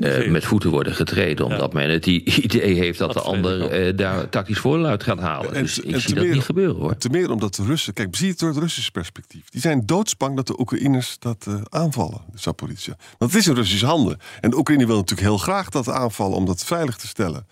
uh, 0.00 0.30
met 0.30 0.44
voeten 0.44 0.70
worden 0.70 0.94
getreden. 0.94 1.44
Omdat 1.44 1.72
ja. 1.72 1.78
men 1.78 1.90
het 1.90 2.06
idee 2.46 2.74
heeft 2.74 2.98
dat, 2.98 3.12
dat 3.12 3.22
de 3.22 3.30
ander 3.30 3.96
daar 3.96 4.28
tactisch 4.28 4.58
voordeel 4.58 4.86
uit 4.86 5.02
gaat 5.02 5.20
halen. 5.20 5.54
En, 5.54 5.62
dus 5.62 5.78
ik 5.78 5.92
en 5.92 6.00
zie 6.00 6.14
dat 6.14 6.24
meer, 6.24 6.34
niet 6.34 6.42
gebeuren 6.42 6.76
hoor. 6.76 6.96
Te 6.96 7.08
meer 7.08 7.30
omdat 7.30 7.54
de 7.54 7.64
Russen, 7.64 7.92
kijk, 7.92 8.16
zie 8.16 8.28
het 8.28 8.38
door 8.38 8.48
het 8.48 8.58
Russische 8.58 8.90
perspectief. 8.90 9.48
Die 9.50 9.60
zijn 9.60 9.86
doodsbang 9.86 10.36
dat 10.36 10.46
de 10.46 10.60
Oekraïners 10.60 11.16
dat 11.18 11.46
aanvallen, 11.68 12.20
de 12.32 12.38
Zaporizhia. 12.38 12.96
Want 13.18 13.32
het 13.32 13.40
is 13.40 13.48
in 13.48 13.54
Russische 13.54 13.86
handen. 13.86 14.18
En 14.40 14.50
de 14.50 14.56
Oekraïne 14.56 14.86
wil 14.86 14.96
natuurlijk 14.96 15.28
heel 15.28 15.38
graag 15.38 15.68
dat 15.68 15.88
aanvallen 15.88 16.36
om 16.36 16.46
dat 16.46 16.64
veilig 16.64 16.96
te 16.96 17.06
stellen. 17.06 17.46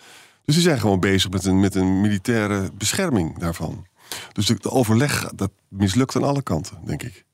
Dus 0.45 0.55
die 0.55 0.65
zijn 0.65 0.81
gewoon 0.81 1.01
bezig 1.01 1.31
met 1.31 1.45
een, 1.45 1.61
met 1.61 1.75
een 1.75 2.01
militaire 2.01 2.71
bescherming 2.79 3.39
daarvan. 3.39 3.87
Dus 4.33 4.47
de, 4.47 4.57
de 4.61 4.71
overleg, 4.71 5.31
dat 5.35 5.51
mislukt 5.69 6.17
aan 6.17 6.23
alle 6.23 6.43
kanten, 6.43 6.79
denk 6.85 7.03
ik. 7.03 7.25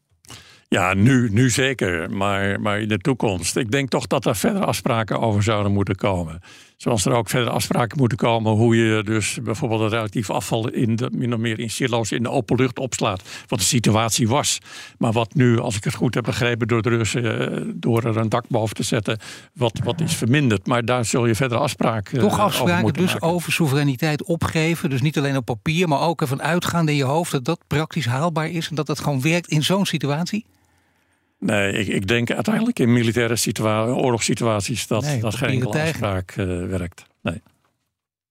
Ja, 0.68 0.94
nu, 0.94 1.30
nu 1.30 1.50
zeker, 1.50 2.10
maar, 2.10 2.60
maar 2.60 2.80
in 2.80 2.88
de 2.88 2.98
toekomst. 2.98 3.56
Ik 3.56 3.70
denk 3.70 3.88
toch 3.88 4.06
dat 4.06 4.24
er 4.24 4.36
verder 4.36 4.64
afspraken 4.64 5.20
over 5.20 5.42
zouden 5.42 5.72
moeten 5.72 5.96
komen. 5.96 6.40
Zoals 6.80 7.04
er 7.04 7.12
ook 7.12 7.28
verder 7.28 7.50
afspraken 7.50 7.98
moeten 7.98 8.18
komen 8.18 8.52
hoe 8.52 8.76
je 8.76 9.02
dus 9.02 9.38
bijvoorbeeld 9.42 9.80
het 9.80 9.92
relatief 9.92 10.30
afval 10.30 10.68
in 10.68 10.96
de, 10.96 11.10
min 11.12 11.34
of 11.34 11.40
meer 11.40 11.58
in 11.58 11.70
silo's 11.70 12.10
in 12.10 12.22
de 12.22 12.30
open 12.30 12.56
lucht 12.56 12.78
opslaat. 12.78 13.22
Wat 13.46 13.58
de 13.58 13.64
situatie 13.64 14.28
was. 14.28 14.58
Maar 14.98 15.12
wat 15.12 15.34
nu, 15.34 15.58
als 15.58 15.76
ik 15.76 15.84
het 15.84 15.94
goed 15.94 16.14
heb 16.14 16.24
begrepen, 16.24 16.68
door 16.68 16.82
de 16.82 16.88
Russen, 16.88 17.52
eh, 17.52 17.62
door 17.74 18.04
er 18.04 18.16
een 18.16 18.28
dak 18.28 18.44
boven 18.48 18.76
te 18.76 18.82
zetten, 18.82 19.18
wat, 19.52 19.80
wat 19.84 20.00
is 20.00 20.14
verminderd. 20.14 20.66
Maar 20.66 20.84
daar 20.84 21.04
zul 21.04 21.26
je 21.26 21.34
verder 21.34 21.58
afspraken 21.58 22.18
Toch 22.18 22.38
afspraken 22.38 22.82
over 22.84 22.92
dus 22.96 23.12
maken. 23.12 23.28
over 23.28 23.52
soevereiniteit 23.52 24.24
opgeven. 24.24 24.90
Dus 24.90 25.00
niet 25.00 25.18
alleen 25.18 25.36
op 25.36 25.44
papier, 25.44 25.88
maar 25.88 26.00
ook 26.00 26.20
ervan 26.20 26.42
uitgaande 26.42 26.90
in 26.90 26.96
je 26.96 27.04
hoofd 27.04 27.32
dat 27.32 27.44
dat 27.44 27.60
praktisch 27.66 28.06
haalbaar 28.06 28.50
is 28.50 28.68
en 28.68 28.74
dat 28.74 28.86
dat 28.86 29.00
gewoon 29.00 29.20
werkt 29.20 29.48
in 29.48 29.62
zo'n 29.62 29.86
situatie? 29.86 30.44
Nee, 31.40 31.72
ik, 31.72 31.88
ik 31.88 32.06
denk 32.06 32.30
uiteindelijk 32.30 32.78
in 32.78 32.92
militaire 32.92 33.36
situa 33.36 33.84
oorlogssituaties 33.84 34.86
dat, 34.86 35.02
Nee, 35.02 35.20
dat 35.20 35.34
geen 35.34 35.66
afspraak 35.66 36.30
eh, 36.30 36.46
werkt. 36.46 37.04
Nee. 37.22 37.42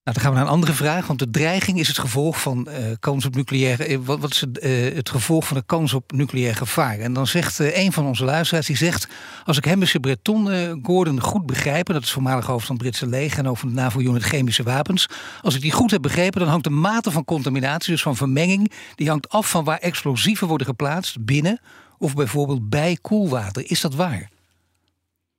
Nou, 0.04 0.16
dan 0.16 0.24
gaan 0.24 0.30
we 0.30 0.38
naar 0.38 0.46
een 0.46 0.52
andere 0.52 0.72
vraag. 0.72 1.06
Want 1.06 1.18
de 1.18 1.30
dreiging 1.30 1.78
is 1.78 1.88
het 1.88 1.98
gevolg 1.98 2.40
van 2.40 2.68
eh, 2.68 2.84
kans 3.00 3.24
op 3.24 3.34
nucleaire. 3.34 3.84
eh, 3.84 3.98
wat, 4.02 4.20
wat 4.20 4.30
is 4.30 4.40
het, 4.40 4.62
het 4.94 5.10
gevolg 5.10 5.46
van 5.46 5.56
de 5.56 5.62
kans 5.66 5.94
op 5.94 6.12
nucleair 6.12 6.56
gevaar? 6.56 6.98
En 6.98 7.12
dan 7.12 7.26
zegt 7.26 7.58
een 7.58 7.92
van 7.92 8.06
onze 8.06 8.24
luisteraars: 8.24 8.66
die 8.66 8.76
zegt. 8.76 9.08
Als 9.44 9.56
ik 9.56 9.64
Hemmische 9.64 10.00
Breton 10.00 10.48
Gordon 10.82 11.20
goed 11.20 11.46
begrijp. 11.46 11.86
dat 11.86 12.02
is 12.02 12.10
voormalig 12.10 12.46
hoofd 12.46 12.66
van 12.66 12.74
het 12.74 12.84
Britse 12.84 13.06
leger. 13.06 13.38
en 13.38 13.48
over 13.48 13.66
de 13.68 13.74
NAVO-unit 13.74 14.22
chemische 14.22 14.62
wapens. 14.62 15.08
Als 15.42 15.54
ik 15.54 15.60
die 15.60 15.72
goed 15.72 15.90
heb 15.90 16.02
begrepen, 16.02 16.40
dan 16.40 16.48
hangt 16.48 16.64
de 16.64 16.70
mate 16.70 17.10
van 17.10 17.24
contaminatie, 17.24 17.92
dus 17.92 18.02
van 18.02 18.16
vermenging. 18.16 18.72
die 18.94 19.08
hangt 19.08 19.28
af 19.28 19.50
van 19.50 19.64
waar 19.64 19.78
explosieven 19.78 20.48
worden 20.48 20.66
geplaatst 20.66 21.24
binnen. 21.24 21.60
Of 22.00 22.14
bijvoorbeeld 22.14 22.68
bij 22.68 22.98
koelwater. 23.00 23.70
Is 23.70 23.80
dat 23.80 23.94
waar? 23.94 24.28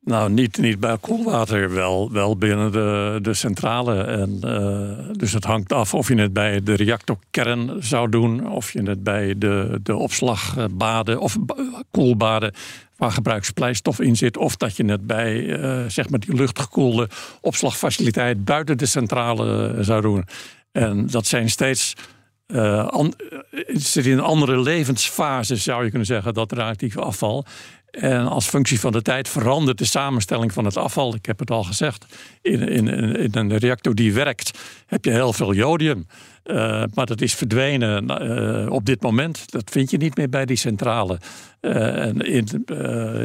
Nou, 0.04 0.32
niet, 0.32 0.58
niet 0.58 0.80
bij 0.80 0.98
koelwater, 0.98 1.74
wel, 1.74 2.12
wel 2.12 2.38
binnen 2.38 2.72
de, 2.72 3.20
de 3.22 3.34
centrale. 3.34 4.02
En, 4.04 4.38
eh, 4.42 5.14
dus 5.16 5.34
het 5.34 5.44
hangt 5.44 5.74
af 5.74 5.94
of 5.94 6.08
je 6.08 6.16
het 6.16 6.34
bij 6.34 6.64
de 6.64 6.74
reactorkern 6.74 7.84
zou 7.84 8.10
doen, 8.10 8.50
of 8.50 8.74
je 8.74 8.82
het 8.82 9.04
bij 9.04 9.38
de, 9.38 9.80
de 9.84 9.96
opslagbaden 9.96 11.20
of 11.20 11.38
ba- 11.40 11.84
koelbaden 11.92 12.54
waar 12.98 13.12
gebruikspleistof 13.12 14.00
in 14.00 14.16
zit, 14.16 14.38
of 14.38 14.58
dat 14.58 14.78
je 14.78 14.86
het 14.86 15.08
bij 15.08 15.60
eh, 15.60 15.86
zeg 15.88 16.10
maar 16.10 16.20
die 16.20 16.36
luchtgekoelde 16.36 17.10
opslagfaciliteit 17.42 18.46
buiten 18.46 18.78
de 18.78 18.86
centrale 18.86 19.78
zou 19.80 20.02
doen. 20.02 20.26
En 20.72 21.08
dat 21.08 21.26
zijn 21.26 21.50
steeds. 21.50 21.96
Het 23.50 23.84
zit 23.84 24.06
in 24.06 24.12
een 24.12 24.20
andere 24.20 24.60
levensfase, 24.60 25.56
zou 25.56 25.84
je 25.84 25.90
kunnen 25.90 26.08
zeggen, 26.08 26.34
dat 26.34 26.52
radioactieve 26.52 27.02
afval. 27.02 27.46
En 27.92 28.28
als 28.28 28.48
functie 28.48 28.80
van 28.80 28.92
de 28.92 29.02
tijd 29.02 29.30
verandert 29.30 29.78
de 29.78 29.86
samenstelling 29.86 30.54
van 30.54 30.66
het 30.66 30.78
afval. 30.78 31.16
Ik 31.16 31.26
heb 31.26 31.40
het 31.40 31.52
al 31.52 31.64
gezegd. 31.64 32.06
In, 32.42 32.68
in, 32.68 32.88
in 33.16 33.30
een 33.32 33.58
reactor 33.58 33.96
die 33.96 34.14
werkt, 34.14 34.60
heb 34.86 35.06
je 35.06 35.12
heel 35.12 35.34
veel 35.34 35.54
jodium. 35.54 36.08
Eh, 36.44 36.84
maar 36.94 37.06
dat 37.06 37.22
is 37.22 37.36
verdwenen 37.36 38.70
op 38.70 38.86
dit 38.86 39.02
moment. 39.02 39.52
Dat 39.52 39.70
vind 39.70 39.92
je 39.92 39.98
niet 39.98 40.18
meer 40.18 40.30
bij 40.30 40.46
die 40.46 40.58
centrale. 40.58 41.20
En 41.60 42.20
in, 42.20 42.66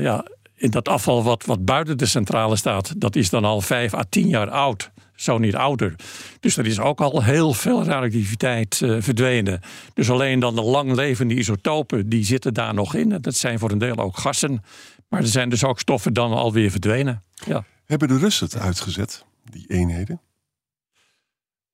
ja, 0.01 0.25
in 0.55 0.71
dat 0.71 0.89
afval 0.89 1.23
wat, 1.23 1.45
wat 1.45 1.65
buiten 1.65 1.99
de 1.99 2.07
centrale 2.07 2.57
staat, 2.57 3.01
dat 3.01 3.17
is 3.17 3.31
dan 3.31 3.45
al 3.45 3.61
vijf 3.61 3.95
à 3.95 4.05
tien 4.09 4.29
jaar 4.29 4.51
oud. 4.51 4.91
Zo 5.17 5.39
niet 5.39 5.55
ouder. 5.55 5.95
Dus 6.41 6.57
er 6.57 6.67
is 6.67 6.79
ook 6.79 7.01
al 7.01 7.23
heel 7.23 7.53
veel 7.53 7.85
radioactiviteit 7.85 8.83
eh, 8.83 8.97
verdwenen. 9.01 9.61
Dus 9.95 10.11
alleen 10.11 10.41
dan 10.41 10.55
de 10.55 10.63
langlevende 10.63 11.35
isotopen, 11.35 12.09
die 12.09 12.25
zitten 12.25 12.55
daar 12.55 12.75
nog 12.75 12.95
in. 12.95 13.09
Dat 13.21 13.35
zijn 13.35 13.59
voor 13.59 13.71
een 13.71 13.79
deel 13.79 13.97
ook 13.97 14.17
gassen. 14.19 14.63
Maar 15.09 15.21
er 15.21 15.27
zijn 15.27 15.49
dus 15.49 15.65
ook 15.65 15.79
stoffen 15.81 16.13
dan 16.13 16.33
alweer 16.33 16.71
verdwenen. 16.71 17.23
Ja. 17.47 17.65
Hebben 17.85 18.09
de 18.09 18.19
Russen 18.19 18.47
het 18.47 18.59
uitgezet, 18.59 19.25
die 19.51 19.65
eenheden? 19.69 20.21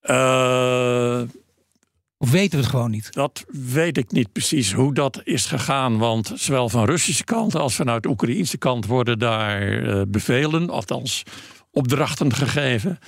Eh, 0.00 1.22
Of 2.18 2.30
weten 2.30 2.50
we 2.50 2.56
het 2.56 2.66
gewoon 2.74 2.90
niet? 2.90 3.12
Dat 3.12 3.44
weet 3.48 3.98
ik 3.98 4.12
niet 4.12 4.32
precies 4.32 4.72
hoe 4.72 4.94
dat 4.94 5.20
is 5.24 5.46
gegaan. 5.46 5.98
Want 5.98 6.32
zowel 6.34 6.68
van 6.68 6.84
Russische 6.84 7.24
kant 7.24 7.54
als 7.54 7.74
vanuit 7.74 8.02
de 8.02 8.08
Oekraïnse 8.08 8.58
kant 8.58 8.86
worden 8.86 9.18
daar 9.18 9.82
eh, 9.82 10.02
bevelen, 10.08 10.70
althans 10.70 11.22
opdrachten 11.70 12.32
gegeven. 12.32 12.98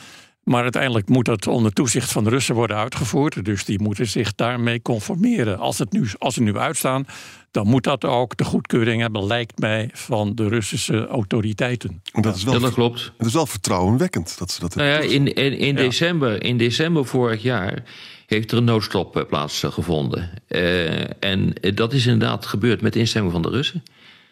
Maar 0.45 0.63
uiteindelijk 0.63 1.09
moet 1.09 1.25
dat 1.25 1.47
onder 1.47 1.73
toezicht 1.73 2.13
van 2.13 2.25
de 2.25 2.31
Russen 2.31 2.55
worden 2.55 2.77
uitgevoerd. 2.77 3.45
Dus 3.45 3.65
die 3.65 3.81
moeten 3.83 4.07
zich 4.07 4.35
daarmee 4.35 4.83
conformeren. 4.83 5.59
Als, 5.59 5.79
het 5.79 5.93
nu, 5.93 6.07
als 6.19 6.35
ze 6.35 6.43
nu 6.43 6.57
uitstaan, 6.59 7.07
dan 7.51 7.67
moet 7.67 7.85
dat 7.85 8.05
ook 8.05 8.37
de 8.37 8.45
goedkeuring 8.45 9.01
hebben, 9.01 9.27
lijkt 9.27 9.59
mij, 9.59 9.91
van 9.93 10.35
de 10.35 10.49
Russische 10.49 11.07
autoriteiten. 11.07 12.03
En 12.13 12.23
dat, 12.23 12.37
is 12.37 12.45
wel, 12.45 12.55
Ja, 12.55 12.61
dat 12.61 12.73
klopt. 12.75 13.13
het 13.19 13.27
is 13.27 13.33
wel 13.33 13.47
vertrouwenwekkend 13.47 14.39
dat 14.39 14.51
ze 14.51 14.61
dat 14.61 14.75
Nou 14.75 14.89
ja, 14.89 14.95
hebben. 14.95 15.13
in, 15.13 15.35
in, 15.35 15.53
in, 15.59 15.67
Ja. 15.77 15.81
december, 15.83 16.43
in 16.43 16.59
december 16.59 17.07
vorig 17.07 17.43
jaar 17.43 17.83
heeft 18.27 18.53
er 18.53 18.59
een 18.59 18.65
noodstop 18.65 19.17
eh, 19.17 19.25
plaatsgevonden. 19.29 20.31
Eh 20.49 21.01
en 21.25 21.53
eh, 21.61 21.75
dat 21.77 21.93
is 21.93 22.07
inderdaad 22.07 22.47
gebeurd 22.47 22.81
met 22.81 22.97
instemming 22.97 23.33
van 23.33 23.43
de 23.43 23.49
Russen. 23.51 23.83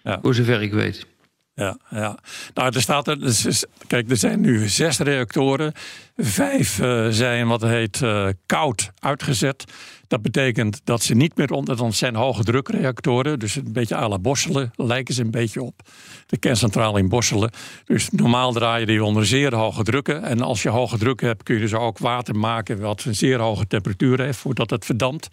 Ja. 0.04 0.18
Voor 0.22 0.34
zover 0.34 0.62
ik 0.62 0.72
weet. 0.72 1.06
Ja, 1.54 1.78
ja. 1.90 2.18
Nou, 2.54 2.74
er 2.74 2.80
staat 2.80 3.08
er. 3.08 3.20
dus 3.20 3.64
Kijk, 3.86 4.10
er 4.10 4.16
zijn 4.16 4.40
nu 4.40 4.68
zes 4.68 4.98
reactoren. 4.98 5.72
Vijf 6.16 6.80
eh, 6.80 7.06
zijn 7.08 7.46
wat 7.46 7.62
heet 7.62 8.02
eh, 8.02 8.28
koud 8.46 8.90
uitgezet. 8.98 9.64
Dat 10.06 10.22
betekent 10.22 10.80
dat 10.84 11.02
ze 11.02 11.14
niet 11.14 11.36
meer 11.36 11.50
onder. 11.50 11.76
Dan 11.76 11.92
zijn 11.92 12.14
hoge 12.14 12.44
drukreactoren. 12.44 13.38
Dus 13.38 13.56
een 13.56 13.72
beetje 13.72 13.96
à 13.96 14.08
la 14.08 14.18
Borselen 14.18 14.70
lijken 14.76 15.14
ze 15.14 15.22
een 15.22 15.30
beetje 15.30 15.62
op. 15.62 15.80
De 16.26 16.38
kerncentrale 16.38 16.98
in 16.98 17.08
Borselen. 17.08 17.50
Dus 17.84 18.10
normaal 18.10 18.52
draaien 18.52 18.86
die 18.86 19.04
onder 19.04 19.26
zeer 19.26 19.54
hoge 19.54 19.82
drukken. 19.82 20.22
En 20.22 20.40
als 20.40 20.62
je 20.62 20.68
hoge 20.68 20.98
druk 20.98 21.20
hebt, 21.20 21.42
kun 21.42 21.54
je 21.54 21.60
dus 21.60 21.74
ook 21.74 21.98
water 21.98 22.36
maken. 22.36 22.80
wat 22.80 23.04
een 23.04 23.14
zeer 23.14 23.40
hoge 23.40 23.66
temperatuur 23.66 24.20
heeft 24.20 24.38
voordat 24.38 24.70
het 24.70 24.84
verdampt. 24.84 25.28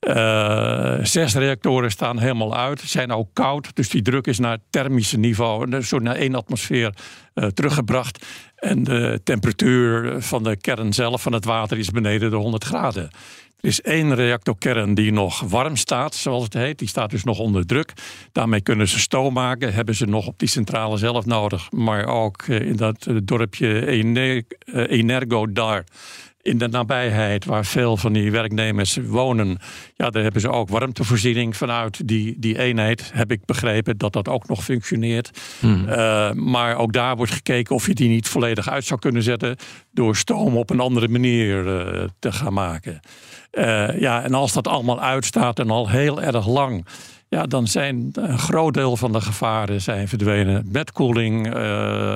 Eh, 0.00 0.98
zes 1.02 1.34
reactoren 1.34 1.90
staan 1.90 2.18
helemaal 2.18 2.56
uit, 2.56 2.80
zijn 2.80 3.12
ook 3.12 3.28
koud. 3.32 3.76
Dus 3.76 3.88
die 3.88 4.02
druk 4.02 4.26
is 4.26 4.38
naar 4.38 4.52
het 4.52 4.60
thermische 4.70 5.18
niveau, 5.18 5.70
en 5.70 5.84
zo 5.84 5.98
naar 5.98 6.16
één 6.16 6.34
atmosfeer 6.34 6.94
eh, 7.34 7.46
teruggebracht. 7.46 8.26
En 8.56 8.84
de 8.84 9.20
temperatuur 9.24 10.22
van 10.22 10.42
de 10.42 10.56
kern 10.56 10.92
zelf, 10.92 11.22
van 11.22 11.32
het 11.32 11.44
water, 11.44 11.78
is 11.78 11.90
beneden 11.90 12.30
de 12.30 12.36
100 12.36 12.64
graden. 12.64 13.10
Er 13.60 13.68
is 13.68 13.80
één 13.80 14.14
reactorkern 14.14 14.94
die 14.94 15.12
nog 15.12 15.40
warm 15.40 15.76
staat, 15.76 16.14
zoals 16.14 16.44
het 16.44 16.54
heet. 16.54 16.78
Die 16.78 16.88
staat 16.88 17.10
dus 17.10 17.24
nog 17.24 17.38
onder 17.38 17.66
druk. 17.66 17.92
Daarmee 18.32 18.60
kunnen 18.60 18.88
ze 18.88 18.98
stoom 18.98 19.32
maken. 19.32 19.74
Hebben 19.74 19.94
ze 19.94 20.06
nog 20.06 20.26
op 20.26 20.38
die 20.38 20.48
centrale 20.48 20.96
zelf 20.96 21.26
nodig. 21.26 21.70
Maar 21.70 22.06
ook 22.06 22.42
eh, 22.42 22.60
in 22.60 22.76
dat 22.76 23.06
eh, 23.06 23.16
dorpje 23.24 23.86
Ener- 23.86 24.44
eh, 24.58 24.90
Energo 24.90 25.52
daar 25.52 25.84
in 26.42 26.58
de 26.58 26.68
nabijheid 26.68 27.44
waar 27.44 27.64
veel 27.64 27.96
van 27.96 28.12
die 28.12 28.30
werknemers 28.30 28.96
wonen, 29.06 29.58
ja, 29.94 30.10
daar 30.10 30.22
hebben 30.22 30.40
ze 30.40 30.50
ook 30.50 30.68
warmtevoorziening 30.68 31.56
vanuit 31.56 32.08
die, 32.08 32.36
die 32.38 32.58
eenheid. 32.58 33.10
Heb 33.14 33.30
ik 33.30 33.44
begrepen 33.44 33.98
dat 33.98 34.12
dat 34.12 34.28
ook 34.28 34.48
nog 34.48 34.64
functioneert. 34.64 35.30
Eh, 35.60 36.32
maar 36.32 36.76
ook 36.76 36.92
daar 36.92 37.16
wordt 37.16 37.32
gekeken 37.32 37.74
of 37.74 37.86
je 37.86 37.94
die 37.94 38.08
niet 38.08 38.28
volledig 38.28 38.68
uit 38.68 38.84
zou 38.84 39.00
kunnen 39.00 39.22
zetten 39.22 39.56
door 39.90 40.16
stoom 40.16 40.56
op 40.56 40.70
een 40.70 40.80
andere 40.80 41.08
manier 41.08 41.78
eh, 41.78 42.08
te 42.18 42.32
gaan 42.32 42.52
maken. 42.52 43.00
Eh, 43.50 44.00
ja, 44.00 44.22
en 44.22 44.34
als 44.34 44.52
dat 44.52 44.68
allemaal 44.68 45.00
uitstaat 45.00 45.58
en 45.58 45.70
al 45.70 45.88
heel 45.88 46.22
erg 46.22 46.46
lang. 46.46 46.86
ja, 47.28 47.46
dan 47.46 47.66
zijn 47.66 48.08
een 48.12 48.38
groot 48.38 48.74
deel 48.74 48.96
van 48.96 49.12
de 49.12 49.20
gevaren 49.20 49.80
zijn 49.80 50.08
verdwenen. 50.08 50.68
Met 50.72 50.92
koeling 50.92 51.54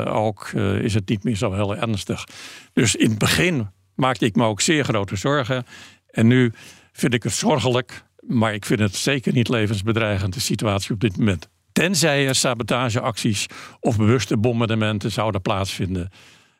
ook 0.09 0.53
is 0.81 0.95
het 0.95 1.09
niet 1.09 1.25
meer 1.25 1.37
zo 1.37 1.53
heel 1.53 1.77
ernstig. 1.77 2.25
Dus 2.73 2.97
in 2.97 3.11
het 3.11 3.19
begin 3.19 3.69
maakte 3.95 4.25
ik 4.25 4.37
me 4.37 4.45
ook 4.45 4.61
zeer 4.61 4.85
grote 4.85 5.17
zorgen. 5.17 5.67
En 6.11 6.27
nu 6.27 6.53
vind 6.93 7.15
ik 7.15 7.23
het 7.23 7.33
zorgelijk, 7.33 8.05
maar 8.21 8.55
ik 8.55 8.65
vind 8.65 8.81
het 8.81 8.97
zeker 8.97 9.33
niet 9.33 9.49
levensbedreigend, 9.49 10.35
de 10.35 10.41
situatie 10.41 10.95
op 10.95 11.01
dit 11.01 11.19
moment. 11.19 11.49
Tenzij 11.73 12.27
er 12.27 12.35
sabotageacties 12.35 13.47
of 13.81 13.97
bewuste 13.97 14.37
bombardementen 14.37 15.13
zouden 15.13 15.43
plaatsvinden. 15.43 16.11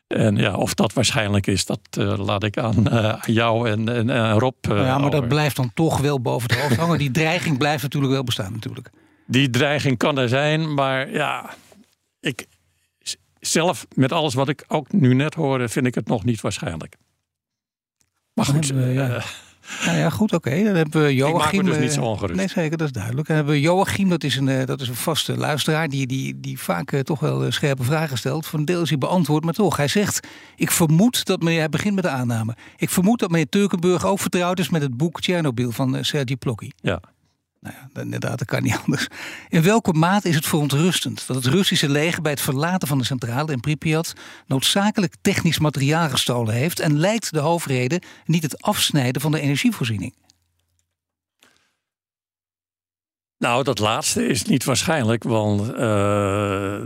En 0.07 0.35
ja, 0.35 0.55
of 0.55 0.73
dat 0.73 0.93
waarschijnlijk 0.93 1.47
is, 1.47 1.65
dat 1.65 1.79
uh, 1.99 2.17
laat 2.17 2.43
ik 2.43 2.57
aan, 2.57 2.87
uh, 2.87 3.09
aan 3.09 3.33
jou 3.33 3.69
en, 3.69 3.89
en, 3.89 4.09
en 4.09 4.39
Rob. 4.39 4.55
Uh, 4.69 4.77
ja, 4.77 4.83
maar 4.83 4.97
over. 4.97 5.11
dat 5.11 5.27
blijft 5.27 5.55
dan 5.55 5.71
toch 5.73 5.99
wel 5.99 6.21
boven 6.21 6.49
het 6.49 6.61
hoofd 6.61 6.75
hangen. 6.75 6.97
Die 6.97 7.11
dreiging 7.11 7.57
blijft 7.57 7.83
natuurlijk 7.83 8.13
wel 8.13 8.23
bestaan, 8.23 8.51
natuurlijk. 8.51 8.89
Die 9.27 9.49
dreiging 9.49 9.97
kan 9.97 10.17
er 10.17 10.29
zijn, 10.29 10.73
maar 10.73 11.11
ja, 11.11 11.55
ik 12.19 12.45
zelf 13.39 13.87
met 13.95 14.11
alles 14.11 14.33
wat 14.33 14.49
ik 14.49 14.63
ook 14.67 14.91
nu 14.91 15.13
net 15.13 15.33
hoorde, 15.33 15.69
vind 15.69 15.85
ik 15.85 15.95
het 15.95 16.07
nog 16.07 16.23
niet 16.23 16.41
waarschijnlijk. 16.41 16.95
Maar 18.35 18.45
goed, 18.45 18.67
we, 18.67 18.81
ja. 18.81 19.23
Nou 19.85 19.97
ja, 19.97 20.09
goed, 20.09 20.33
oké. 20.33 20.49
Okay. 20.49 20.63
Dan 20.63 20.75
hebben 20.75 21.03
we 21.03 21.15
Joachim. 21.15 21.35
Ik 21.35 21.43
maak 21.43 21.53
me 21.53 21.69
dus 21.69 21.77
niet 21.77 21.93
zo 21.93 22.01
ongerust. 22.01 22.35
Nee, 22.35 22.47
zeker, 22.47 22.77
dat 22.77 22.87
is 22.87 22.93
duidelijk. 22.93 23.27
Dan 23.27 23.35
hebben 23.35 23.53
we 23.53 23.61
Joachim, 23.61 24.09
dat 24.09 24.23
is 24.23 24.35
een, 24.35 24.65
dat 24.65 24.81
is 24.81 24.87
een 24.87 24.95
vaste 24.95 25.37
luisteraar... 25.37 25.89
die, 25.89 26.07
die, 26.07 26.39
die 26.39 26.59
vaak 26.59 26.91
uh, 26.91 26.99
toch 26.99 27.19
wel 27.19 27.51
scherpe 27.51 27.83
vragen 27.83 28.17
stelt. 28.17 28.45
Voor 28.45 28.59
een 28.59 28.65
deel 28.65 28.81
is 28.81 28.89
hij 28.89 28.97
beantwoord, 28.97 29.43
maar 29.43 29.53
toch. 29.53 29.77
Hij 29.77 29.87
zegt, 29.87 30.27
ik 30.55 30.71
vermoed 30.71 31.25
dat 31.25 31.41
meneer... 31.41 31.59
Hij 31.59 31.69
begint 31.69 31.95
met 31.95 32.03
de 32.03 32.09
aanname. 32.09 32.55
Ik 32.77 32.89
vermoed 32.89 33.19
dat 33.19 33.29
meneer 33.29 33.49
Turkenburg 33.49 34.05
ook 34.05 34.19
vertrouwd 34.19 34.59
is... 34.59 34.69
met 34.69 34.81
het 34.81 34.97
boek 34.97 35.21
Tsjernobyl 35.21 35.71
van 35.71 35.95
uh, 35.95 36.03
Sergi 36.03 36.35
Plokky. 36.35 36.69
Ja. 36.75 36.99
Nou 37.65 37.77
ja, 37.93 38.01
inderdaad, 38.01 38.37
dat 38.37 38.47
kan 38.47 38.63
niet 38.63 38.79
anders. 38.85 39.07
In 39.49 39.61
welke 39.61 39.93
mate 39.93 40.29
is 40.29 40.35
het 40.35 40.45
verontrustend 40.45 41.27
dat 41.27 41.35
het 41.35 41.45
Russische 41.45 41.89
leger 41.89 42.21
bij 42.21 42.31
het 42.31 42.41
verlaten 42.41 42.87
van 42.87 42.97
de 42.97 43.03
centrale 43.03 43.51
in 43.51 43.59
Pripyat 43.59 44.13
noodzakelijk 44.47 45.15
technisch 45.21 45.59
materiaal 45.59 46.09
gestolen 46.09 46.53
heeft 46.53 46.79
en 46.79 46.99
lijkt 46.99 47.33
de 47.33 47.39
hoofdreden 47.39 48.01
niet 48.25 48.43
het 48.43 48.61
afsnijden 48.61 49.21
van 49.21 49.31
de 49.31 49.39
energievoorziening? 49.39 50.13
Nou, 53.37 53.63
dat 53.63 53.79
laatste 53.79 54.27
is 54.27 54.43
niet 54.43 54.63
waarschijnlijk, 54.63 55.23
want 55.23 55.61
uh, 55.61 55.77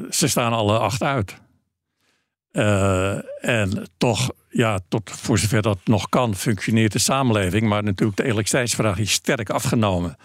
ze 0.09 0.27
staan 0.27 0.53
alle 0.53 0.79
acht 0.79 1.03
uit. 1.03 1.35
Uh, 2.51 3.45
en 3.45 3.89
toch, 3.97 4.31
ja, 4.49 4.79
tot 4.87 5.11
voor 5.11 5.37
zover 5.37 5.61
dat 5.61 5.79
nog 5.83 6.09
kan, 6.09 6.35
functioneert 6.35 6.91
de 6.91 6.99
samenleving. 6.99 7.67
Maar 7.67 7.83
natuurlijk, 7.83 8.17
de 8.17 8.23
elektriciteitsvraag 8.23 8.97
is 8.97 9.11
sterk 9.11 9.49
afgenomen. 9.49 10.17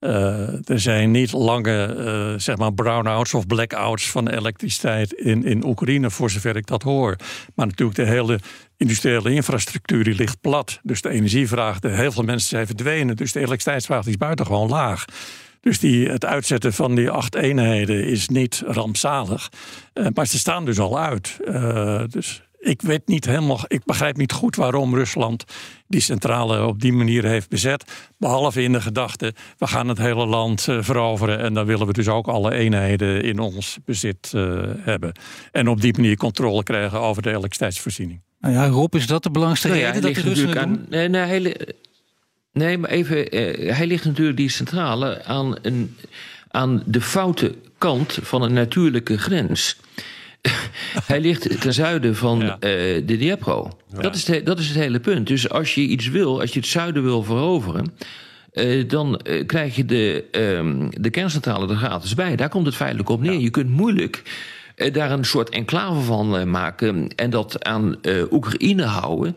Uh, 0.00 0.68
er 0.68 0.80
zijn 0.80 1.10
niet 1.10 1.32
lange 1.32 1.96
uh, 1.98 2.38
zeg 2.38 2.56
maar 2.56 2.72
brownouts 2.72 3.34
of 3.34 3.46
blackouts 3.46 4.10
van 4.10 4.28
elektriciteit 4.28 5.12
in, 5.12 5.44
in 5.44 5.64
Oekraïne, 5.64 6.10
voor 6.10 6.30
zover 6.30 6.56
ik 6.56 6.66
dat 6.66 6.82
hoor. 6.82 7.16
Maar 7.54 7.66
natuurlijk, 7.66 7.98
de 7.98 8.06
hele 8.06 8.38
industriële 8.76 9.32
infrastructuur 9.32 10.04
die 10.04 10.14
ligt 10.14 10.40
plat. 10.40 10.80
Dus 10.82 11.02
de 11.02 11.08
energievraag, 11.08 11.78
de, 11.78 11.88
heel 11.88 12.12
veel 12.12 12.22
mensen 12.22 12.48
zijn 12.48 12.66
verdwenen. 12.66 13.16
Dus 13.16 13.32
de 13.32 13.38
elektriciteitsvraag 13.38 14.06
is 14.06 14.16
buitengewoon 14.16 14.68
laag. 14.68 15.04
Dus 15.60 15.78
die, 15.78 16.08
het 16.08 16.24
uitzetten 16.24 16.72
van 16.72 16.94
die 16.94 17.10
acht 17.10 17.34
eenheden 17.34 18.04
is 18.04 18.28
niet 18.28 18.62
rampzalig. 18.66 19.48
Uh, 19.94 20.06
maar 20.14 20.26
ze 20.26 20.38
staan 20.38 20.64
dus 20.64 20.78
al 20.78 20.98
uit. 20.98 21.36
dus 22.12 22.42
ik 22.60 22.82
weet 22.82 23.06
niet 23.06 23.24
helemaal, 23.24 23.60
ik 23.66 23.84
begrijp 23.84 24.16
niet 24.16 24.32
goed 24.32 24.56
waarom 24.56 24.94
Rusland 24.94 25.44
die 25.86 26.00
centrale 26.00 26.66
op 26.66 26.80
die 26.80 26.92
manier 26.92 27.24
heeft 27.24 27.48
bezet. 27.48 28.10
Behalve 28.18 28.62
in 28.62 28.72
de 28.72 28.80
gedachte, 28.80 29.34
we 29.58 29.66
gaan 29.66 29.88
het 29.88 29.98
hele 29.98 30.26
land 30.26 30.66
uh, 30.66 30.82
veroveren 30.82 31.38
en 31.38 31.54
dan 31.54 31.66
willen 31.66 31.86
we 31.86 31.92
dus 31.92 32.08
ook 32.08 32.28
alle 32.28 32.54
eenheden 32.54 33.22
in 33.22 33.38
ons 33.38 33.78
bezit 33.84 34.32
uh, 34.34 34.60
hebben. 34.78 35.12
En 35.52 35.68
op 35.68 35.80
die 35.80 35.92
manier 35.96 36.16
controle 36.16 36.62
krijgen 36.62 37.00
over 37.00 37.22
de 37.22 37.28
elektriciteitsvoorziening. 37.28 38.20
Nou 38.40 38.54
ja, 38.54 38.66
Rob, 38.66 38.94
is 38.94 39.06
dat 39.06 39.22
de 39.22 39.30
belangrijkste 39.30 39.68
nou 39.68 39.80
ja, 39.80 39.90
reden 39.90 40.02
dat 40.02 40.14
de 40.14 40.28
Russen 40.28 40.48
het 40.48 40.58
doen? 40.58 40.62
Aan, 40.62 40.86
nee, 40.88 41.08
nee, 41.08 41.22
hij, 41.22 41.56
nee, 42.52 42.78
maar 42.78 42.90
even, 42.90 43.36
uh, 43.36 43.76
hij 43.76 43.86
ligt 43.86 44.04
natuurlijk 44.04 44.36
die 44.36 44.48
centrale 44.48 45.24
aan, 45.24 45.56
een, 45.62 45.96
aan 46.48 46.82
de 46.86 47.00
foute 47.00 47.54
kant 47.78 48.18
van 48.22 48.42
een 48.42 48.52
natuurlijke 48.52 49.18
grens. 49.18 49.76
hij 51.06 51.20
ligt 51.20 51.60
ten 51.60 51.74
zuiden 51.74 52.16
van 52.16 52.38
ja. 52.38 52.54
uh, 52.54 52.60
de 52.60 53.16
Dniepro. 53.16 53.70
Ja. 53.92 54.00
Dat, 54.00 54.14
is 54.14 54.24
de, 54.24 54.42
dat 54.42 54.58
is 54.58 54.68
het 54.68 54.76
hele 54.76 55.00
punt. 55.00 55.26
Dus 55.26 55.50
als 55.50 55.74
je 55.74 55.80
iets 55.80 56.08
wil, 56.08 56.40
als 56.40 56.52
je 56.52 56.58
het 56.58 56.68
zuiden 56.68 57.02
wil 57.02 57.22
veroveren. 57.22 57.92
Uh, 58.52 58.88
dan 58.88 59.20
uh, 59.24 59.46
krijg 59.46 59.76
je 59.76 59.84
de, 59.84 60.24
um, 60.32 60.88
de 60.90 61.10
kerncentrale 61.10 61.68
er 61.68 61.76
gratis 61.76 62.14
bij. 62.14 62.36
Daar 62.36 62.48
komt 62.48 62.66
het 62.66 62.74
feitelijk 62.74 63.08
op 63.08 63.20
neer. 63.20 63.32
Ja. 63.32 63.38
Je 63.38 63.50
kunt 63.50 63.70
moeilijk 63.70 64.22
daar 64.92 65.10
een 65.10 65.24
soort 65.24 65.48
enclave 65.48 66.00
van 66.00 66.50
maken 66.50 67.08
en 67.16 67.30
dat 67.30 67.64
aan 67.64 67.96
Oekraïne 68.30 68.82
houden. 68.82 69.36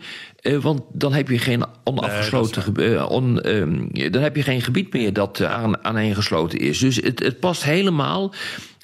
want 0.61 0.81
dan 0.91 1.13
heb 1.13 1.29
je 1.29 1.37
geen 1.37 1.63
onafgesloten 1.83 2.73
nee, 2.73 3.07
on, 3.07 3.49
um, 3.49 3.89
dan 4.11 4.21
heb 4.21 4.35
je 4.35 4.43
geen 4.43 4.61
gebied 4.61 4.93
meer 4.93 5.13
dat 5.13 5.43
aan, 5.43 5.83
aaneengesloten 5.83 6.59
is. 6.59 6.79
Dus 6.79 6.95
het, 6.95 7.19
het 7.19 7.39
past 7.39 7.63
helemaal 7.63 8.33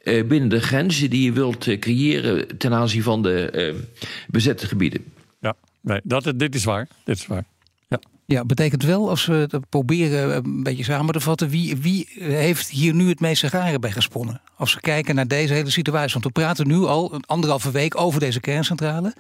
binnen 0.04 0.50
de 0.50 0.62
grenzen 0.62 1.10
die 1.10 1.24
je 1.24 1.32
wilt 1.32 1.68
uh, 1.68 1.80
creëren 1.80 2.58
ten 2.58 2.74
aanzien 2.74 3.04
van 3.04 3.22
de 3.22 3.74
uh, 3.76 3.82
bezette 4.28 4.68
gebieden. 4.68 5.04
Ja, 5.39 5.56
nee, 5.82 6.02
dat, 6.04 6.34
dit 6.36 6.56
is 6.56 6.64
waar. 6.64 6.88
Dit 7.04 7.18
is 7.18 7.28
waar. 7.28 7.43
Ja. 7.88 8.00
ja, 8.26 8.45
betekent 8.45 8.84
wel, 8.84 9.10
als 9.10 9.26
we 9.26 9.34
het 9.34 9.70
proberen 9.70 10.36
een 10.36 10.64
beetje 10.64 10.84
samen 10.84 11.14
te 11.14 11.20
vatten, 11.20 11.50
wie, 11.50 11.78
wie 11.78 12.08
heeft 12.20 12.70
hier 12.70 12.93
nu 12.93 13.10
het 13.10 13.20
meeste 13.20 13.50
garen 13.50 13.82
bij 13.82 13.91
gesponnen? 13.91 14.41
Als 14.56 14.74
we 14.74 14.82
kijken 14.82 15.16
naar 15.16 15.28
deze 15.28 15.54
hele 15.54 15.70
situatie. 15.70 16.14
Want 16.14 16.26
we 16.26 16.32
praten 16.32 16.68
nu 16.68 16.78
al 16.78 17.14
een 17.14 17.26
anderhalve 17.26 17.72
week 17.72 18.02
over 18.02 18.20
deze 18.20 18.39
kerncentrale. 18.39 19.14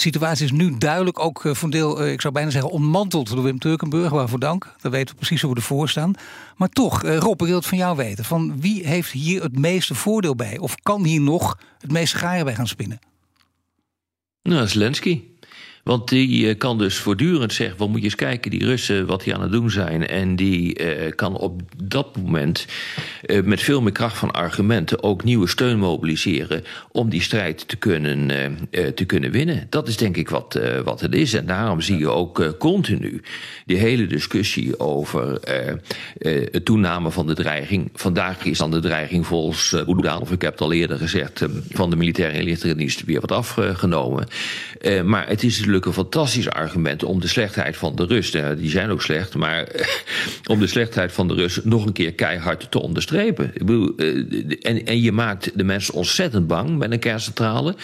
Situatie 0.00 0.44
is 0.44 0.52
nu 0.52 0.78
duidelijk 0.78 1.18
ook 1.18 1.40
voor 1.42 1.56
een 1.62 1.70
deel, 1.70 2.06
ik 2.06 2.20
zou 2.20 2.34
bijna 2.34 2.50
zeggen, 2.50 2.70
ontmanteld 2.70 3.28
door 3.28 3.42
Wim 3.42 3.58
Turkenburg. 3.58 4.10
Waarvoor 4.10 4.38
dank. 4.38 4.74
Dan 4.80 4.90
weten 4.90 5.08
we 5.08 5.14
precies 5.14 5.42
hoe 5.42 5.50
we 5.50 5.56
ervoor 5.56 5.88
staan. 5.88 6.12
Maar 6.56 6.68
toch, 6.68 7.02
Rob, 7.02 7.40
ik 7.40 7.46
wil 7.46 7.56
het 7.56 7.66
van 7.66 7.78
jou 7.78 7.96
weten. 7.96 8.24
Van 8.24 8.60
wie 8.60 8.86
heeft 8.86 9.10
hier 9.10 9.42
het 9.42 9.58
meeste 9.58 9.94
voordeel 9.94 10.34
bij? 10.34 10.58
Of 10.58 10.74
kan 10.82 11.04
hier 11.04 11.20
nog 11.20 11.58
het 11.78 11.92
meeste 11.92 12.16
garen 12.16 12.44
bij 12.44 12.54
gaan 12.54 12.66
spinnen? 12.66 12.98
Nou, 14.42 14.68
Zelensky. 14.68 15.22
Want 15.88 16.08
die 16.08 16.54
kan 16.54 16.78
dus 16.78 16.96
voortdurend 16.96 17.52
zeggen: 17.52 17.78
wat 17.78 17.88
moet 17.88 17.98
je 17.98 18.04
eens 18.04 18.14
kijken, 18.14 18.50
die 18.50 18.64
Russen, 18.64 19.06
wat 19.06 19.22
die 19.22 19.34
aan 19.34 19.42
het 19.42 19.52
doen 19.52 19.70
zijn. 19.70 20.06
En 20.06 20.36
die 20.36 20.80
uh, 20.80 21.12
kan 21.14 21.36
op 21.36 21.62
dat 21.84 22.16
moment 22.16 22.66
uh, 23.26 23.42
met 23.42 23.60
veel 23.60 23.82
meer 23.82 23.92
kracht 23.92 24.18
van 24.18 24.30
argumenten 24.30 25.02
ook 25.02 25.24
nieuwe 25.24 25.46
steun 25.46 25.78
mobiliseren. 25.78 26.64
om 26.92 27.08
die 27.08 27.22
strijd 27.22 27.68
te 27.68 27.76
kunnen, 27.76 28.28
te 28.94 29.04
kunnen 29.04 29.30
winnen. 29.30 29.66
Dat 29.70 29.88
is 29.88 29.96
denk 29.96 30.16
ik 30.16 30.28
wat, 30.28 30.60
wat 30.84 31.00
het 31.00 31.14
is. 31.14 31.34
En 31.34 31.46
daarom 31.46 31.80
zie 31.80 31.98
je 31.98 32.08
ook 32.08 32.54
continu 32.58 33.22
die 33.66 33.76
hele 33.76 34.06
discussie 34.06 34.80
over 34.80 35.38
het 36.20 36.64
toename 36.64 37.10
van 37.10 37.26
de 37.26 37.34
dreiging. 37.34 37.90
Vandaag 37.94 38.44
is 38.44 38.58
dan 38.58 38.70
de 38.70 38.80
dreiging 38.80 39.26
volgens 39.26 39.72
uh, 39.72 40.20
of 40.20 40.32
ik 40.32 40.42
heb 40.42 40.52
het 40.52 40.60
al 40.60 40.72
eerder 40.72 40.98
gezegd, 40.98 41.46
van 41.70 41.90
de 41.90 41.96
militaire 41.96 42.38
inlichtingendienst 42.38 43.04
weer 43.04 43.20
wat 43.20 43.32
afgenomen. 43.32 44.26
maar 45.04 45.28
het 45.28 45.42
is 45.42 45.64
een 45.86 45.92
fantastisch 45.92 46.50
argument 46.50 47.02
om 47.04 47.20
de 47.20 47.28
slechtheid 47.28 47.76
van 47.76 47.96
de 47.96 48.04
Rus, 48.04 48.34
uh, 48.34 48.48
die 48.56 48.70
zijn 48.70 48.90
ook 48.90 49.02
slecht, 49.02 49.34
maar 49.34 49.68
om 50.50 50.60
de 50.60 50.66
slechtheid 50.66 51.12
van 51.12 51.28
de 51.28 51.34
Rus 51.34 51.60
nog 51.64 51.86
een 51.86 51.92
keer 51.92 52.12
keihard 52.12 52.70
te 52.70 52.82
onderstrepen. 52.82 53.50
Ik 53.54 53.66
bedoel, 53.66 53.92
uh, 53.96 54.56
en, 54.62 54.86
en 54.86 55.00
je 55.00 55.12
maakt 55.12 55.50
de 55.54 55.64
mensen 55.64 55.94
ontzettend 55.94 56.46
bang 56.46 56.78
met 56.78 56.92
een 56.92 56.98
kerncentrale. 56.98 57.74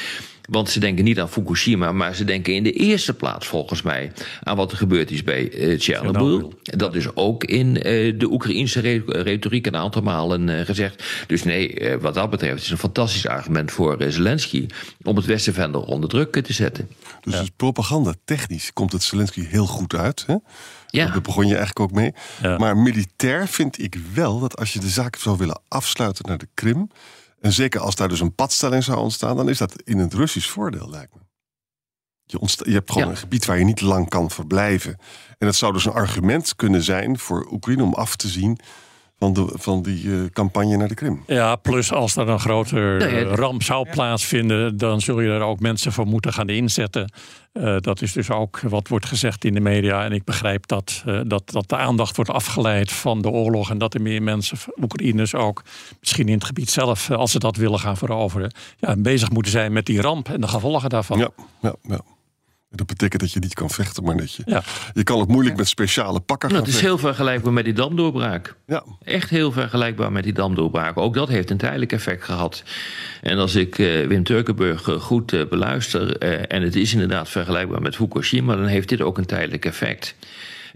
Want 0.51 0.71
ze 0.71 0.81
denken 0.81 1.05
niet 1.05 1.21
aan 1.21 1.29
Fukushima, 1.29 1.93
maar 1.93 2.15
ze 2.15 2.25
denken 2.25 2.55
in 2.55 2.63
de 2.63 2.73
eerste 2.73 3.15
plaats 3.15 3.47
volgens 3.47 3.83
mij 3.83 4.13
aan 4.43 4.57
wat 4.57 4.71
er 4.71 4.77
gebeurd 4.77 5.11
is 5.11 5.23
bij 5.23 5.53
uh, 5.53 5.81
Chernobyl. 5.81 6.53
Dat 6.63 6.95
is 6.95 7.17
ook 7.17 7.45
in 7.45 7.67
uh, 7.67 7.83
de 8.19 8.27
Oekraïnse 8.31 8.81
re 8.81 9.03
retoriek 9.07 9.67
een 9.67 9.77
aantal 9.77 10.03
malen 10.03 10.49
uh, 10.49 10.61
gezegd. 10.61 11.05
Dus 11.27 11.43
nee, 11.43 11.97
wat 12.01 12.15
dat 12.15 12.31
betreft 12.31 12.63
is 12.63 12.71
een 12.71 12.79
fantastisch 12.79 13.27
argument 13.27 13.73
voor 13.73 13.97
Zelensky 14.09 14.67
om 15.03 15.17
het 15.17 15.25
Westen 15.25 15.55
verder 15.55 15.81
onder 15.81 16.09
druk 16.09 16.43
te 16.43 16.53
zetten. 16.53 16.89
Dus, 17.21 17.35
ja. 17.35 17.41
dus 17.41 17.51
propaganda 17.57 18.15
technisch 18.25 18.73
komt 18.73 18.93
het 18.93 19.03
Zelensky 19.03 19.47
heel 19.47 19.67
goed 19.67 19.95
uit. 19.95 20.25
Hè? 20.27 20.37
Ja. 20.87 21.07
Daar 21.07 21.21
begon 21.21 21.47
je 21.47 21.57
eigenlijk 21.57 21.81
ook 21.81 21.93
mee. 21.93 22.13
Ja. 22.43 22.59
Maar 22.59 22.77
militair 22.77 23.49
vind 23.49 23.83
ik 23.83 23.97
wel 24.15 24.41
dat 24.41 24.57
als 24.57 24.73
je 24.73 24.79
de 24.79 24.89
zaak 24.89 25.17
zou 25.17 25.37
willen 25.37 25.61
afsluiten 25.69 26.25
naar 26.29 26.39
de 26.39 26.49
Krim. 26.55 26.89
En 27.45 27.53
zeker 27.53 27.81
als 27.81 27.95
daar 27.95 28.09
dus 28.09 28.21
een 28.21 28.35
padstelling 28.35 28.85
zou 28.85 28.99
ontstaan, 28.99 29.37
dan 29.37 29.49
is 29.49 29.59
dat 29.59 29.83
in 29.83 29.99
het 29.99 30.15
Russisch 30.15 30.49
voordeel, 30.51 30.91
lijkt 30.91 31.15
me. 31.15 31.21
Je, 32.23 32.39
je 32.65 32.73
hebt 32.73 32.91
gewoon 32.91 33.07
ja. 33.07 33.13
een 33.13 33.19
gebied 33.19 33.45
waar 33.45 33.59
je 33.59 33.65
niet 33.65 33.81
lang 33.81 34.09
kan 34.09 34.31
verblijven. 34.31 34.99
En 35.39 35.47
dat 35.47 35.55
zou 35.55 35.73
dus 35.73 35.85
een 35.85 35.93
argument 35.93 36.57
kunnen 36.57 36.83
zijn 36.83 37.19
voor 37.19 37.49
Oekraïne 37.51 37.83
om 37.83 37.95
af 37.95 38.17
te 38.17 38.29
zien 38.29 38.59
van, 39.19 39.33
de, 39.33 39.51
van 39.53 39.83
die 39.83 40.13
eh, 40.13 40.31
campagne 40.33 40.77
naar 40.77 40.89
de 40.89 40.95
Krim. 40.95 41.23
Ja, 41.27 41.57
plus 41.57 41.93
als 41.93 42.17
er 42.17 42.29
een 42.29 43.01
eh, 43.01 43.33
ramp 43.33 43.63
zou 43.63 43.91
plaatsvinden, 43.91 44.77
dan 44.77 45.01
zul 45.01 45.21
je 45.21 45.31
er 45.31 45.43
ook 45.43 45.61
mensen 45.61 45.93
voor 45.93 46.07
moeten 46.07 46.33
gaan 46.33 46.49
inzetten. 46.49 47.13
Eh, 47.55 47.77
dat 47.79 48.03
is 48.03 48.13
dus 48.13 48.31
ook 48.31 48.61
wat 48.61 48.89
wordt 48.89 49.07
gezegd 49.07 49.45
in 49.45 49.55
de 49.55 49.61
media. 49.61 50.05
En 50.05 50.13
ik 50.13 50.25
begrijp 50.25 50.67
dat, 50.67 51.03
eh, 51.07 51.21
dat, 51.27 51.51
dat 51.51 51.69
de 51.69 51.77
aandacht 51.77 52.17
wordt 52.17 52.31
afgeleid 52.31 52.93
van 52.93 53.23
de 53.23 53.29
oorlog. 53.29 53.71
En 53.71 53.79
dat 53.79 53.95
er 53.95 54.03
meer 54.03 54.23
mensen, 54.23 54.59
Oekraïners 54.83 55.35
ook, 55.35 55.63
misschien 56.01 56.29
in 56.29 56.35
het 56.35 56.45
gebied 56.45 56.71
zelf, 56.71 57.11
als 57.11 57.31
ze 57.31 57.39
dat 57.39 57.57
willen 57.57 57.79
gaan 57.79 57.97
veroveren, 57.97 58.53
ja, 58.79 58.97
bezig 58.97 59.31
moeten 59.31 59.53
zijn 59.53 59.73
met 59.73 59.87
die 59.87 60.01
ramp 60.01 60.29
en 60.29 60.41
de 60.41 60.49
gevolgen 60.49 60.89
daarvan. 60.91 61.19
Ja, 61.19 61.29
ja, 61.61 61.75
ja. 61.83 62.01
Dat 62.75 62.87
betekent 62.87 63.21
dat 63.21 63.33
je 63.33 63.41
niet 63.41 63.55
kan 63.55 63.71
vechten, 63.71 64.05
maar 64.05 64.17
dat 64.17 64.33
je... 64.33 64.43
Ja. 64.47 64.63
Je 64.93 65.03
kan 65.03 65.21
het 65.21 65.29
moeilijk 65.29 65.57
met 65.57 65.69
speciale 65.69 66.21
pakken 66.21 66.49
Nou, 66.49 66.61
gaan 66.61 66.71
het 66.71 66.75
is 66.75 66.81
vechten. 66.81 66.99
heel 67.01 67.09
vergelijkbaar 67.09 67.53
met 67.53 67.65
die 67.65 67.75
damdoorbraak. 67.75 68.55
Ja, 68.67 68.85
Echt 69.05 69.31
heel 69.31 69.53
vergelijkbaar 69.53 70.13
met 70.13 70.25
die 70.25 70.33
damdoorbraak. 70.33 70.97
Ook 70.97 71.15
dat 71.15 71.29
heeft 71.29 71.51
een 71.51 71.57
tijdelijk 71.57 71.93
effect 71.93 72.25
gehad. 72.25 72.63
En 73.21 73.39
als 73.39 73.55
ik 73.55 73.79
eh, 73.79 74.07
Wim 74.07 74.25
Turkenburg 74.25 74.89
eh, 74.89 75.01
goed 75.01 75.33
eh, 75.33 75.41
beluister, 75.49 76.19
en 76.49 76.63
het 76.63 76.77
is 76.77 76.93
inderdaad 76.93 77.29
vergelijkbaar 77.29 77.83
met 77.83 77.97
Fukushima, 77.97 78.57
dan 78.57 78.67
heeft 78.67 78.89
dit 78.89 79.01
ook 79.01 79.19
een 79.19 79.27
tijdelijk 79.27 79.65
effect. 79.65 80.15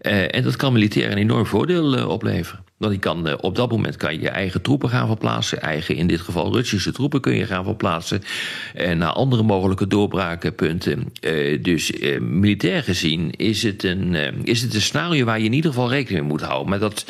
En 0.01 0.43
dat 0.43 0.57
kan 0.57 0.73
militair 0.73 1.11
een 1.11 1.19
enorm 1.19 1.47
voordeel 1.47 2.09
opleveren. 2.09 2.65
Want 2.79 2.93
je 2.93 2.99
kan, 2.99 3.29
eh, 3.29 3.35
op 3.41 3.55
dat 3.57 3.70
moment 3.70 3.97
kan 3.97 4.12
je 4.12 4.20
je 4.20 4.29
eigen 4.29 4.62
troepen 4.62 4.89
gaan 4.89 5.07
verplaatsen. 5.07 5.61
Eigen, 5.61 5.97
in 5.97 6.07
dit 6.07 6.20
geval 6.20 6.53
Russische 6.53 6.93
troepen 6.93 7.20
kun 7.20 7.35
je 7.35 7.47
gaan 7.47 7.64
verplaatsen. 7.64 8.22
En 8.74 8.99
naar 8.99 9.12
andere 9.12 9.43
mogelijke 9.43 9.87
doorbrakenpunten. 9.87 11.12
Eh, 11.20 11.62
dus 11.62 11.93
eh, 11.93 12.20
militair 12.20 12.83
gezien 12.83 13.31
is 13.31 13.62
het, 13.62 13.83
een, 13.83 14.14
eh, 14.14 14.33
is 14.43 14.62
het 14.62 14.74
een 14.74 14.81
scenario 14.81 15.24
waar 15.24 15.39
je 15.39 15.45
in 15.45 15.53
ieder 15.53 15.70
geval 15.70 15.89
rekening 15.89 16.20
mee 16.20 16.31
moet 16.31 16.43
houden. 16.43 16.68
Maar 16.68 16.79
dat 16.79 17.05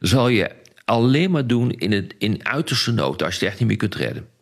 zal 0.00 0.28
je 0.28 0.50
alleen 0.84 1.30
maar 1.30 1.46
doen 1.46 1.70
in, 1.70 1.92
het, 1.92 2.14
in 2.18 2.46
uiterste 2.46 2.92
nood, 2.92 3.22
als 3.22 3.34
je 3.34 3.40
het 3.40 3.48
echt 3.48 3.58
niet 3.58 3.68
meer 3.68 3.76
kunt 3.76 3.94
redden. 3.94 4.35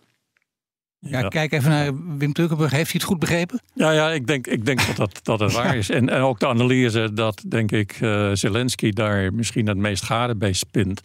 Ja, 1.07 1.19
Ja. 1.19 1.29
kijk 1.29 1.53
even 1.53 1.71
naar 1.71 1.93
Wim 2.19 2.33
Turkenburg. 2.33 2.71
Heeft 2.71 2.91
hij 2.91 3.01
het 3.01 3.09
goed 3.11 3.19
begrepen? 3.19 3.61
Ja, 3.75 3.91
ja 3.91 4.11
ik 4.11 4.27
denk, 4.27 4.47
ik 4.47 4.65
denk 4.67 4.87
dat, 4.87 4.97
dat, 4.97 5.21
dat 5.23 5.41
het 5.41 5.53
waar 5.63 5.77
is. 5.77 5.91
En, 5.91 6.09
en 6.09 6.21
ook 6.21 6.41
de 6.41 6.47
analyse 6.49 7.13
dat, 7.13 7.43
denk 7.49 7.73
ik, 7.73 7.97
eh, 8.01 8.31
Zelensky 8.33 8.91
daar 8.91 9.33
misschien 9.35 9.67
het 9.67 9.77
meest 9.77 10.05
gade 10.05 10.37
bij 10.37 10.53
spint. 10.53 11.01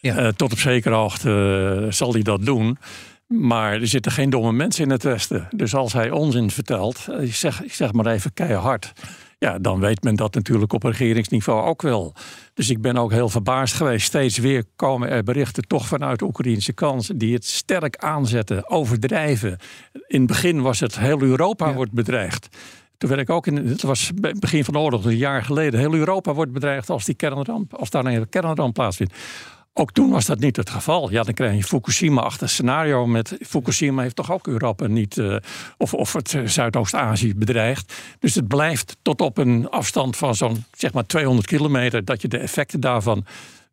Ja. 0.00 0.16
Eh, 0.16 0.28
tot 0.28 0.52
op 0.52 0.58
zekere 0.58 0.94
hoogte 0.94 1.80
eh, 1.84 1.92
zal 1.92 2.12
hij 2.12 2.22
dat 2.22 2.44
doen. 2.44 2.78
Maar 3.26 3.72
er 3.72 3.88
zitten 3.88 4.12
geen 4.12 4.30
domme 4.30 4.52
mensen 4.52 4.84
in 4.84 4.90
het 4.90 5.02
Westen. 5.02 5.48
Dus 5.50 5.74
als 5.74 5.92
hij 5.92 6.10
onzin 6.10 6.50
vertelt, 6.50 7.06
ik 7.20 7.34
zeg, 7.34 7.62
ik 7.62 7.72
zeg 7.74 7.92
maar 7.92 8.06
even 8.06 8.32
keihard. 8.32 8.92
Ja, 9.38 9.58
dan 9.58 9.80
weet 9.80 10.02
men 10.02 10.14
dat 10.14 10.34
natuurlijk 10.34 10.72
op 10.72 10.82
regeringsniveau 10.82 11.66
ook 11.66 11.82
wel. 11.82 12.14
Dus 12.54 12.70
ik 12.70 12.80
ben 12.80 12.96
ook 12.96 13.12
heel 13.12 13.28
verbaasd 13.28 13.74
geweest. 13.74 14.06
Steeds 14.06 14.38
weer 14.38 14.64
komen 14.76 15.08
er 15.08 15.22
berichten 15.22 15.66
toch 15.66 15.86
vanuit 15.86 16.18
de 16.18 16.24
Oekraïnse 16.24 16.72
kant... 16.72 17.20
die 17.20 17.34
het 17.34 17.44
sterk 17.44 17.96
aanzetten, 17.96 18.70
overdrijven. 18.70 19.58
In 20.06 20.18
het 20.18 20.26
begin 20.26 20.62
was 20.62 20.80
het 20.80 20.98
heel 20.98 21.22
Europa 21.22 21.74
wordt 21.74 21.92
bedreigd. 21.92 22.48
Toen 22.98 23.08
werd 23.08 23.20
ik 23.20 23.30
ook 23.30 23.46
in, 23.46 23.56
het 23.56 23.82
was 23.82 24.10
begin 24.38 24.64
van 24.64 24.74
de 24.74 24.80
oorlog, 24.80 25.04
een 25.04 25.16
jaar 25.16 25.44
geleden. 25.44 25.80
Heel 25.80 25.94
Europa 25.94 26.34
wordt 26.34 26.52
bedreigd 26.52 26.90
als 26.90 27.04
die 27.04 27.14
kernramp, 27.14 27.74
als 27.74 27.90
daar 27.90 28.04
een 28.04 28.28
kernramp 28.28 28.74
plaatsvindt. 28.74 29.14
Ook 29.78 29.92
toen 29.92 30.10
was 30.10 30.26
dat 30.26 30.38
niet 30.38 30.56
het 30.56 30.70
geval. 30.70 31.10
Ja, 31.10 31.22
dan 31.22 31.34
krijg 31.34 31.56
je 31.56 31.64
Fukushima-achtig 31.64 32.50
scenario. 32.50 33.06
Met 33.06 33.36
Fukushima 33.40 34.02
heeft 34.02 34.16
toch 34.16 34.32
ook 34.32 34.46
Europa 34.46 34.86
niet, 34.86 35.18
eh, 35.18 35.36
of, 35.78 35.94
of 35.94 36.12
het 36.12 36.36
Zuidoost-Azië 36.44 37.34
bedreigd. 37.34 37.94
Dus 38.18 38.34
het 38.34 38.48
blijft 38.48 38.96
tot 39.02 39.20
op 39.20 39.38
een 39.38 39.68
afstand 39.68 40.16
van 40.16 40.34
zo'n 40.34 40.64
zeg 40.72 40.92
maar 40.92 41.06
200 41.06 41.46
kilometer 41.46 42.04
dat 42.04 42.22
je 42.22 42.28
de 42.28 42.38
effecten 42.38 42.80
daarvan 42.80 43.24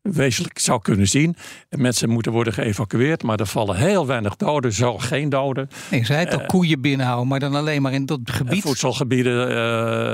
wezenlijk 0.03 0.59
zou 0.59 0.81
kunnen 0.81 1.07
zien. 1.07 1.35
En 1.69 1.81
mensen 1.81 2.09
moeten 2.09 2.31
worden 2.31 2.53
geëvacueerd, 2.53 3.23
maar 3.23 3.39
er 3.39 3.45
vallen 3.45 3.75
heel 3.75 4.05
weinig 4.05 4.35
doden, 4.35 4.73
zo 4.73 4.97
geen 4.97 5.29
doden. 5.29 5.69
Je 5.91 6.05
zei 6.05 6.25
het 6.25 6.33
al, 6.33 6.45
koeien 6.45 6.81
binnenhouden, 6.81 7.27
maar 7.27 7.39
dan 7.39 7.55
alleen 7.55 7.81
maar 7.81 7.93
in 7.93 8.05
dat 8.05 8.19
En 8.23 8.33
gebied. 8.33 8.61
voedselgebieden, 8.61 9.49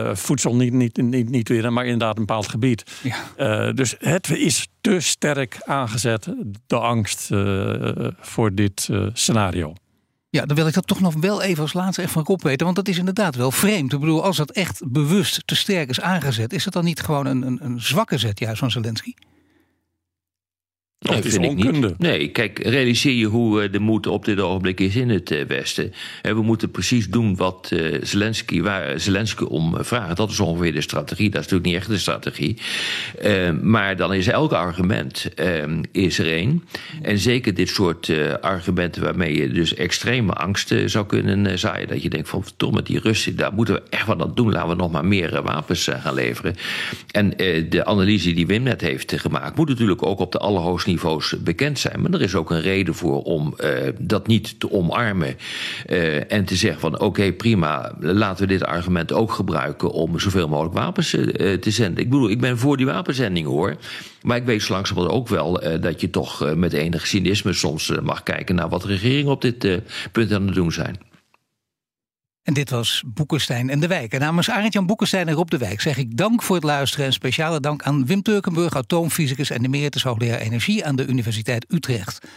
eh, 0.10 0.16
voedsel 0.16 0.56
niet, 0.56 0.74
niet, 0.74 0.98
niet, 0.98 1.30
niet 1.30 1.50
winnen, 1.50 1.74
maar 1.74 1.84
inderdaad 1.84 2.18
een 2.18 2.26
bepaald 2.26 2.48
gebied. 2.48 2.84
Ja. 3.04 3.16
Eh, 3.36 3.74
dus 3.74 3.96
het 4.00 4.30
is 4.30 4.68
te 4.82 5.00
sterk 5.00 5.58
aangezet, 5.66 6.28
de 6.68 6.80
angst 6.80 7.32
eh, 7.32 8.08
voor 8.20 8.56
dit 8.56 8.88
eh, 8.92 9.08
scenario. 9.14 9.74
Ja, 10.30 10.46
dan 10.46 10.56
wil 10.56 10.68
ik 10.68 10.74
dat 10.74 10.88
toch 10.88 11.00
nog 11.00 11.14
wel 11.14 11.42
even 11.42 11.62
als 11.62 11.74
laatste 11.74 12.02
echt 12.02 12.12
van 12.12 12.24
Rob 12.24 12.42
weten. 12.42 12.66
Want 12.66 12.78
dat 12.78 12.88
is 12.88 12.98
inderdaad 12.98 13.36
wel 13.36 13.52
vreemd. 13.52 13.94
Ik 13.94 14.00
bedoel, 14.00 14.24
als 14.24 14.38
dat 14.38 14.52
echt 14.52 14.82
bewust 14.86 15.42
te 15.46 15.56
sterk 15.56 15.90
is 15.90 16.02
aangezet... 16.02 16.54
is 16.54 16.66
het 16.66 16.74
dan 16.74 16.84
niet 16.84 17.00
gewoon 17.00 17.26
een, 17.26 17.42
een, 17.42 17.60
een 17.62 17.82
zwakke 17.82 18.18
zet 18.18 18.40
juist 18.40 18.60
van 18.60 18.72
Zelensky? 18.72 19.14
Nee, 21.00 21.22
is 21.22 21.38
onkunde. 21.38 21.88
niet. 21.88 21.98
Nee, 21.98 22.28
kijk, 22.28 22.60
realiseer 22.64 23.14
je 23.14 23.26
hoe 23.26 23.62
eh, 23.62 23.72
de 23.72 23.80
moed 23.80 24.08
op 24.08 24.26
dit 24.26 24.40
ogenblik 24.40 24.80
is 24.80 24.96
in 24.96 25.10
het 25.10 25.32
eh, 25.32 25.46
Westen. 25.46 25.94
En 26.22 26.36
we 26.36 26.42
moeten 26.42 26.72
precies 26.72 27.10
doen 27.10 27.36
wat 27.36 27.70
eh, 27.74 27.98
Zelensky, 28.02 28.62
waar 28.62 29.00
Zelensky 29.00 29.44
om 29.44 29.78
eh, 29.78 29.84
vraagt. 29.84 30.18
Dat 30.18 30.30
is 30.30 30.40
ongeveer 30.40 30.74
de 30.74 30.82
strategie. 30.82 31.30
Dat 31.30 31.40
is 31.42 31.48
natuurlijk 31.48 31.66
niet 31.66 31.76
echt 31.76 31.88
de 31.90 31.98
strategie. 31.98 32.58
Eh, 33.22 33.52
maar 33.62 33.96
dan 33.96 34.14
is 34.14 34.28
elk 34.28 34.52
argument 34.52 35.34
eh, 35.36 35.64
is 35.92 36.20
er 36.20 36.28
één. 36.32 36.64
En 37.02 37.18
zeker 37.18 37.54
dit 37.54 37.70
soort 37.70 38.10
eh, 38.10 38.34
argumenten 38.42 39.04
waarmee 39.04 39.36
je 39.42 39.50
dus 39.50 39.74
extreme 39.76 40.34
angst 40.34 40.72
eh, 40.72 40.88
zou 40.88 41.06
kunnen 41.06 41.46
eh, 41.48 41.58
zaaien. 41.58 41.88
Dat 41.88 42.02
je 42.04 42.10
denkt 42.10 42.30
van, 42.30 42.44
verdomme, 42.44 42.82
die 42.82 43.00
Russen, 43.00 43.36
daar 43.36 43.54
moeten 43.54 43.74
we 43.74 43.82
echt 43.90 44.06
wat 44.06 44.22
aan 44.22 44.32
doen. 44.36 44.52
Laten 44.52 44.70
we 44.70 44.76
nog 44.76 44.92
maar 44.92 45.06
meer 45.06 45.36
eh, 45.36 45.44
wapens 45.44 45.88
eh, 45.88 46.02
gaan 46.02 46.14
leveren. 46.14 46.56
En 47.12 47.38
eh, 47.38 47.66
de 47.70 47.86
analyse 47.86 48.34
die 48.34 48.48
Wim 48.48 48.64
net 48.64 48.82
heeft 48.82 49.14
eh, 49.14 49.20
gemaakt... 49.20 49.56
moet 49.58 49.68
natuurlijk 49.70 50.04
ook 50.04 50.20
op 50.20 50.32
de 50.32 50.38
allerhoogste 50.38 50.88
niveaus 50.90 51.36
bekend 51.44 51.80
zijn. 51.80 52.02
Maar 52.02 52.12
er 52.12 52.22
is 52.22 52.36
ook 52.36 52.52
een 52.52 52.62
reden 52.62 52.96
voor 52.96 53.22
om 53.22 53.54
eh, 53.58 53.72
dat 54.00 54.28
niet 54.28 54.60
te 54.60 54.72
omarmen. 54.72 55.38
eh, 55.86 56.32
en 56.32 56.46
te 56.46 56.56
zeggen 56.56 56.80
van 56.80 57.00
oké, 57.00 57.32
prima, 57.32 57.96
laten 58.00 58.48
we 58.48 58.54
dit 58.54 58.64
argument 58.64 59.12
ook 59.12 59.32
gebruiken 59.32 59.92
om 59.92 60.20
zoveel 60.20 60.48
mogelijk 60.48 60.76
wapens 60.76 61.14
eh, 61.14 61.54
te 61.54 61.72
zenden. 61.72 62.04
Ik 62.04 62.10
bedoel, 62.10 62.30
ik 62.30 62.40
ben 62.40 62.58
voor 62.58 62.78
die 62.78 62.86
wapenzendingen 62.86 63.50
hoor. 63.50 63.76
Maar 64.22 64.38
ik 64.38 64.46
weet 64.46 64.70
langzamerhand 64.70 65.16
ook 65.16 65.28
wel 65.28 65.62
dat 65.82 66.02
je 66.02 66.10
toch 66.10 66.56
met 66.56 66.74
enig 66.74 67.08
cynisme 67.08 67.54
soms 67.54 67.92
mag 68.04 68.24
kijken 68.24 68.56
naar 68.56 68.70
wat 68.70 68.84
regeringen 68.84 69.32
op 69.32 69.42
dit 69.42 69.82
punt 70.12 70.34
aan 70.34 70.46
het 70.46 70.56
doen 70.56 70.72
zijn. 70.72 71.09
En 72.50 72.56
dit 72.56 72.70
was 72.70 73.04
Boekenstein 73.06 73.70
en 73.70 73.80
de 73.80 73.88
Wijk. 73.88 74.14
En 74.14 74.20
namens 74.20 74.50
Arend-Jan 74.50 74.86
Boekenstein 74.86 75.28
en 75.28 75.34
Rob 75.34 75.50
de 75.50 75.58
Wijk 75.58 75.82
zeg 75.82 75.98
ik 75.98 76.18
dank 76.18 76.44
voor 76.44 76.56
het 76.56 76.66
luisteren. 76.66 77.06
En 77.06 77.14
speciale 77.14 77.60
dank 77.60 77.84
aan 77.84 78.06
Wim 78.06 78.22
Turkenburg, 78.22 78.76
atoomfysicus 78.76 79.50
en 79.50 79.66
emeritus 79.66 80.04
hoogleraar 80.04 80.40
energie 80.40 80.86
aan 80.86 80.96
de 80.96 81.06
Universiteit 81.06 81.66
Utrecht. 81.68 82.28